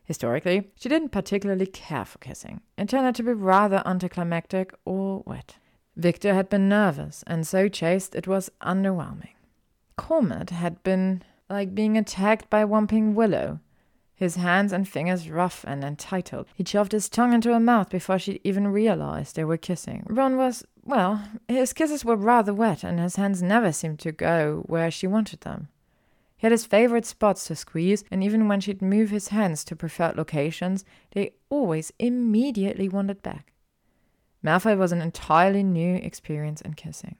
Historically, 0.07 0.71
she 0.77 0.89
didn't 0.89 1.11
particularly 1.11 1.67
care 1.67 2.05
for 2.05 2.19
kissing. 2.19 2.61
It 2.79 2.89
turned 2.89 3.07
out 3.07 3.17
to 3.17 3.25
be 3.25 3.33
rather 3.33 3.83
anticlimactic 3.85 4.73
or 4.85 5.23
wet. 5.27 5.57
Viktor 5.97 6.33
had 6.33 6.49
been 6.49 6.69
nervous 6.69 7.25
and 7.27 7.47
so 7.47 7.69
chaste 7.69 8.15
it 8.15 8.29
was 8.29 8.51
underwhelming. 8.63 9.35
Cormac 9.97 10.51
had 10.51 10.83
been 10.83 11.23
like 11.51 11.75
being 11.75 11.99
attacked 11.99 12.49
by 12.49 12.65
Whomping 12.65 13.15
Willow. 13.15 13.61
His 14.15 14.37
hands 14.37 14.73
and 14.73 14.89
fingers 14.89 15.29
rough 15.29 15.65
and 15.67 15.85
entitled. 15.85 16.47
He 16.55 16.65
shoved 16.65 16.93
his 16.93 17.09
tongue 17.09 17.33
into 17.33 17.53
her 17.53 17.61
mouth 17.61 17.91
before 17.91 18.19
she 18.19 18.41
even 18.45 18.69
realized 18.69 19.37
they 19.37 19.45
were 19.45 19.59
kissing. 19.59 20.05
Ron 20.09 20.37
was, 20.37 20.65
well, 20.85 21.23
his 21.49 21.75
kisses 21.75 22.05
were 22.05 22.17
rather 22.17 22.55
wet, 22.55 22.83
and 22.83 22.99
his 22.99 23.17
hands 23.17 23.43
never 23.43 23.73
seemed 23.73 23.99
to 24.01 24.13
go 24.13 24.63
where 24.67 24.91
she 24.91 25.07
wanted 25.07 25.43
them. 25.43 25.69
He 26.37 26.47
had 26.47 26.53
his 26.53 26.67
favorite 26.67 27.07
spots 27.07 27.47
to 27.47 27.57
squeeze, 27.57 28.05
and 28.11 28.23
even 28.23 28.47
when 28.47 28.61
she'd 28.61 28.83
move 28.83 29.11
his 29.11 29.29
hands 29.29 29.65
to 29.65 29.77
preferred 29.77 30.17
locations, 30.17 30.85
they 31.13 31.33
always 31.49 31.93
immediately 31.99 32.89
wandered 32.89 33.23
back. 33.23 33.53
Malfoy 34.43 34.77
was 34.77 34.93
an 34.93 35.01
entirely 35.01 35.63
new 35.63 35.97
experience 35.97 36.61
in 36.61 36.75
kissing. 36.75 37.17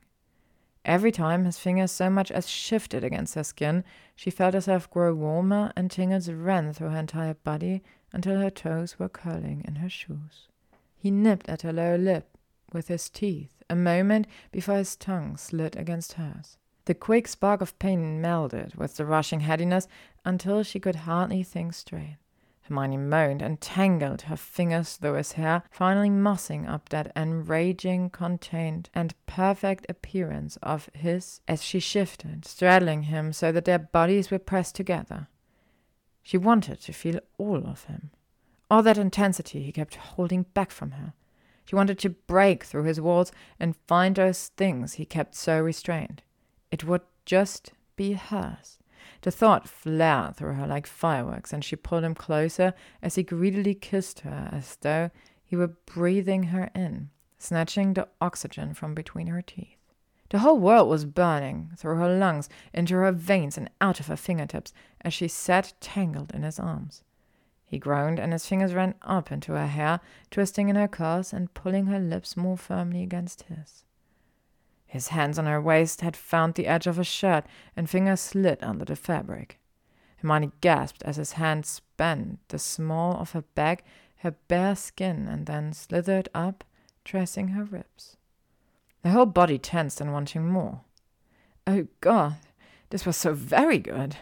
Every 0.85 1.11
time 1.11 1.45
his 1.45 1.59
fingers 1.59 1.91
so 1.91 2.09
much 2.09 2.31
as 2.31 2.49
shifted 2.49 3.03
against 3.03 3.35
her 3.35 3.43
skin, 3.43 3.83
she 4.15 4.31
felt 4.31 4.55
herself 4.55 4.89
grow 4.89 5.13
warmer 5.15 5.73
and 5.75 5.91
tingles 5.91 6.31
ran 6.31 6.73
through 6.73 6.91
her 6.91 7.01
entire 7.01 7.35
body 7.35 7.83
until 8.13 8.39
her 8.39 8.51
toes 8.51 8.97
were 8.99 9.09
curling 9.09 9.65
in 9.67 9.77
her 9.77 9.89
shoes. 9.89 10.49
He 10.95 11.11
nipped 11.11 11.49
at 11.49 11.63
her 11.63 11.73
lower 11.73 11.99
lip 11.99 12.39
with 12.73 12.87
his 12.87 13.09
teeth 13.09 13.63
a 13.69 13.75
moment 13.75 14.29
before 14.53 14.77
his 14.77 14.95
tongue 14.95 15.37
slid 15.37 15.75
against 15.75 16.13
hers. 16.13 16.59
The 16.87 16.95
quick 16.95 17.27
spark 17.27 17.61
of 17.61 17.77
pain 17.81 18.23
melded 18.23 18.77
with 18.77 18.97
the 18.97 19.05
rushing 19.05 19.41
headiness 19.41 19.89
until 20.25 20.63
she 20.63 20.79
could 20.79 20.95
hardly 20.95 21.43
think 21.43 21.75
straight. 21.75 22.17
Hermione 22.63 22.97
moaned 22.97 23.43
and 23.43 23.61
tangled 23.61 24.23
her 24.23 24.37
fingers 24.37 24.97
through 24.97 25.15
his 25.15 25.33
hair, 25.33 25.65
finally 25.71 26.11
mussing 26.11 26.67
up 26.67 26.89
that 26.89 27.11
enraging, 27.17 28.11
contained, 28.11 28.89
and 28.95 29.15
perfect 29.27 29.87
appearance 29.89 30.59
of 30.63 30.89
his 30.93 31.41
as 31.49 31.63
she 31.63 31.81
shifted, 31.81 32.45
straddling 32.45 33.05
him 33.05 33.33
so 33.33 33.51
that 33.51 33.65
their 33.65 33.79
bodies 33.81 34.31
were 34.31 34.39
pressed 34.39 34.77
together. 34.77 35.27
She 36.23 36.39
wanted 36.39 36.81
to 36.83 36.93
feel 36.93 37.21
all 37.37 37.67
of 37.67 37.85
him, 37.85 38.11
all 38.71 38.83
that 38.83 38.99
intensity 38.99 39.63
he 39.63 39.73
kept 39.73 39.97
holding 39.97 40.43
back 40.55 40.71
from 40.71 40.93
her. 40.93 41.15
She 41.65 41.75
wanted 41.75 41.99
to 42.01 42.11
break 42.11 42.63
through 42.63 42.85
his 42.85 43.01
walls 43.01 43.33
and 43.59 43.75
find 43.89 44.15
those 44.15 44.49
things 44.57 44.95
he 44.95 45.05
kept 45.05 45.35
so 45.35 45.61
restrained. 45.61 46.23
It 46.71 46.85
would 46.85 47.03
just 47.25 47.73
be 47.97 48.13
hers. 48.13 48.79
The 49.23 49.31
thought 49.31 49.69
flared 49.69 50.37
through 50.37 50.55
her 50.55 50.67
like 50.67 50.87
fireworks, 50.87 51.53
and 51.53 51.65
she 51.65 51.77
pulled 51.77 52.05
him 52.05 52.15
closer 52.15 52.75
as 53.03 53.15
he 53.15 53.23
greedily 53.23 53.75
kissed 53.75 54.21
her 54.21 54.49
as 54.53 54.77
though 54.77 55.11
he 55.45 55.57
were 55.57 55.77
breathing 55.87 56.45
her 56.45 56.71
in, 56.75 57.11
snatching 57.39 57.95
the 57.95 58.09
oxygen 58.21 58.75
from 58.75 58.95
between 58.95 59.29
her 59.29 59.43
teeth. 59.43 59.79
The 60.31 60.41
whole 60.41 60.59
world 60.59 60.89
was 60.89 61.05
burning 61.05 61.71
through 61.77 61.97
her 61.97 62.19
lungs, 62.19 62.49
into 62.75 62.95
her 62.97 63.13
veins, 63.13 63.57
and 63.57 63.71
out 63.81 64.01
of 64.01 64.09
her 64.09 64.17
fingertips 64.17 64.73
as 65.01 65.15
she 65.15 65.29
sat 65.29 65.73
tangled 65.81 66.35
in 66.35 66.43
his 66.43 66.59
arms. 66.59 67.05
He 67.65 67.79
groaned, 67.79 68.19
and 68.19 68.33
his 68.33 68.47
fingers 68.47 68.75
ran 68.75 68.95
up 69.03 69.31
into 69.31 69.53
her 69.53 69.69
hair, 69.69 70.01
twisting 70.31 70.69
in 70.69 70.77
her 70.77 70.89
curls 70.89 71.33
and 71.33 71.55
pulling 71.55 71.87
her 71.87 72.01
lips 72.01 72.37
more 72.37 72.57
firmly 72.57 73.03
against 73.03 73.43
his. 73.43 73.85
His 74.87 75.09
hands 75.09 75.39
on 75.39 75.47
her 75.47 75.61
waist 75.61 76.01
had 76.01 76.17
found 76.17 76.55
the 76.55 76.67
edge 76.67 76.87
of 76.87 76.97
her 76.97 77.05
shirt, 77.05 77.45
and 77.77 77.91
fingers 77.91 78.21
slid 78.21 78.63
under 78.63 78.85
the 78.85 78.97
fabric. 78.97 79.59
Hermione 80.19 80.53
gasped 80.61 81.03
as 81.03 81.17
his 81.17 81.33
hand 81.33 81.67
spanned 81.67 82.39
the 82.49 82.59
small 82.59 83.15
of 83.17 83.33
her 83.33 83.43
back, 83.55 83.85
her 84.19 84.33
bare 84.49 84.77
skin, 84.77 85.29
and 85.29 85.47
then 85.47 85.73
slithered 85.73 86.29
up, 86.35 86.65
tracing 87.05 87.49
her 87.49 87.65
ribs. 87.65 88.17
Her 89.05 89.11
whole 89.11 89.27
body 89.27 89.59
tensed 89.59 90.01
and 90.01 90.13
wanting 90.13 90.49
more. 90.49 90.81
Oh 91.67 91.87
God, 92.01 92.37
this 92.91 93.05
was 93.05 93.17
so 93.17 93.35
very 93.35 93.79
good. 93.79 94.17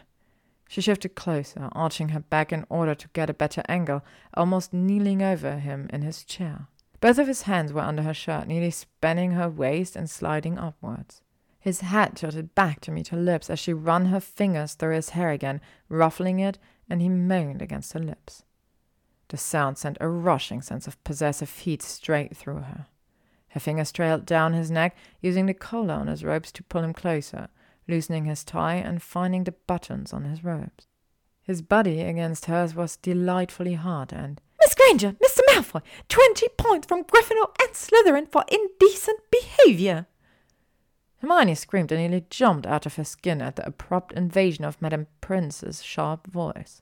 She 0.68 0.80
shifted 0.80 1.14
closer, 1.14 1.68
arching 1.72 2.08
her 2.10 2.20
back 2.20 2.52
in 2.52 2.66
order 2.68 2.94
to 2.94 3.08
get 3.12 3.30
a 3.30 3.34
better 3.34 3.62
angle, 3.68 4.02
almost 4.34 4.72
kneeling 4.72 5.22
over 5.22 5.58
him 5.58 5.88
in 5.92 6.02
his 6.02 6.24
chair. 6.24 6.66
Both 7.04 7.18
of 7.18 7.26
his 7.26 7.42
hands 7.42 7.70
were 7.70 7.82
under 7.82 8.00
her 8.00 8.14
shirt, 8.14 8.48
nearly 8.48 8.70
spanning 8.70 9.32
her 9.32 9.50
waist 9.50 9.94
and 9.94 10.08
sliding 10.08 10.56
upwards. 10.58 11.20
His 11.60 11.82
hat 11.82 12.16
tilted 12.16 12.54
back 12.54 12.80
to 12.80 12.90
meet 12.90 13.08
her 13.08 13.18
lips 13.18 13.50
as 13.50 13.58
she 13.58 13.74
ran 13.74 14.06
her 14.06 14.20
fingers 14.20 14.72
through 14.72 14.94
his 14.94 15.10
hair 15.10 15.28
again, 15.28 15.60
ruffling 15.90 16.38
it, 16.38 16.58
and 16.88 17.02
he 17.02 17.10
moaned 17.10 17.60
against 17.60 17.92
her 17.92 18.00
lips. 18.00 18.44
The 19.28 19.36
sound 19.36 19.76
sent 19.76 19.98
a 20.00 20.08
rushing 20.08 20.62
sense 20.62 20.86
of 20.86 21.04
possessive 21.04 21.50
heat 21.50 21.82
straight 21.82 22.34
through 22.34 22.60
her. 22.60 22.86
Her 23.48 23.60
fingers 23.60 23.92
trailed 23.92 24.24
down 24.24 24.54
his 24.54 24.70
neck, 24.70 24.96
using 25.20 25.44
the 25.44 25.52
collar 25.52 25.92
on 25.92 26.06
his 26.06 26.24
robes 26.24 26.50
to 26.52 26.62
pull 26.62 26.82
him 26.82 26.94
closer, 26.94 27.48
loosening 27.86 28.24
his 28.24 28.44
tie 28.44 28.76
and 28.76 29.02
finding 29.02 29.44
the 29.44 29.52
buttons 29.52 30.14
on 30.14 30.24
his 30.24 30.42
robes. 30.42 30.86
His 31.42 31.60
body 31.60 32.00
against 32.00 32.46
hers 32.46 32.74
was 32.74 32.96
delightfully 32.96 33.74
hard, 33.74 34.10
and 34.10 34.40
Miss 34.64 34.74
Granger, 34.74 35.12
Mr. 35.22 35.40
Malfoy, 35.50 35.82
twenty 36.08 36.48
points 36.56 36.86
from 36.86 37.04
Gryffindor 37.04 37.52
and 37.60 37.74
Slytherin 37.74 38.26
for 38.26 38.44
indecent 38.48 39.20
behavior. 39.30 40.06
Hermione 41.18 41.54
screamed 41.54 41.92
and 41.92 42.00
nearly 42.00 42.24
jumped 42.30 42.66
out 42.66 42.86
of 42.86 42.96
her 42.96 43.04
skin 43.04 43.42
at 43.42 43.56
the 43.56 43.66
abrupt 43.66 44.14
invasion 44.14 44.64
of 44.64 44.80
Madame 44.80 45.06
Pince's 45.20 45.82
sharp 45.82 46.26
voice. 46.26 46.80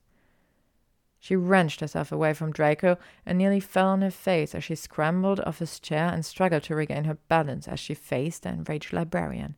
She 1.19 1.35
wrenched 1.35 1.81
herself 1.81 2.13
away 2.13 2.35
from 2.35 2.53
Draco 2.53 2.99
and 3.27 3.37
nearly 3.37 3.59
fell 3.59 3.89
on 3.89 4.03
her 4.03 4.13
face 4.13 4.55
as 4.55 4.63
she 4.63 4.77
scrambled 4.77 5.41
off 5.41 5.59
his 5.59 5.81
chair 5.81 6.07
and 6.07 6.25
struggled 6.25 6.63
to 6.65 6.77
regain 6.77 7.05
her 7.05 7.19
balance 7.27 7.67
as 7.67 7.81
she 7.81 7.95
faced 7.95 8.45
the 8.45 8.51
enraged 8.51 8.93
librarian. 8.93 9.57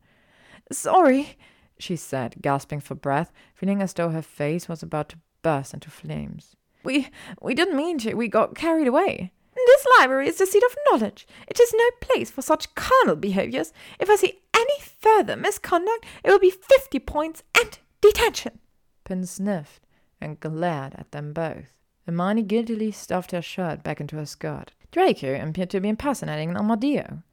Sorry, 0.71 1.37
she 1.77 1.95
said, 1.95 2.37
gasping 2.41 2.79
for 2.79 2.95
breath, 2.95 3.31
feeling 3.53 3.83
as 3.83 3.93
though 3.93 4.09
her 4.09 4.23
face 4.23 4.67
was 4.67 4.81
about 4.81 5.09
to 5.09 5.19
burst 5.43 5.75
into 5.75 5.91
flames. 5.91 6.55
We 6.85 7.09
we 7.41 7.53
didn't 7.53 7.75
mean 7.75 7.97
to. 7.99 8.13
We 8.13 8.27
got 8.27 8.55
carried 8.55 8.87
away. 8.87 9.31
This 9.55 9.87
library 9.99 10.27
is 10.27 10.37
the 10.37 10.45
seat 10.45 10.63
of 10.63 10.77
knowledge. 10.89 11.27
It 11.47 11.59
is 11.59 11.73
no 11.73 11.89
place 11.99 12.29
for 12.29 12.43
such 12.43 12.75
carnal 12.75 13.15
behaviors. 13.15 13.73
If 13.99 14.09
I 14.09 14.15
see 14.15 14.41
any 14.53 14.79
further 14.99 15.35
misconduct, 15.35 16.05
it 16.23 16.29
will 16.29 16.39
be 16.39 16.51
fifty 16.51 16.99
points 16.99 17.41
and 17.59 17.79
detention. 17.99 18.59
Pince 19.03 19.31
sniffed 19.31 19.81
and 20.21 20.39
glared 20.39 20.93
at 20.95 21.11
them 21.11 21.33
both. 21.33 21.73
Hermione 22.05 22.43
guiltily 22.43 22.91
stuffed 22.91 23.31
her 23.31 23.41
shirt 23.41 23.81
back 23.81 23.99
into 23.99 24.17
her 24.17 24.25
skirt. 24.25 24.71
Draco 24.91 25.33
appeared 25.33 25.71
to 25.71 25.79
be 25.79 25.89
impersonating 25.89 26.51
an 26.51 26.57
armadillo. 26.57 27.23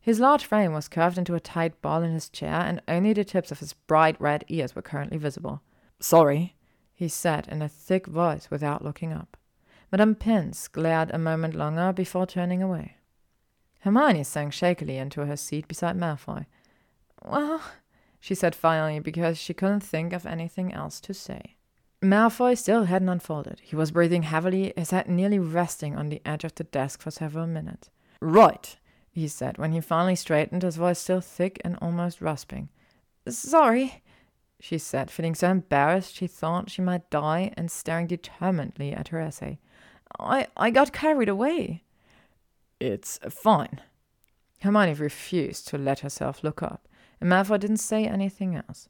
His 0.00 0.18
large 0.18 0.44
frame 0.44 0.72
was 0.72 0.88
curved 0.88 1.18
into 1.18 1.34
a 1.34 1.40
tight 1.40 1.80
ball 1.82 2.02
in 2.02 2.12
his 2.12 2.28
chair, 2.28 2.54
and 2.54 2.80
only 2.88 3.12
the 3.12 3.24
tips 3.24 3.52
of 3.52 3.60
his 3.60 3.74
bright 3.74 4.20
red 4.20 4.44
ears 4.48 4.74
were 4.74 4.82
currently 4.82 5.18
visible. 5.18 5.62
Sorry, 6.00 6.56
he 7.02 7.08
said 7.08 7.48
in 7.48 7.60
a 7.60 7.68
thick 7.68 8.06
voice 8.06 8.48
without 8.48 8.84
looking 8.84 9.12
up. 9.12 9.36
Madame 9.90 10.14
Pince 10.14 10.68
glared 10.68 11.10
a 11.10 11.18
moment 11.18 11.52
longer 11.52 11.92
before 11.92 12.28
turning 12.28 12.62
away. 12.62 12.94
Hermione 13.80 14.22
sank 14.22 14.52
shakily 14.52 14.98
into 14.98 15.26
her 15.26 15.36
seat 15.36 15.66
beside 15.66 15.98
Malfoy. 15.98 16.46
Well, 17.24 17.60
she 18.20 18.36
said 18.36 18.54
finally 18.54 19.00
because 19.00 19.36
she 19.36 19.52
couldn't 19.52 19.80
think 19.80 20.12
of 20.12 20.24
anything 20.24 20.72
else 20.72 21.00
to 21.00 21.12
say. 21.12 21.56
Malfoy 22.00 22.56
still 22.56 22.84
hadn't 22.84 23.08
unfolded. 23.08 23.58
He 23.64 23.74
was 23.74 23.90
breathing 23.90 24.22
heavily, 24.22 24.72
his 24.76 24.92
head 24.92 25.08
nearly 25.08 25.40
resting 25.40 25.96
on 25.96 26.08
the 26.08 26.22
edge 26.24 26.44
of 26.44 26.54
the 26.54 26.62
desk 26.62 27.02
for 27.02 27.10
several 27.10 27.48
minutes. 27.48 27.90
Right, 28.20 28.76
he 29.10 29.26
said 29.26 29.58
when 29.58 29.72
he 29.72 29.80
finally 29.80 30.14
straightened, 30.14 30.62
his 30.62 30.76
voice 30.76 31.00
still 31.00 31.20
thick 31.20 31.60
and 31.64 31.76
almost 31.82 32.20
rasping. 32.20 32.68
Sorry 33.28 34.04
she 34.64 34.78
said, 34.78 35.10
feeling 35.10 35.34
so 35.34 35.50
embarrassed 35.50 36.14
she 36.14 36.28
thought 36.28 36.70
she 36.70 36.80
might 36.80 37.10
die 37.10 37.52
and 37.56 37.68
staring 37.68 38.06
determinedly 38.06 38.92
at 38.92 39.08
her 39.08 39.18
essay. 39.18 39.58
I, 40.20 40.46
I 40.56 40.70
got 40.70 40.92
carried 40.92 41.28
away. 41.28 41.82
It's 42.78 43.18
fine. 43.28 43.80
Hermione 44.60 44.94
refused 44.94 45.66
to 45.66 45.78
let 45.78 45.98
herself 45.98 46.44
look 46.44 46.62
up, 46.62 46.86
and 47.20 47.28
Malfoy 47.28 47.58
didn't 47.58 47.78
say 47.78 48.06
anything 48.06 48.54
else. 48.54 48.88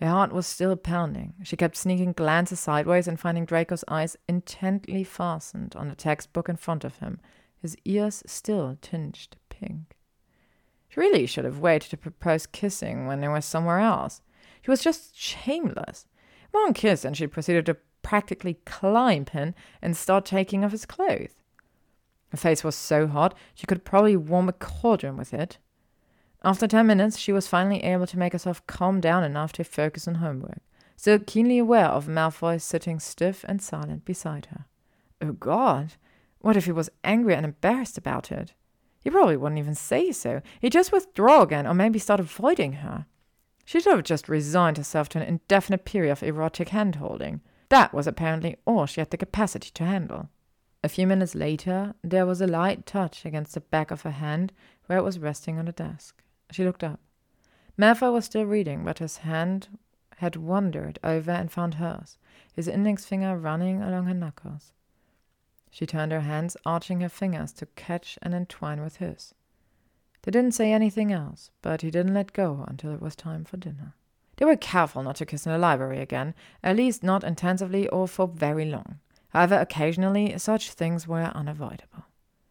Her 0.00 0.08
heart 0.08 0.32
was 0.32 0.46
still 0.46 0.76
pounding. 0.76 1.34
She 1.42 1.58
kept 1.58 1.76
sneaking 1.76 2.14
glances 2.14 2.60
sideways 2.60 3.06
and 3.06 3.20
finding 3.20 3.44
Draco's 3.44 3.84
eyes 3.88 4.16
intently 4.26 5.04
fastened 5.04 5.76
on 5.76 5.88
the 5.90 5.94
textbook 5.94 6.48
in 6.48 6.56
front 6.56 6.84
of 6.84 6.96
him, 6.96 7.20
his 7.60 7.76
ears 7.84 8.22
still 8.24 8.78
tinged 8.80 9.36
pink. 9.50 9.94
She 10.88 11.00
really 11.00 11.26
should 11.26 11.44
have 11.44 11.58
waited 11.58 11.90
to 11.90 11.98
propose 11.98 12.46
kissing 12.46 13.06
when 13.06 13.20
they 13.20 13.28
were 13.28 13.42
somewhere 13.42 13.80
else. 13.80 14.22
She 14.62 14.70
was 14.70 14.82
just 14.82 15.18
shameless. 15.18 16.06
One 16.52 16.72
kiss, 16.72 17.04
and 17.04 17.16
she 17.16 17.26
proceeded 17.26 17.66
to 17.66 17.76
practically 18.02 18.54
climb 18.64 19.26
him 19.26 19.54
and 19.80 19.96
start 19.96 20.24
taking 20.24 20.64
off 20.64 20.72
his 20.72 20.86
clothes. 20.86 21.34
Her 22.30 22.36
face 22.36 22.64
was 22.64 22.74
so 22.74 23.06
hot 23.06 23.36
she 23.54 23.66
could 23.66 23.84
probably 23.84 24.16
warm 24.16 24.48
a 24.48 24.52
cauldron 24.52 25.16
with 25.16 25.34
it. 25.34 25.58
After 26.44 26.66
ten 26.66 26.86
minutes, 26.86 27.18
she 27.18 27.32
was 27.32 27.46
finally 27.46 27.82
able 27.84 28.06
to 28.06 28.18
make 28.18 28.32
herself 28.32 28.66
calm 28.66 29.00
down 29.00 29.22
enough 29.22 29.52
to 29.52 29.64
focus 29.64 30.08
on 30.08 30.16
homework, 30.16 30.62
still 30.96 31.18
keenly 31.18 31.58
aware 31.58 31.86
of 31.86 32.06
Malfoy 32.06 32.60
sitting 32.60 32.98
stiff 32.98 33.44
and 33.46 33.62
silent 33.62 34.04
beside 34.04 34.46
her. 34.46 34.64
Oh 35.20 35.32
God! 35.32 35.94
What 36.40 36.56
if 36.56 36.64
he 36.64 36.72
was 36.72 36.90
angry 37.04 37.34
and 37.34 37.44
embarrassed 37.44 37.96
about 37.96 38.32
it? 38.32 38.54
He 39.04 39.10
probably 39.10 39.36
wouldn't 39.36 39.58
even 39.58 39.74
say 39.74 40.10
so. 40.10 40.42
He'd 40.60 40.72
just 40.72 40.90
withdraw 40.90 41.42
again, 41.42 41.66
or 41.66 41.74
maybe 41.74 41.98
start 41.98 42.18
avoiding 42.18 42.74
her. 42.74 43.06
She 43.64 43.80
should 43.80 43.94
have 43.94 44.04
just 44.04 44.28
resigned 44.28 44.76
herself 44.76 45.08
to 45.10 45.20
an 45.20 45.26
indefinite 45.26 45.84
period 45.84 46.12
of 46.12 46.22
erotic 46.22 46.70
hand 46.70 46.96
holding. 46.96 47.40
That 47.68 47.94
was 47.94 48.06
apparently 48.06 48.56
all 48.64 48.86
she 48.86 49.00
had 49.00 49.10
the 49.10 49.16
capacity 49.16 49.70
to 49.74 49.84
handle. 49.84 50.28
A 50.84 50.88
few 50.88 51.06
minutes 51.06 51.34
later, 51.34 51.94
there 52.02 52.26
was 52.26 52.40
a 52.40 52.46
light 52.46 52.86
touch 52.86 53.24
against 53.24 53.54
the 53.54 53.60
back 53.60 53.90
of 53.90 54.02
her 54.02 54.10
hand 54.10 54.52
where 54.86 54.98
it 54.98 55.04
was 55.04 55.18
resting 55.18 55.58
on 55.58 55.66
the 55.66 55.72
desk. 55.72 56.22
She 56.50 56.64
looked 56.64 56.82
up. 56.82 57.00
Malfoy 57.78 58.12
was 58.12 58.24
still 58.24 58.44
reading, 58.44 58.84
but 58.84 58.98
his 58.98 59.18
hand 59.18 59.68
had 60.18 60.36
wandered 60.36 60.98
over 61.02 61.30
and 61.30 61.50
found 61.50 61.74
hers, 61.74 62.18
his 62.52 62.68
index 62.68 63.04
finger 63.04 63.36
running 63.36 63.80
along 63.80 64.06
her 64.06 64.14
knuckles. 64.14 64.72
She 65.70 65.86
turned 65.86 66.12
her 66.12 66.20
hands, 66.20 66.56
arching 66.66 67.00
her 67.00 67.08
fingers 67.08 67.52
to 67.54 67.66
catch 67.66 68.18
and 68.20 68.34
entwine 68.34 68.82
with 68.82 68.96
his. 68.96 69.34
They 70.22 70.30
didn't 70.30 70.54
say 70.54 70.72
anything 70.72 71.12
else, 71.12 71.50
but 71.62 71.82
he 71.82 71.90
didn't 71.90 72.14
let 72.14 72.32
go 72.32 72.64
until 72.68 72.92
it 72.92 73.02
was 73.02 73.16
time 73.16 73.44
for 73.44 73.56
dinner. 73.56 73.94
They 74.36 74.44
were 74.44 74.56
careful 74.56 75.02
not 75.02 75.16
to 75.16 75.26
kiss 75.26 75.46
in 75.46 75.52
the 75.52 75.58
library 75.58 76.00
again, 76.00 76.34
at 76.62 76.76
least 76.76 77.02
not 77.02 77.24
intensively 77.24 77.88
or 77.88 78.08
for 78.08 78.26
very 78.26 78.64
long. 78.64 79.00
However, 79.30 79.58
occasionally 79.58 80.38
such 80.38 80.72
things 80.72 81.08
were 81.08 81.32
unavoidable. 81.34 82.04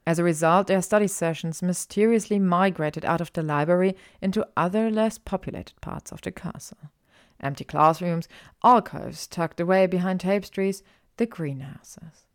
As 0.06 0.20
a 0.20 0.24
result, 0.24 0.68
their 0.68 0.82
study 0.82 1.08
sessions 1.08 1.62
mysteriously 1.62 2.40
migrated 2.40 3.06
out 3.06 3.22
of 3.22 3.32
the 3.34 3.44
library 3.44 3.96
into 4.20 4.48
other 4.58 4.90
less 4.90 5.18
populated 5.18 5.80
parts 5.80 6.12
of 6.12 6.22
the 6.22 6.32
castle. 6.32 6.92
Empty 7.40 7.64
classrooms, 7.64 8.28
alcoves 8.64 9.28
tucked 9.28 9.60
away 9.60 9.88
behind 9.88 10.20
tapestries, 10.20 10.84
the 11.18 11.26
greenhouses. 11.26 12.26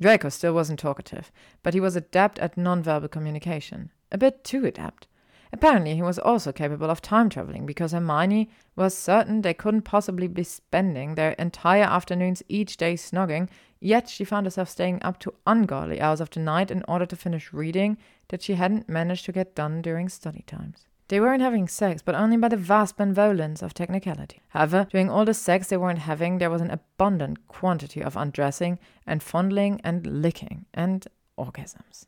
Draco 0.00 0.28
still 0.28 0.54
wasn't 0.54 0.78
talkative, 0.78 1.32
but 1.62 1.74
he 1.74 1.80
was 1.80 1.96
adept 1.96 2.38
at 2.38 2.56
nonverbal 2.56 3.10
communication. 3.10 3.90
A 4.10 4.18
bit 4.18 4.44
too 4.44 4.64
adept. 4.64 5.06
Apparently, 5.52 5.94
he 5.94 6.02
was 6.02 6.18
also 6.18 6.52
capable 6.52 6.90
of 6.90 7.00
time 7.00 7.30
traveling 7.30 7.64
because 7.64 7.92
Hermione 7.92 8.50
was 8.76 8.96
certain 8.96 9.40
they 9.40 9.54
couldn't 9.54 9.82
possibly 9.82 10.28
be 10.28 10.44
spending 10.44 11.14
their 11.14 11.32
entire 11.32 11.84
afternoons 11.84 12.42
each 12.48 12.76
day 12.76 12.94
snogging 12.94 13.48
Yet 13.80 14.08
she 14.08 14.24
found 14.24 14.46
herself 14.46 14.68
staying 14.68 15.00
up 15.02 15.18
to 15.20 15.34
ungodly 15.46 16.00
hours 16.00 16.20
of 16.20 16.30
the 16.30 16.40
night 16.40 16.70
in 16.70 16.84
order 16.88 17.06
to 17.06 17.16
finish 17.16 17.52
reading 17.52 17.96
that 18.28 18.42
she 18.42 18.54
hadn't 18.54 18.88
managed 18.88 19.24
to 19.26 19.32
get 19.32 19.54
done 19.54 19.82
during 19.82 20.08
study 20.08 20.42
times. 20.46 20.86
They 21.08 21.20
weren't 21.20 21.42
having 21.42 21.68
sex, 21.68 22.02
but 22.02 22.14
only 22.14 22.36
by 22.36 22.48
the 22.48 22.56
vast 22.56 22.96
benevolence 22.96 23.62
of 23.62 23.72
technicality. 23.72 24.42
However, 24.48 24.86
during 24.90 25.08
all 25.08 25.24
the 25.24 25.32
sex 25.32 25.68
they 25.68 25.76
weren't 25.76 26.00
having, 26.00 26.36
there 26.36 26.50
was 26.50 26.60
an 26.60 26.70
abundant 26.70 27.46
quantity 27.46 28.02
of 28.02 28.16
undressing 28.16 28.78
and 29.06 29.22
fondling 29.22 29.80
and 29.84 30.06
licking 30.06 30.66
and 30.74 31.06
orgasms. 31.38 32.06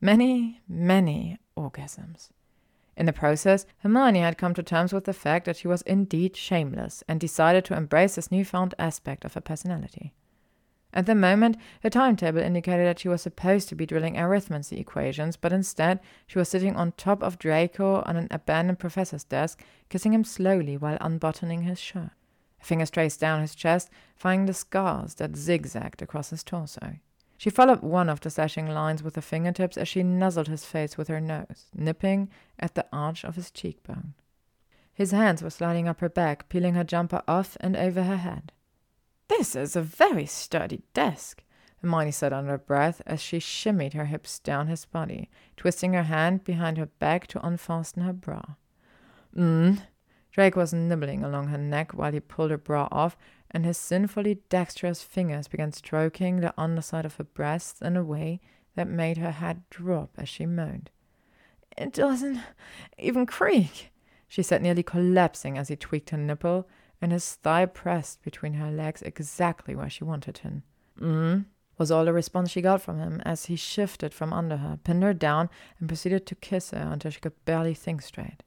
Many, 0.00 0.60
many 0.68 1.38
orgasms. 1.56 2.30
In 2.96 3.06
the 3.06 3.12
process, 3.12 3.64
Hermione 3.78 4.20
had 4.20 4.36
come 4.36 4.54
to 4.54 4.62
terms 4.62 4.92
with 4.92 5.04
the 5.04 5.12
fact 5.12 5.46
that 5.46 5.56
she 5.56 5.68
was 5.68 5.82
indeed 5.82 6.36
shameless 6.36 7.02
and 7.08 7.18
decided 7.18 7.64
to 7.64 7.76
embrace 7.76 8.16
this 8.16 8.30
newfound 8.30 8.74
aspect 8.78 9.24
of 9.24 9.34
her 9.34 9.40
personality. 9.40 10.12
At 10.94 11.06
the 11.06 11.14
moment, 11.14 11.56
her 11.82 11.88
timetable 11.88 12.40
indicated 12.40 12.86
that 12.86 12.98
she 12.98 13.08
was 13.08 13.22
supposed 13.22 13.70
to 13.70 13.74
be 13.74 13.86
drilling 13.86 14.16
arithmancy 14.16 14.78
equations, 14.78 15.36
but 15.36 15.52
instead 15.52 16.00
she 16.26 16.38
was 16.38 16.50
sitting 16.50 16.76
on 16.76 16.92
top 16.92 17.22
of 17.22 17.38
Draco 17.38 18.02
on 18.04 18.16
an 18.16 18.28
abandoned 18.30 18.78
professor's 18.78 19.24
desk, 19.24 19.64
kissing 19.88 20.12
him 20.12 20.24
slowly 20.24 20.76
while 20.76 20.98
unbuttoning 21.00 21.62
his 21.62 21.80
shirt. 21.80 22.10
Her 22.58 22.66
fingers 22.66 22.90
traced 22.90 23.20
down 23.20 23.40
his 23.40 23.54
chest, 23.54 23.88
finding 24.14 24.44
the 24.44 24.52
scars 24.52 25.14
that 25.14 25.34
zigzagged 25.34 26.02
across 26.02 26.28
his 26.28 26.44
torso. 26.44 26.98
She 27.42 27.50
followed 27.50 27.80
one 27.80 28.08
of 28.08 28.20
the 28.20 28.30
slashing 28.30 28.68
lines 28.68 29.02
with 29.02 29.16
her 29.16 29.20
fingertips 29.20 29.76
as 29.76 29.88
she 29.88 30.04
nuzzled 30.04 30.46
his 30.46 30.64
face 30.64 30.96
with 30.96 31.08
her 31.08 31.20
nose, 31.20 31.66
nipping 31.74 32.30
at 32.56 32.76
the 32.76 32.86
arch 32.92 33.24
of 33.24 33.34
his 33.34 33.50
cheekbone. 33.50 34.14
His 34.94 35.10
hands 35.10 35.42
were 35.42 35.50
sliding 35.50 35.88
up 35.88 35.98
her 35.98 36.08
back, 36.08 36.48
peeling 36.48 36.74
her 36.74 36.84
jumper 36.84 37.20
off 37.26 37.56
and 37.58 37.76
over 37.76 38.04
her 38.04 38.18
head. 38.18 38.52
This 39.26 39.56
is 39.56 39.74
a 39.74 39.82
very 39.82 40.24
sturdy 40.24 40.84
desk, 40.94 41.42
Hermione 41.80 42.12
said 42.12 42.32
under 42.32 42.52
her 42.52 42.58
breath 42.58 43.02
as 43.06 43.20
she 43.20 43.40
shimmied 43.40 43.94
her 43.94 44.04
hips 44.04 44.38
down 44.38 44.68
his 44.68 44.84
body, 44.84 45.28
twisting 45.56 45.94
her 45.94 46.04
hand 46.04 46.44
behind 46.44 46.78
her 46.78 46.86
back 46.86 47.26
to 47.26 47.44
unfasten 47.44 48.04
her 48.04 48.12
bra. 48.12 48.42
Mm. 49.36 49.82
Draco 50.30 50.60
was 50.60 50.72
nibbling 50.72 51.24
along 51.24 51.48
her 51.48 51.58
neck 51.58 51.92
while 51.92 52.12
he 52.12 52.20
pulled 52.20 52.52
her 52.52 52.56
bra 52.56 52.86
off, 52.92 53.16
and 53.52 53.64
his 53.64 53.76
sinfully 53.76 54.38
dexterous 54.48 55.02
fingers 55.02 55.48
began 55.48 55.72
stroking 55.72 56.40
the 56.40 56.54
underside 56.56 57.04
of 57.04 57.16
her 57.16 57.24
breasts 57.24 57.80
in 57.80 57.96
a 57.96 58.04
way 58.04 58.40
that 58.74 58.88
made 58.88 59.18
her 59.18 59.30
head 59.30 59.62
drop 59.70 60.10
as 60.16 60.28
she 60.28 60.46
moaned. 60.46 60.90
It 61.76 61.92
doesn't 61.92 62.40
even 62.98 63.26
creak, 63.26 63.90
she 64.28 64.42
said, 64.42 64.62
nearly 64.62 64.82
collapsing 64.82 65.58
as 65.58 65.68
he 65.68 65.76
tweaked 65.76 66.10
her 66.10 66.18
nipple 66.18 66.68
and 67.00 67.12
his 67.12 67.34
thigh 67.34 67.66
pressed 67.66 68.22
between 68.22 68.54
her 68.54 68.70
legs 68.70 69.02
exactly 69.02 69.74
where 69.74 69.90
she 69.90 70.04
wanted 70.04 70.38
him. 70.38 70.62
Mm, 71.00 71.46
was 71.76 71.90
all 71.90 72.04
the 72.04 72.12
response 72.12 72.50
she 72.50 72.62
got 72.62 72.80
from 72.80 72.98
him 73.00 73.20
as 73.24 73.46
he 73.46 73.56
shifted 73.56 74.14
from 74.14 74.32
under 74.32 74.58
her, 74.58 74.78
pinned 74.84 75.02
her 75.02 75.12
down, 75.12 75.50
and 75.80 75.88
proceeded 75.88 76.26
to 76.26 76.34
kiss 76.36 76.70
her 76.70 76.88
until 76.92 77.10
she 77.10 77.20
could 77.20 77.44
barely 77.44 77.74
think 77.74 78.02
straight. 78.02 78.44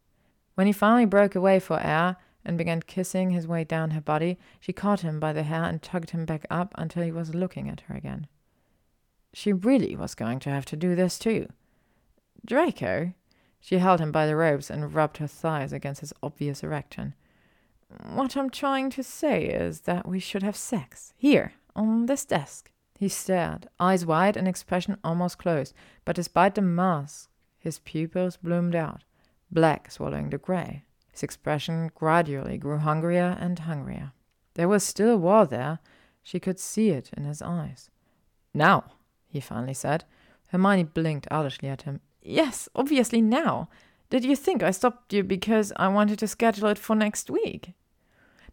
When 0.55 0.67
he 0.67 0.73
finally 0.73 1.05
broke 1.05 1.35
away 1.35 1.59
for 1.59 1.79
air 1.81 2.15
and 2.45 2.57
began 2.57 2.81
kissing 2.81 3.31
his 3.31 3.47
way 3.47 3.63
down 3.63 3.91
her 3.91 4.01
body, 4.01 4.37
she 4.59 4.73
caught 4.73 5.01
him 5.01 5.19
by 5.19 5.33
the 5.33 5.43
hair 5.43 5.63
and 5.63 5.81
tugged 5.81 6.11
him 6.11 6.25
back 6.25 6.45
up 6.49 6.73
until 6.75 7.03
he 7.03 7.11
was 7.11 7.35
looking 7.35 7.69
at 7.69 7.81
her 7.81 7.95
again. 7.95 8.27
She 9.33 9.51
really 9.51 9.95
was 9.95 10.15
going 10.15 10.39
to 10.39 10.49
have 10.49 10.65
to 10.65 10.75
do 10.75 10.95
this 10.95 11.19
too. 11.19 11.47
Draco? 12.45 13.13
She 13.59 13.79
held 13.79 13.99
him 13.99 14.11
by 14.11 14.27
the 14.27 14.35
robes 14.35 14.69
and 14.69 14.93
rubbed 14.93 15.17
her 15.17 15.27
thighs 15.27 15.73
against 15.73 16.01
his 16.01 16.13
obvious 16.21 16.63
erection. 16.63 17.15
What 18.13 18.37
I'm 18.37 18.49
trying 18.49 18.89
to 18.91 19.03
say 19.03 19.45
is 19.45 19.81
that 19.81 20.07
we 20.07 20.19
should 20.19 20.43
have 20.43 20.55
sex. 20.55 21.13
Here, 21.17 21.53
on 21.75 22.05
this 22.05 22.25
desk. 22.25 22.71
He 22.97 23.09
stared, 23.09 23.67
eyes 23.79 24.05
wide 24.05 24.37
and 24.37 24.47
expression 24.47 24.97
almost 25.03 25.37
closed, 25.37 25.73
but 26.05 26.15
despite 26.15 26.55
the 26.55 26.61
mask, 26.61 27.29
his 27.59 27.79
pupils 27.79 28.37
bloomed 28.37 28.75
out, 28.75 29.03
black 29.51 29.91
swallowing 29.91 30.29
the 30.29 30.37
gray. 30.37 30.83
His 31.15 31.23
expression 31.23 31.91
gradually 31.95 32.57
grew 32.57 32.77
hungrier 32.77 33.37
and 33.39 33.57
hungrier. 33.57 34.11
There 34.55 34.67
was 34.67 34.83
still 34.83 35.15
war 35.15 35.45
there. 35.45 35.79
She 36.21 36.41
could 36.41 36.59
see 36.59 36.89
it 36.89 37.09
in 37.15 37.23
his 37.23 37.41
eyes. 37.41 37.89
Now, 38.53 38.83
he 39.29 39.39
finally 39.39 39.75
said. 39.75 40.03
Hermione 40.47 40.83
blinked 40.83 41.25
owlishly 41.31 41.69
at 41.69 41.83
him. 41.83 42.01
Yes, 42.21 42.67
obviously 42.75 43.21
now. 43.21 43.69
Did 44.09 44.25
you 44.25 44.35
think 44.35 44.61
I 44.61 44.71
stopped 44.71 45.13
you 45.13 45.23
because 45.23 45.71
I 45.77 45.87
wanted 45.87 46.19
to 46.19 46.27
schedule 46.27 46.67
it 46.67 46.77
for 46.77 46.97
next 46.97 47.29
week? 47.29 47.71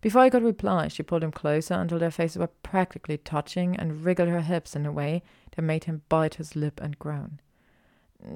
Before 0.01 0.23
he 0.23 0.31
could 0.31 0.45
reply, 0.45 0.87
she 0.87 1.03
pulled 1.03 1.25
him 1.25 1.33
closer 1.33 1.75
until 1.75 1.99
their 1.99 2.13
faces 2.13 2.39
were 2.39 2.47
practically 2.47 3.19
touching 3.19 3.75
and 3.75 4.05
wriggled 4.05 4.29
her 4.29 4.41
hips 4.41 4.77
in 4.77 4.87
a 4.87 4.93
way 4.93 5.25
that 5.57 5.63
made 5.63 5.85
him 5.85 6.03
bite 6.09 6.37
his 6.37 6.55
lip 6.55 6.81
and 6.81 6.97
groan. 7.01 7.41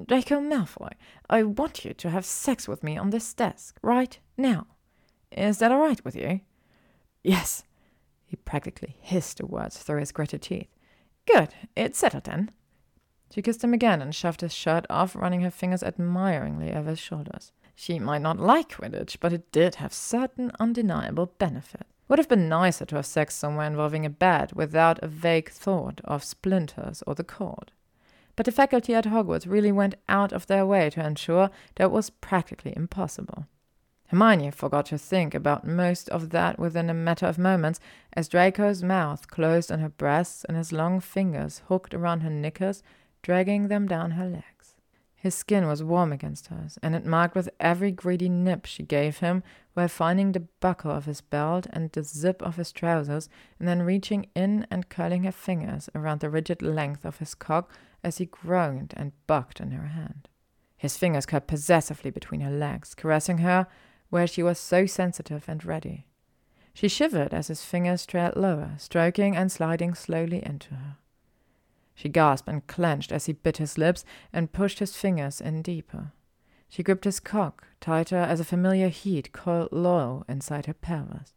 Draco 0.07 0.39
Malfoy, 0.39 0.91
I 1.29 1.43
want 1.43 1.85
you 1.85 1.93
to 1.93 2.09
have 2.09 2.25
sex 2.25 2.67
with 2.67 2.83
me 2.83 2.97
on 2.97 3.09
this 3.09 3.33
desk, 3.33 3.77
right 3.81 4.19
now. 4.37 4.67
Is 5.31 5.59
that 5.59 5.71
all 5.71 5.79
right 5.79 6.03
with 6.03 6.15
you? 6.15 6.41
Yes. 7.23 7.63
He 8.25 8.35
practically 8.35 8.97
hissed 8.99 9.37
the 9.37 9.45
words 9.45 9.77
through 9.77 9.99
his 9.99 10.11
gritted 10.11 10.41
teeth. 10.41 10.67
Good. 11.25 11.53
It's 11.75 11.99
settled 11.99 12.25
then. 12.25 12.51
She 13.33 13.41
kissed 13.41 13.63
him 13.63 13.73
again 13.73 14.01
and 14.01 14.13
shoved 14.13 14.41
his 14.41 14.53
shirt 14.53 14.85
off, 14.89 15.15
running 15.15 15.41
her 15.41 15.51
fingers 15.51 15.83
admiringly 15.83 16.73
over 16.73 16.91
his 16.91 16.99
shoulders. 16.99 17.51
She 17.75 17.99
might 17.99 18.21
not 18.21 18.39
like 18.39 18.69
Quidditch, 18.69 19.17
but 19.19 19.33
it 19.33 19.51
did 19.51 19.75
have 19.75 19.93
certain 19.93 20.51
undeniable 20.59 21.33
benefits. 21.37 21.89
Would 22.07 22.19
have 22.19 22.29
been 22.29 22.47
nicer 22.47 22.85
to 22.85 22.95
have 22.95 23.05
sex 23.05 23.35
somewhere 23.35 23.67
involving 23.67 24.05
a 24.05 24.09
bed 24.09 24.53
without 24.53 24.99
a 25.03 25.07
vague 25.07 25.49
thought 25.49 25.99
of 26.05 26.23
splinters 26.23 27.03
or 27.05 27.15
the 27.15 27.23
cord. 27.23 27.71
But 28.37 28.45
the 28.45 28.51
faculty 28.51 28.93
at 28.93 29.05
Hogwarts 29.05 29.47
really 29.47 29.71
went 29.71 29.95
out 30.07 30.31
of 30.31 30.45
their 30.45 30.65
way 30.65 30.89
to 30.91 31.05
ensure 31.05 31.49
that 31.75 31.85
it 31.85 31.91
was 31.91 32.11
practically 32.11 32.71
impossible. 32.75 33.47
Hermione 34.09 34.51
forgot 34.51 34.85
to 34.85 34.97
think 34.97 35.33
about 35.33 35.67
most 35.67 36.07
of 36.09 36.29
that 36.29 36.57
within 36.57 36.89
a 36.89 36.93
matter 36.93 37.25
of 37.25 37.39
moments 37.39 37.79
as 38.13 38.29
Draco's 38.29 38.83
mouth 38.83 39.27
closed 39.27 39.71
on 39.71 39.79
her 39.79 39.89
breasts 39.89 40.45
and 40.45 40.55
his 40.55 40.71
long 40.71 40.99
fingers 40.99 41.63
hooked 41.67 41.95
around 41.95 42.21
her 42.21 42.29
knickers, 42.29 42.83
dragging 43.23 43.67
them 43.67 43.87
down 43.87 44.11
her 44.11 44.27
legs. 44.27 44.75
His 45.15 45.33
skin 45.33 45.65
was 45.67 45.83
warm 45.83 46.13
against 46.13 46.47
hers, 46.47 46.77
and 46.83 46.95
it 46.95 47.05
marked 47.05 47.35
with 47.35 47.49
every 47.59 47.91
greedy 47.91 48.29
nip 48.29 48.67
she 48.67 48.83
gave 48.83 49.17
him 49.17 49.41
while 49.73 49.87
finding 49.87 50.31
the 50.31 50.47
buckle 50.61 50.91
of 50.91 51.05
his 51.05 51.21
belt 51.21 51.65
and 51.71 51.91
the 51.91 52.03
zip 52.03 52.41
of 52.43 52.55
his 52.55 52.71
trousers, 52.71 53.29
and 53.57 53.67
then 53.67 53.81
reaching 53.81 54.27
in 54.35 54.67
and 54.69 54.89
curling 54.89 55.23
her 55.23 55.31
fingers 55.31 55.89
around 55.95 56.19
the 56.19 56.29
rigid 56.29 56.61
length 56.61 57.03
of 57.03 57.17
his 57.17 57.33
cock 57.33 57.71
as 58.03 58.17
he 58.17 58.25
groaned 58.25 58.93
and 58.97 59.11
bucked 59.27 59.59
in 59.59 59.71
her 59.71 59.87
hand. 59.87 60.27
His 60.77 60.97
fingers 60.97 61.25
cut 61.25 61.47
possessively 61.47 62.11
between 62.11 62.41
her 62.41 62.51
legs, 62.51 62.93
caressing 62.93 63.39
her 63.39 63.67
where 64.09 64.27
she 64.27 64.43
was 64.43 64.59
so 64.59 64.85
sensitive 64.85 65.45
and 65.47 65.65
ready. 65.65 66.05
She 66.73 66.87
shivered 66.87 67.33
as 67.33 67.47
his 67.47 67.65
fingers 67.65 68.05
trailed 68.05 68.35
lower, 68.37 68.75
stroking 68.77 69.35
and 69.35 69.51
sliding 69.51 69.95
slowly 69.95 70.45
into 70.45 70.75
her. 70.75 70.97
She 71.95 72.09
gasped 72.09 72.47
and 72.47 72.65
clenched 72.67 73.11
as 73.11 73.25
he 73.25 73.33
bit 73.33 73.57
his 73.57 73.79
lips 73.79 74.05
and 74.31 74.53
pushed 74.53 74.77
his 74.77 74.95
fingers 74.95 75.41
in 75.41 75.63
deeper. 75.63 76.11
She 76.69 76.83
gripped 76.83 77.05
his 77.05 77.19
cock, 77.19 77.65
tighter 77.81 78.17
as 78.17 78.39
a 78.39 78.45
familiar 78.45 78.89
heat 78.89 79.31
coiled 79.33 79.71
low 79.71 80.23
inside 80.29 80.67
her 80.67 80.73
pelvis. 80.73 81.33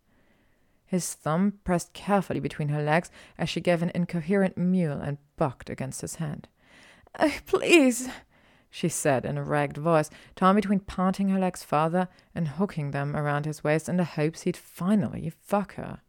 His 0.90 1.14
thumb 1.14 1.52
pressed 1.62 1.92
carefully 1.92 2.40
between 2.40 2.70
her 2.70 2.82
legs 2.82 3.12
as 3.38 3.48
she 3.48 3.60
gave 3.60 3.80
an 3.80 3.92
incoherent 3.94 4.58
mew 4.58 4.90
and 4.90 5.18
bucked 5.36 5.70
against 5.70 6.00
his 6.00 6.16
hand. 6.16 6.48
Oh, 7.16 7.32
please, 7.46 8.08
she 8.70 8.88
said 8.88 9.24
in 9.24 9.38
a 9.38 9.44
ragged 9.44 9.76
voice, 9.76 10.10
torn 10.34 10.56
between 10.56 10.80
parting 10.80 11.28
her 11.28 11.38
legs 11.38 11.62
farther 11.62 12.08
and 12.34 12.48
hooking 12.48 12.90
them 12.90 13.14
around 13.14 13.46
his 13.46 13.62
waist 13.62 13.88
in 13.88 13.98
the 13.98 14.04
hopes 14.04 14.42
he'd 14.42 14.56
finally 14.56 15.32
fuck 15.38 15.76
her. 15.76 16.00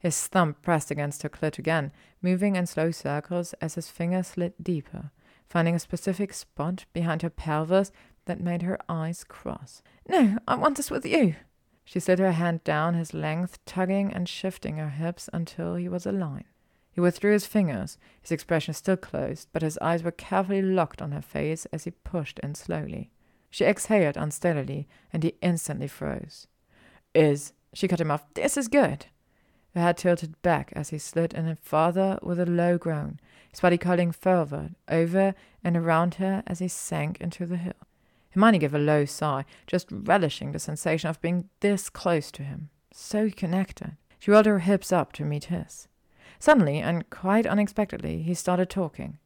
His 0.00 0.26
thumb 0.26 0.54
pressed 0.54 0.90
against 0.90 1.22
her 1.22 1.28
clit 1.28 1.56
again, 1.56 1.92
moving 2.20 2.56
in 2.56 2.66
slow 2.66 2.90
circles 2.90 3.52
as 3.60 3.76
his 3.76 3.88
finger 3.88 4.24
slid 4.24 4.54
deeper, 4.60 5.12
finding 5.48 5.76
a 5.76 5.78
specific 5.78 6.34
spot 6.34 6.86
behind 6.92 7.22
her 7.22 7.30
pelvis 7.30 7.92
that 8.24 8.40
made 8.40 8.62
her 8.62 8.80
eyes 8.88 9.22
cross. 9.22 9.80
No, 10.08 10.38
I 10.48 10.56
want 10.56 10.76
this 10.76 10.90
with 10.90 11.06
you. 11.06 11.36
She 11.84 12.00
slid 12.00 12.18
her 12.18 12.32
hand 12.32 12.64
down 12.64 12.94
his 12.94 13.12
length, 13.12 13.58
tugging 13.66 14.12
and 14.12 14.28
shifting 14.28 14.76
her 14.76 14.90
hips 14.90 15.28
until 15.32 15.74
he 15.74 15.88
was 15.88 16.06
aligned. 16.06 16.44
He 16.92 17.00
withdrew 17.00 17.32
his 17.32 17.46
fingers, 17.46 17.96
his 18.20 18.30
expression 18.30 18.74
still 18.74 18.96
closed, 18.96 19.48
but 19.52 19.62
his 19.62 19.78
eyes 19.78 20.02
were 20.02 20.10
carefully 20.10 20.60
locked 20.60 21.00
on 21.00 21.12
her 21.12 21.22
face 21.22 21.66
as 21.72 21.84
he 21.84 21.90
pushed 21.90 22.38
in 22.40 22.54
slowly. 22.54 23.10
She 23.50 23.64
exhaled 23.64 24.16
unsteadily, 24.16 24.88
and 25.12 25.22
he 25.22 25.34
instantly 25.40 25.88
froze. 25.88 26.46
Is, 27.14 27.52
she 27.72 27.88
cut 27.88 28.00
him 28.00 28.10
off, 28.10 28.32
this 28.34 28.56
is 28.56 28.68
good. 28.68 29.06
Her 29.74 29.80
head 29.80 29.96
tilted 29.96 30.40
back 30.42 30.72
as 30.76 30.90
he 30.90 30.98
slid 30.98 31.32
in 31.32 31.56
farther 31.56 32.18
with 32.22 32.38
a 32.38 32.46
low 32.46 32.76
groan, 32.76 33.20
his 33.50 33.60
body 33.60 33.78
curling 33.78 34.12
forward, 34.12 34.74
over 34.88 35.34
and 35.64 35.76
around 35.76 36.16
her 36.16 36.42
as 36.46 36.58
he 36.58 36.68
sank 36.68 37.20
into 37.20 37.46
the 37.46 37.56
hill. 37.56 37.72
Hermione 38.32 38.58
gave 38.58 38.74
a 38.74 38.78
low 38.78 39.04
sigh, 39.04 39.44
just 39.66 39.88
relishing 39.90 40.52
the 40.52 40.58
sensation 40.58 41.10
of 41.10 41.20
being 41.20 41.48
this 41.60 41.90
close 41.90 42.30
to 42.32 42.42
him, 42.42 42.70
so 42.92 43.30
connected. 43.30 43.96
She 44.18 44.30
rolled 44.30 44.46
her 44.46 44.60
hips 44.60 44.92
up 44.92 45.12
to 45.14 45.24
meet 45.24 45.44
his. 45.44 45.88
Suddenly, 46.38 46.78
and 46.78 47.08
quite 47.10 47.46
unexpectedly, 47.46 48.22
he 48.22 48.34
started 48.34 48.70
talking. 48.70 49.18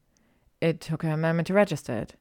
It 0.60 0.80
took 0.80 1.02
her 1.02 1.10
a 1.10 1.16
moment 1.16 1.46
to 1.48 1.54
register 1.54 1.94
it. 1.94 2.16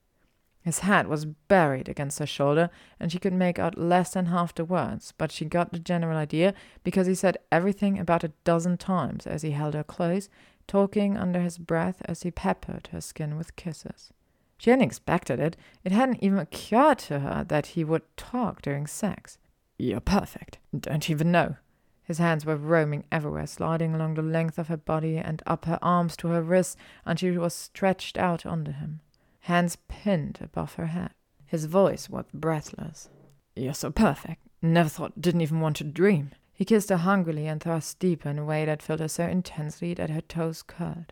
His 0.61 0.79
hat 0.79 1.07
was 1.07 1.25
buried 1.25 1.87
against 1.87 2.17
her 2.19 2.25
shoulder, 2.25 2.69
and 2.99 3.11
she 3.11 3.19
could 3.19 3.33
make 3.33 3.59
out 3.59 3.77
less 3.77 4.13
than 4.13 4.25
half 4.27 4.55
the 4.55 4.65
words, 4.65 5.13
but 5.17 5.31
she 5.31 5.45
got 5.45 5.71
the 5.71 5.79
general 5.79 6.17
idea 6.17 6.53
because 6.83 7.05
he 7.07 7.13
said 7.13 7.37
everything 7.51 7.99
about 7.99 8.23
a 8.23 8.33
dozen 8.43 8.77
times 8.77 9.27
as 9.27 9.43
he 9.43 9.51
held 9.51 9.75
her 9.75 9.83
close, 9.83 10.27
talking 10.67 11.17
under 11.17 11.39
his 11.39 11.57
breath 11.59 12.01
as 12.05 12.23
he 12.23 12.31
peppered 12.31 12.89
her 12.91 12.99
skin 12.99 13.37
with 13.37 13.55
kisses. 13.55 14.11
She 14.57 14.69
hadn't 14.69 14.85
expected 14.85 15.39
it. 15.39 15.57
It 15.83 15.91
hadn't 15.91 16.23
even 16.23 16.39
occurred 16.39 16.99
to 16.99 17.19
her 17.19 17.43
that 17.47 17.67
he 17.67 17.83
would 17.83 18.03
talk 18.17 18.61
during 18.61 18.87
sex. 18.87 19.37
You're 19.77 19.99
perfect. 19.99 20.59
Don't 20.77 21.09
even 21.09 21.31
know. 21.31 21.57
His 22.03 22.19
hands 22.19 22.45
were 22.45 22.55
roaming 22.55 23.05
everywhere, 23.11 23.47
sliding 23.47 23.95
along 23.95 24.13
the 24.13 24.21
length 24.21 24.59
of 24.59 24.67
her 24.67 24.77
body 24.77 25.17
and 25.17 25.41
up 25.47 25.65
her 25.65 25.79
arms 25.81 26.15
to 26.17 26.27
her 26.29 26.41
wrists 26.41 26.77
until 27.03 27.33
she 27.33 27.37
was 27.37 27.55
stretched 27.55 28.17
out 28.17 28.45
under 28.45 28.71
him, 28.71 29.01
hands 29.41 29.77
pinned 29.87 30.37
above 30.39 30.75
her 30.75 30.87
head. 30.87 31.11
His 31.47 31.65
voice 31.65 32.07
was 32.07 32.25
breathless. 32.31 33.09
You're 33.55 33.73
so 33.73 33.89
perfect. 33.89 34.41
Never 34.61 34.89
thought, 34.89 35.19
didn't 35.19 35.41
even 35.41 35.61
want 35.61 35.77
to 35.77 35.83
dream. 35.83 36.31
He 36.53 36.63
kissed 36.63 36.89
her 36.89 36.97
hungrily 36.97 37.47
and 37.47 37.61
thrust 37.61 37.99
deeper 37.99 38.29
in 38.29 38.39
a 38.39 38.45
way 38.45 38.65
that 38.65 38.83
filled 38.83 38.99
her 38.99 39.07
so 39.07 39.25
intensely 39.25 39.93
that 39.95 40.09
her 40.11 40.21
toes 40.21 40.61
curled. 40.61 41.11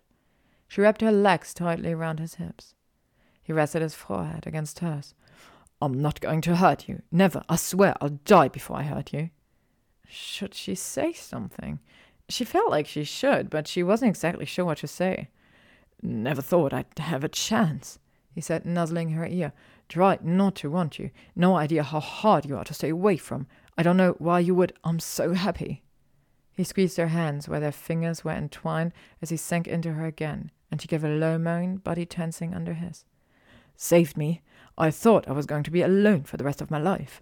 She 0.67 0.81
wrapped 0.81 1.01
her 1.01 1.11
legs 1.11 1.53
tightly 1.53 1.91
around 1.91 2.19
his 2.19 2.35
hips. 2.35 2.75
He 3.43 3.53
rested 3.53 3.81
his 3.81 3.93
forehead 3.93 4.47
against 4.47 4.79
hers. 4.79 5.13
I'm 5.81 6.01
not 6.01 6.21
going 6.21 6.41
to 6.41 6.55
hurt 6.55 6.87
you. 6.87 7.01
Never. 7.11 7.43
I 7.49 7.57
swear 7.57 7.95
I'll 7.99 8.19
die 8.23 8.47
before 8.47 8.77
I 8.77 8.83
hurt 8.83 9.11
you. 9.11 9.29
Should 10.07 10.53
she 10.53 10.75
say 10.75 11.11
something? 11.11 11.79
She 12.29 12.45
felt 12.45 12.71
like 12.71 12.87
she 12.87 13.03
should, 13.03 13.49
but 13.49 13.67
she 13.67 13.83
wasn't 13.83 14.09
exactly 14.09 14.45
sure 14.45 14.65
what 14.65 14.77
to 14.79 14.87
say. 14.87 15.29
Never 16.01 16.41
thought 16.41 16.73
I'd 16.73 16.85
have 16.97 17.23
a 17.23 17.29
chance, 17.29 17.99
he 18.31 18.41
said, 18.41 18.65
nuzzling 18.65 19.09
her 19.09 19.25
ear. 19.25 19.51
Tried 19.89 20.23
not 20.23 20.55
to 20.55 20.69
want 20.69 20.99
you. 20.99 21.11
No 21.35 21.55
idea 21.55 21.83
how 21.83 21.99
hard 21.99 22.45
you 22.45 22.55
are 22.57 22.63
to 22.63 22.73
stay 22.73 22.89
away 22.89 23.17
from. 23.17 23.47
I 23.77 23.83
don't 23.83 23.97
know 23.97 24.15
why 24.19 24.39
you 24.39 24.55
would. 24.55 24.73
I'm 24.83 24.99
so 24.99 25.33
happy. 25.33 25.83
He 26.55 26.63
squeezed 26.63 26.97
her 26.97 27.07
hands 27.07 27.49
where 27.49 27.59
their 27.59 27.71
fingers 27.71 28.23
were 28.23 28.31
entwined 28.31 28.93
as 29.21 29.29
he 29.29 29.37
sank 29.37 29.67
into 29.67 29.93
her 29.93 30.05
again, 30.05 30.51
and 30.71 30.81
she 30.81 30.87
gave 30.87 31.03
a 31.03 31.09
low 31.09 31.37
moan, 31.37 31.77
body 31.77 32.05
tensing 32.05 32.53
under 32.53 32.73
his. 32.73 33.05
Saved 33.75 34.17
me. 34.17 34.41
I 34.77 34.91
thought 34.91 35.27
I 35.27 35.33
was 35.33 35.45
going 35.45 35.63
to 35.63 35.71
be 35.71 35.81
alone 35.81 36.23
for 36.23 36.37
the 36.37 36.43
rest 36.43 36.61
of 36.61 36.71
my 36.71 36.79
life, 36.79 37.21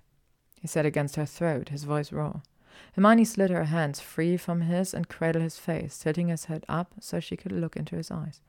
he 0.60 0.68
said 0.68 0.86
against 0.86 1.16
her 1.16 1.26
throat, 1.26 1.70
his 1.70 1.84
voice 1.84 2.12
raw. 2.12 2.42
Hermione 2.94 3.26
slid 3.26 3.50
her 3.50 3.66
hands 3.66 4.00
free 4.00 4.38
from 4.38 4.62
his 4.62 4.94
and 4.94 5.10
cradled 5.10 5.44
his 5.44 5.58
face, 5.58 5.98
tilting 5.98 6.28
his 6.28 6.46
head 6.46 6.66
up 6.70 6.94
so 7.00 7.20
she 7.20 7.38
could 7.38 7.52
look 7.52 7.76
into 7.76 7.96
his 7.96 8.12
eyes. 8.12 8.42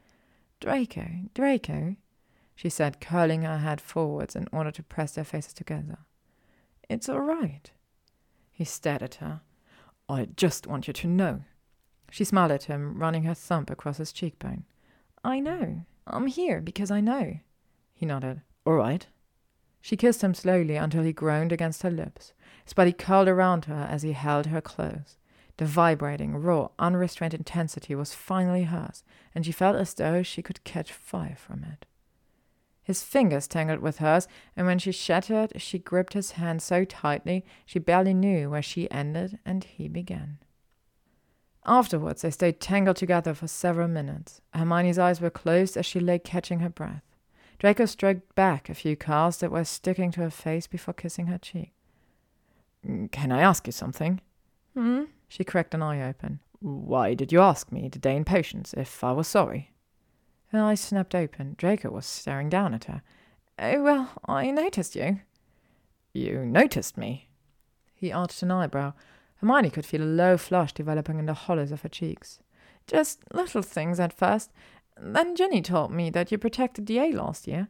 Draco, 0.60 1.06
Draco, 1.34 1.96
she 2.54 2.68
said, 2.68 3.00
curling 3.00 3.42
her 3.42 3.58
head 3.58 3.80
forwards 3.80 4.36
in 4.36 4.46
order 4.52 4.70
to 4.70 4.82
press 4.82 5.12
their 5.12 5.24
faces 5.24 5.52
together. 5.52 5.98
It's 6.88 7.08
all 7.08 7.20
right. 7.20 7.70
He 8.52 8.64
stared 8.64 9.02
at 9.02 9.16
her. 9.16 9.40
I 10.08 10.28
just 10.36 10.66
want 10.66 10.86
you 10.86 10.92
to 10.92 11.06
know. 11.06 11.42
She 12.10 12.24
smiled 12.24 12.52
at 12.52 12.64
him, 12.64 12.98
running 12.98 13.24
her 13.24 13.34
thumb 13.34 13.64
across 13.68 13.96
his 13.96 14.12
cheekbone. 14.12 14.64
I 15.24 15.40
know. 15.40 15.86
I'm 16.06 16.26
here 16.26 16.60
because 16.60 16.90
I 16.90 17.00
know. 17.00 17.38
He 18.02 18.06
nodded. 18.06 18.40
All 18.66 18.72
right. 18.72 19.06
She 19.80 19.96
kissed 19.96 20.24
him 20.24 20.34
slowly 20.34 20.74
until 20.74 21.04
he 21.04 21.12
groaned 21.12 21.52
against 21.52 21.84
her 21.84 21.90
lips. 21.90 22.32
His 22.64 22.72
body 22.72 22.92
curled 22.92 23.28
around 23.28 23.66
her 23.66 23.86
as 23.88 24.02
he 24.02 24.10
held 24.10 24.46
her 24.46 24.60
close. 24.60 25.18
The 25.58 25.66
vibrating, 25.66 26.34
raw, 26.34 26.70
unrestrained 26.80 27.32
intensity 27.32 27.94
was 27.94 28.12
finally 28.12 28.64
hers, 28.64 29.04
and 29.36 29.46
she 29.46 29.52
felt 29.52 29.76
as 29.76 29.94
though 29.94 30.24
she 30.24 30.42
could 30.42 30.64
catch 30.64 30.90
fire 30.92 31.36
from 31.36 31.62
it. 31.62 31.86
His 32.82 33.04
fingers 33.04 33.46
tangled 33.46 33.78
with 33.78 33.98
hers, 33.98 34.26
and 34.56 34.66
when 34.66 34.80
she 34.80 34.90
shattered, 34.90 35.52
she 35.62 35.78
gripped 35.78 36.14
his 36.14 36.32
hand 36.32 36.60
so 36.60 36.84
tightly 36.84 37.44
she 37.64 37.78
barely 37.78 38.14
knew 38.14 38.50
where 38.50 38.62
she 38.62 38.90
ended 38.90 39.38
and 39.46 39.62
he 39.62 39.86
began. 39.86 40.38
Afterwards, 41.64 42.22
they 42.22 42.32
stayed 42.32 42.58
tangled 42.58 42.96
together 42.96 43.32
for 43.32 43.46
several 43.46 43.86
minutes. 43.86 44.40
Hermione's 44.52 44.98
eyes 44.98 45.20
were 45.20 45.30
closed 45.30 45.76
as 45.76 45.86
she 45.86 46.00
lay 46.00 46.18
catching 46.18 46.58
her 46.58 46.68
breath. 46.68 47.04
Draco 47.62 47.86
stroked 47.86 48.34
back 48.34 48.68
a 48.68 48.74
few 48.74 48.96
curls 48.96 49.36
that 49.36 49.52
were 49.52 49.62
sticking 49.62 50.10
to 50.10 50.20
her 50.22 50.30
face 50.30 50.66
before 50.66 50.94
kissing 50.94 51.28
her 51.28 51.38
cheek. 51.38 51.70
Can 53.12 53.30
I 53.30 53.40
ask 53.40 53.68
you 53.68 53.72
something? 53.72 54.20
Hmm? 54.74 55.04
She 55.28 55.44
cracked 55.44 55.72
an 55.72 55.80
eye 55.80 56.02
open. 56.02 56.40
Why 56.58 57.14
did 57.14 57.30
you 57.30 57.40
ask 57.40 57.70
me 57.70 57.88
the 57.88 58.00
day 58.00 58.16
in 58.16 58.24
potions 58.24 58.74
if 58.76 59.04
I 59.04 59.12
was 59.12 59.28
sorry? 59.28 59.70
Her 60.48 60.60
eyes 60.60 60.80
snapped 60.80 61.14
open. 61.14 61.54
Draco 61.56 61.88
was 61.92 62.04
staring 62.04 62.48
down 62.48 62.74
at 62.74 62.86
her. 62.86 63.00
Oh, 63.60 63.80
well, 63.80 64.10
I 64.26 64.50
noticed 64.50 64.96
you. 64.96 65.20
You 66.12 66.44
noticed 66.44 66.98
me? 66.98 67.28
He 67.94 68.10
arched 68.10 68.42
an 68.42 68.50
eyebrow. 68.50 68.94
Hermione 69.36 69.70
could 69.70 69.86
feel 69.86 70.02
a 70.02 70.16
low 70.18 70.36
flush 70.36 70.72
developing 70.72 71.20
in 71.20 71.26
the 71.26 71.34
hollows 71.34 71.70
of 71.70 71.82
her 71.82 71.88
cheeks. 71.88 72.40
Just 72.88 73.20
little 73.32 73.62
things 73.62 74.00
at 74.00 74.12
first. 74.12 74.50
Then 75.00 75.34
Ginny 75.36 75.62
told 75.62 75.90
me 75.90 76.10
that 76.10 76.30
you 76.30 76.38
protected 76.38 76.86
the 76.86 76.94
DA 76.94 77.12
last 77.12 77.46
year, 77.46 77.68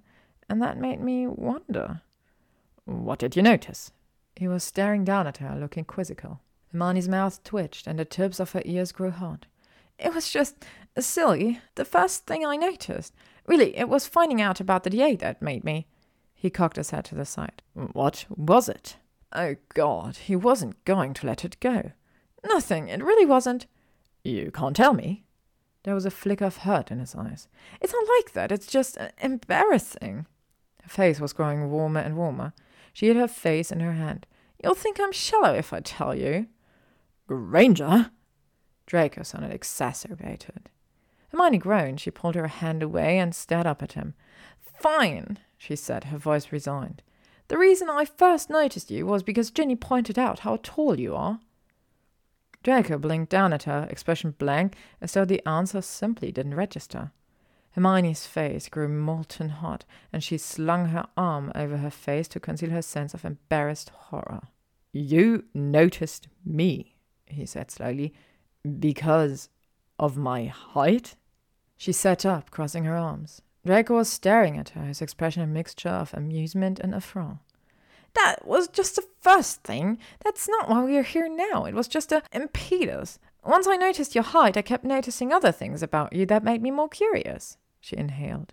and 0.48 0.60
that 0.60 0.78
made 0.78 1.00
me 1.00 1.26
wonder. 1.26 2.02
What 2.84 3.18
did 3.18 3.36
you 3.36 3.42
notice? 3.42 3.92
He 4.36 4.48
was 4.48 4.64
staring 4.64 5.04
down 5.04 5.26
at 5.26 5.38
her, 5.38 5.56
looking 5.58 5.84
quizzical. 5.84 6.40
Hermione's 6.72 7.08
mouth 7.08 7.42
twitched, 7.44 7.86
and 7.86 7.98
the 7.98 8.04
tips 8.04 8.40
of 8.40 8.52
her 8.52 8.62
ears 8.64 8.92
grew 8.92 9.10
hot. 9.10 9.46
It 9.98 10.14
was 10.14 10.30
just 10.30 10.64
silly. 10.98 11.60
The 11.74 11.84
first 11.84 12.26
thing 12.26 12.44
I 12.44 12.56
noticed. 12.56 13.14
Really, 13.46 13.76
it 13.76 13.88
was 13.88 14.06
finding 14.06 14.40
out 14.40 14.60
about 14.60 14.84
the 14.84 14.90
DA 14.90 15.16
that 15.16 15.42
made 15.42 15.64
me. 15.64 15.86
He 16.34 16.50
cocked 16.50 16.76
his 16.76 16.90
head 16.90 17.04
to 17.06 17.14
the 17.14 17.24
side. 17.24 17.62
What 17.74 18.24
was 18.28 18.68
it? 18.68 18.96
Oh, 19.32 19.56
God, 19.74 20.16
he 20.16 20.34
wasn't 20.34 20.84
going 20.84 21.14
to 21.14 21.26
let 21.26 21.44
it 21.44 21.60
go. 21.60 21.92
Nothing, 22.44 22.88
it 22.88 23.02
really 23.02 23.26
wasn't. 23.26 23.66
You 24.24 24.50
can't 24.50 24.76
tell 24.76 24.92
me. 24.92 25.24
There 25.84 25.94
was 25.94 26.06
a 26.06 26.10
flicker 26.10 26.44
of 26.44 26.58
hurt 26.58 26.90
in 26.90 26.98
his 26.98 27.14
eyes. 27.14 27.48
It's 27.80 27.92
not 27.92 28.06
like 28.16 28.32
that, 28.32 28.52
it's 28.52 28.66
just 28.66 28.98
uh, 28.98 29.08
embarrassing. 29.20 30.26
Her 30.82 30.88
face 30.88 31.20
was 31.20 31.32
growing 31.32 31.70
warmer 31.70 32.00
and 32.00 32.16
warmer. 32.16 32.52
She 32.92 33.06
hid 33.06 33.16
her 33.16 33.28
face 33.28 33.72
in 33.72 33.80
her 33.80 33.92
hand. 33.92 34.26
You'll 34.62 34.74
think 34.74 35.00
I'm 35.00 35.12
shallow 35.12 35.54
if 35.54 35.72
I 35.72 35.80
tell 35.80 36.14
you. 36.14 36.46
Granger? 37.26 38.10
Draco 38.86 39.22
sounded 39.22 39.52
exacerbated. 39.52 40.68
Hermione 41.30 41.58
groaned. 41.58 42.00
She 42.00 42.10
pulled 42.10 42.34
her 42.34 42.46
hand 42.46 42.82
away 42.82 43.18
and 43.18 43.34
stared 43.34 43.66
up 43.66 43.82
at 43.82 43.92
him. 43.92 44.14
Fine, 44.60 45.38
she 45.56 45.76
said, 45.76 46.04
her 46.04 46.18
voice 46.18 46.52
resigned. 46.52 47.02
The 47.48 47.58
reason 47.58 47.88
I 47.88 48.04
first 48.04 48.50
noticed 48.50 48.90
you 48.90 49.06
was 49.06 49.22
because 49.22 49.50
Ginny 49.50 49.76
pointed 49.76 50.18
out 50.18 50.40
how 50.40 50.58
tall 50.62 50.98
you 50.98 51.14
are. 51.14 51.40
Draco 52.62 52.98
blinked 52.98 53.30
down 53.30 53.52
at 53.52 53.64
her, 53.64 53.86
expression 53.90 54.32
blank, 54.32 54.76
as 55.00 55.12
though 55.12 55.24
the 55.24 55.46
answer 55.48 55.82
simply 55.82 56.30
didn't 56.30 56.54
register. 56.54 57.10
Hermione's 57.72 58.26
face 58.26 58.68
grew 58.68 58.88
molten 58.88 59.48
hot, 59.48 59.84
and 60.12 60.22
she 60.22 60.38
slung 60.38 60.86
her 60.86 61.06
arm 61.16 61.50
over 61.54 61.78
her 61.78 61.90
face 61.90 62.28
to 62.28 62.40
conceal 62.40 62.70
her 62.70 62.82
sense 62.82 63.14
of 63.14 63.24
embarrassed 63.24 63.90
horror. 63.90 64.42
You 64.92 65.44
noticed 65.54 66.28
me, 66.44 66.96
he 67.26 67.46
said 67.46 67.70
slowly, 67.70 68.12
because 68.78 69.48
of 69.98 70.16
my 70.16 70.44
height? 70.44 71.16
She 71.76 71.92
sat 71.92 72.26
up, 72.26 72.50
crossing 72.50 72.84
her 72.84 72.96
arms. 72.96 73.40
Draco 73.64 73.96
was 73.96 74.08
staring 74.08 74.58
at 74.58 74.70
her, 74.70 74.84
his 74.84 75.00
expression 75.00 75.42
a 75.42 75.46
mixture 75.46 75.88
of 75.88 76.12
amusement 76.14 76.78
and 76.78 76.94
affront. 76.94 77.38
That 78.14 78.46
was 78.46 78.68
just 78.68 78.96
the 78.96 79.04
first 79.20 79.62
thing. 79.62 79.98
That's 80.24 80.48
not 80.48 80.68
why 80.68 80.84
we 80.84 80.96
are 80.98 81.02
here 81.02 81.28
now. 81.28 81.64
It 81.64 81.74
was 81.74 81.88
just 81.88 82.12
a 82.12 82.22
impetus. 82.32 83.18
Once 83.44 83.66
I 83.66 83.76
noticed 83.76 84.14
your 84.14 84.24
height, 84.24 84.56
I 84.56 84.62
kept 84.62 84.84
noticing 84.84 85.32
other 85.32 85.52
things 85.52 85.82
about 85.82 86.12
you 86.12 86.26
that 86.26 86.44
made 86.44 86.62
me 86.62 86.70
more 86.70 86.88
curious. 86.88 87.56
She 87.80 87.96
inhaled. 87.96 88.52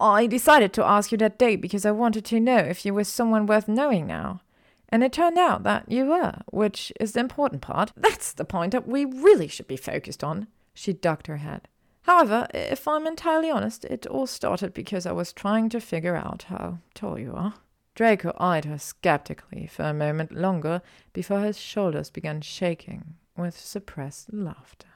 I 0.00 0.26
decided 0.26 0.72
to 0.74 0.84
ask 0.84 1.10
you 1.10 1.18
that 1.18 1.38
day 1.38 1.56
because 1.56 1.84
I 1.84 1.90
wanted 1.90 2.24
to 2.26 2.40
know 2.40 2.58
if 2.58 2.86
you 2.86 2.94
were 2.94 3.04
someone 3.04 3.46
worth 3.46 3.68
knowing 3.68 4.06
now. 4.06 4.42
And 4.88 5.04
it 5.04 5.12
turned 5.12 5.36
out 5.36 5.64
that 5.64 5.90
you 5.90 6.06
were, 6.06 6.36
which 6.50 6.92
is 6.98 7.12
the 7.12 7.20
important 7.20 7.60
part. 7.60 7.92
That's 7.96 8.32
the 8.32 8.44
point 8.44 8.72
that 8.72 8.88
we 8.88 9.04
really 9.04 9.48
should 9.48 9.68
be 9.68 9.76
focused 9.76 10.24
on. 10.24 10.46
She 10.72 10.92
ducked 10.92 11.26
her 11.26 11.38
head. 11.38 11.68
However, 12.02 12.46
if 12.54 12.88
I'm 12.88 13.06
entirely 13.06 13.50
honest, 13.50 13.84
it 13.84 14.06
all 14.06 14.26
started 14.26 14.72
because 14.72 15.04
I 15.04 15.12
was 15.12 15.32
trying 15.32 15.68
to 15.70 15.80
figure 15.80 16.16
out 16.16 16.44
how 16.44 16.78
tall 16.94 17.18
you 17.18 17.34
are. 17.34 17.54
Draco 17.98 18.32
eyed 18.38 18.64
her 18.64 18.78
skeptically 18.78 19.66
for 19.66 19.82
a 19.82 19.92
moment 19.92 20.30
longer 20.30 20.82
before 21.12 21.40
his 21.40 21.58
shoulders 21.58 22.10
began 22.10 22.40
shaking 22.40 23.16
with 23.36 23.58
suppressed 23.58 24.32
laughter. 24.32 24.86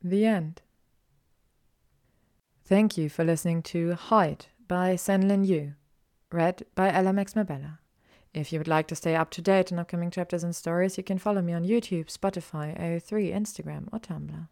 The 0.00 0.26
end. 0.26 0.62
Thank 2.64 2.96
you 2.96 3.08
for 3.08 3.24
listening 3.24 3.64
to 3.64 3.94
Height 3.94 4.50
by 4.68 4.94
SenLinYu, 4.94 5.74
read 6.30 6.66
by 6.76 6.92
Ella 6.92 7.12
Max 7.12 7.34
Mabella. 7.34 7.80
If 8.32 8.52
you 8.52 8.60
would 8.60 8.68
like 8.68 8.86
to 8.86 8.94
stay 8.94 9.16
up 9.16 9.30
to 9.32 9.42
date 9.42 9.72
on 9.72 9.80
upcoming 9.80 10.12
chapters 10.12 10.44
and 10.44 10.54
stories, 10.54 10.96
you 10.98 11.02
can 11.02 11.18
follow 11.18 11.42
me 11.42 11.52
on 11.52 11.64
YouTube, 11.64 12.16
Spotify, 12.16 12.80
AO3, 12.80 13.34
Instagram, 13.34 13.88
or 13.92 13.98
Tumblr. 13.98 14.46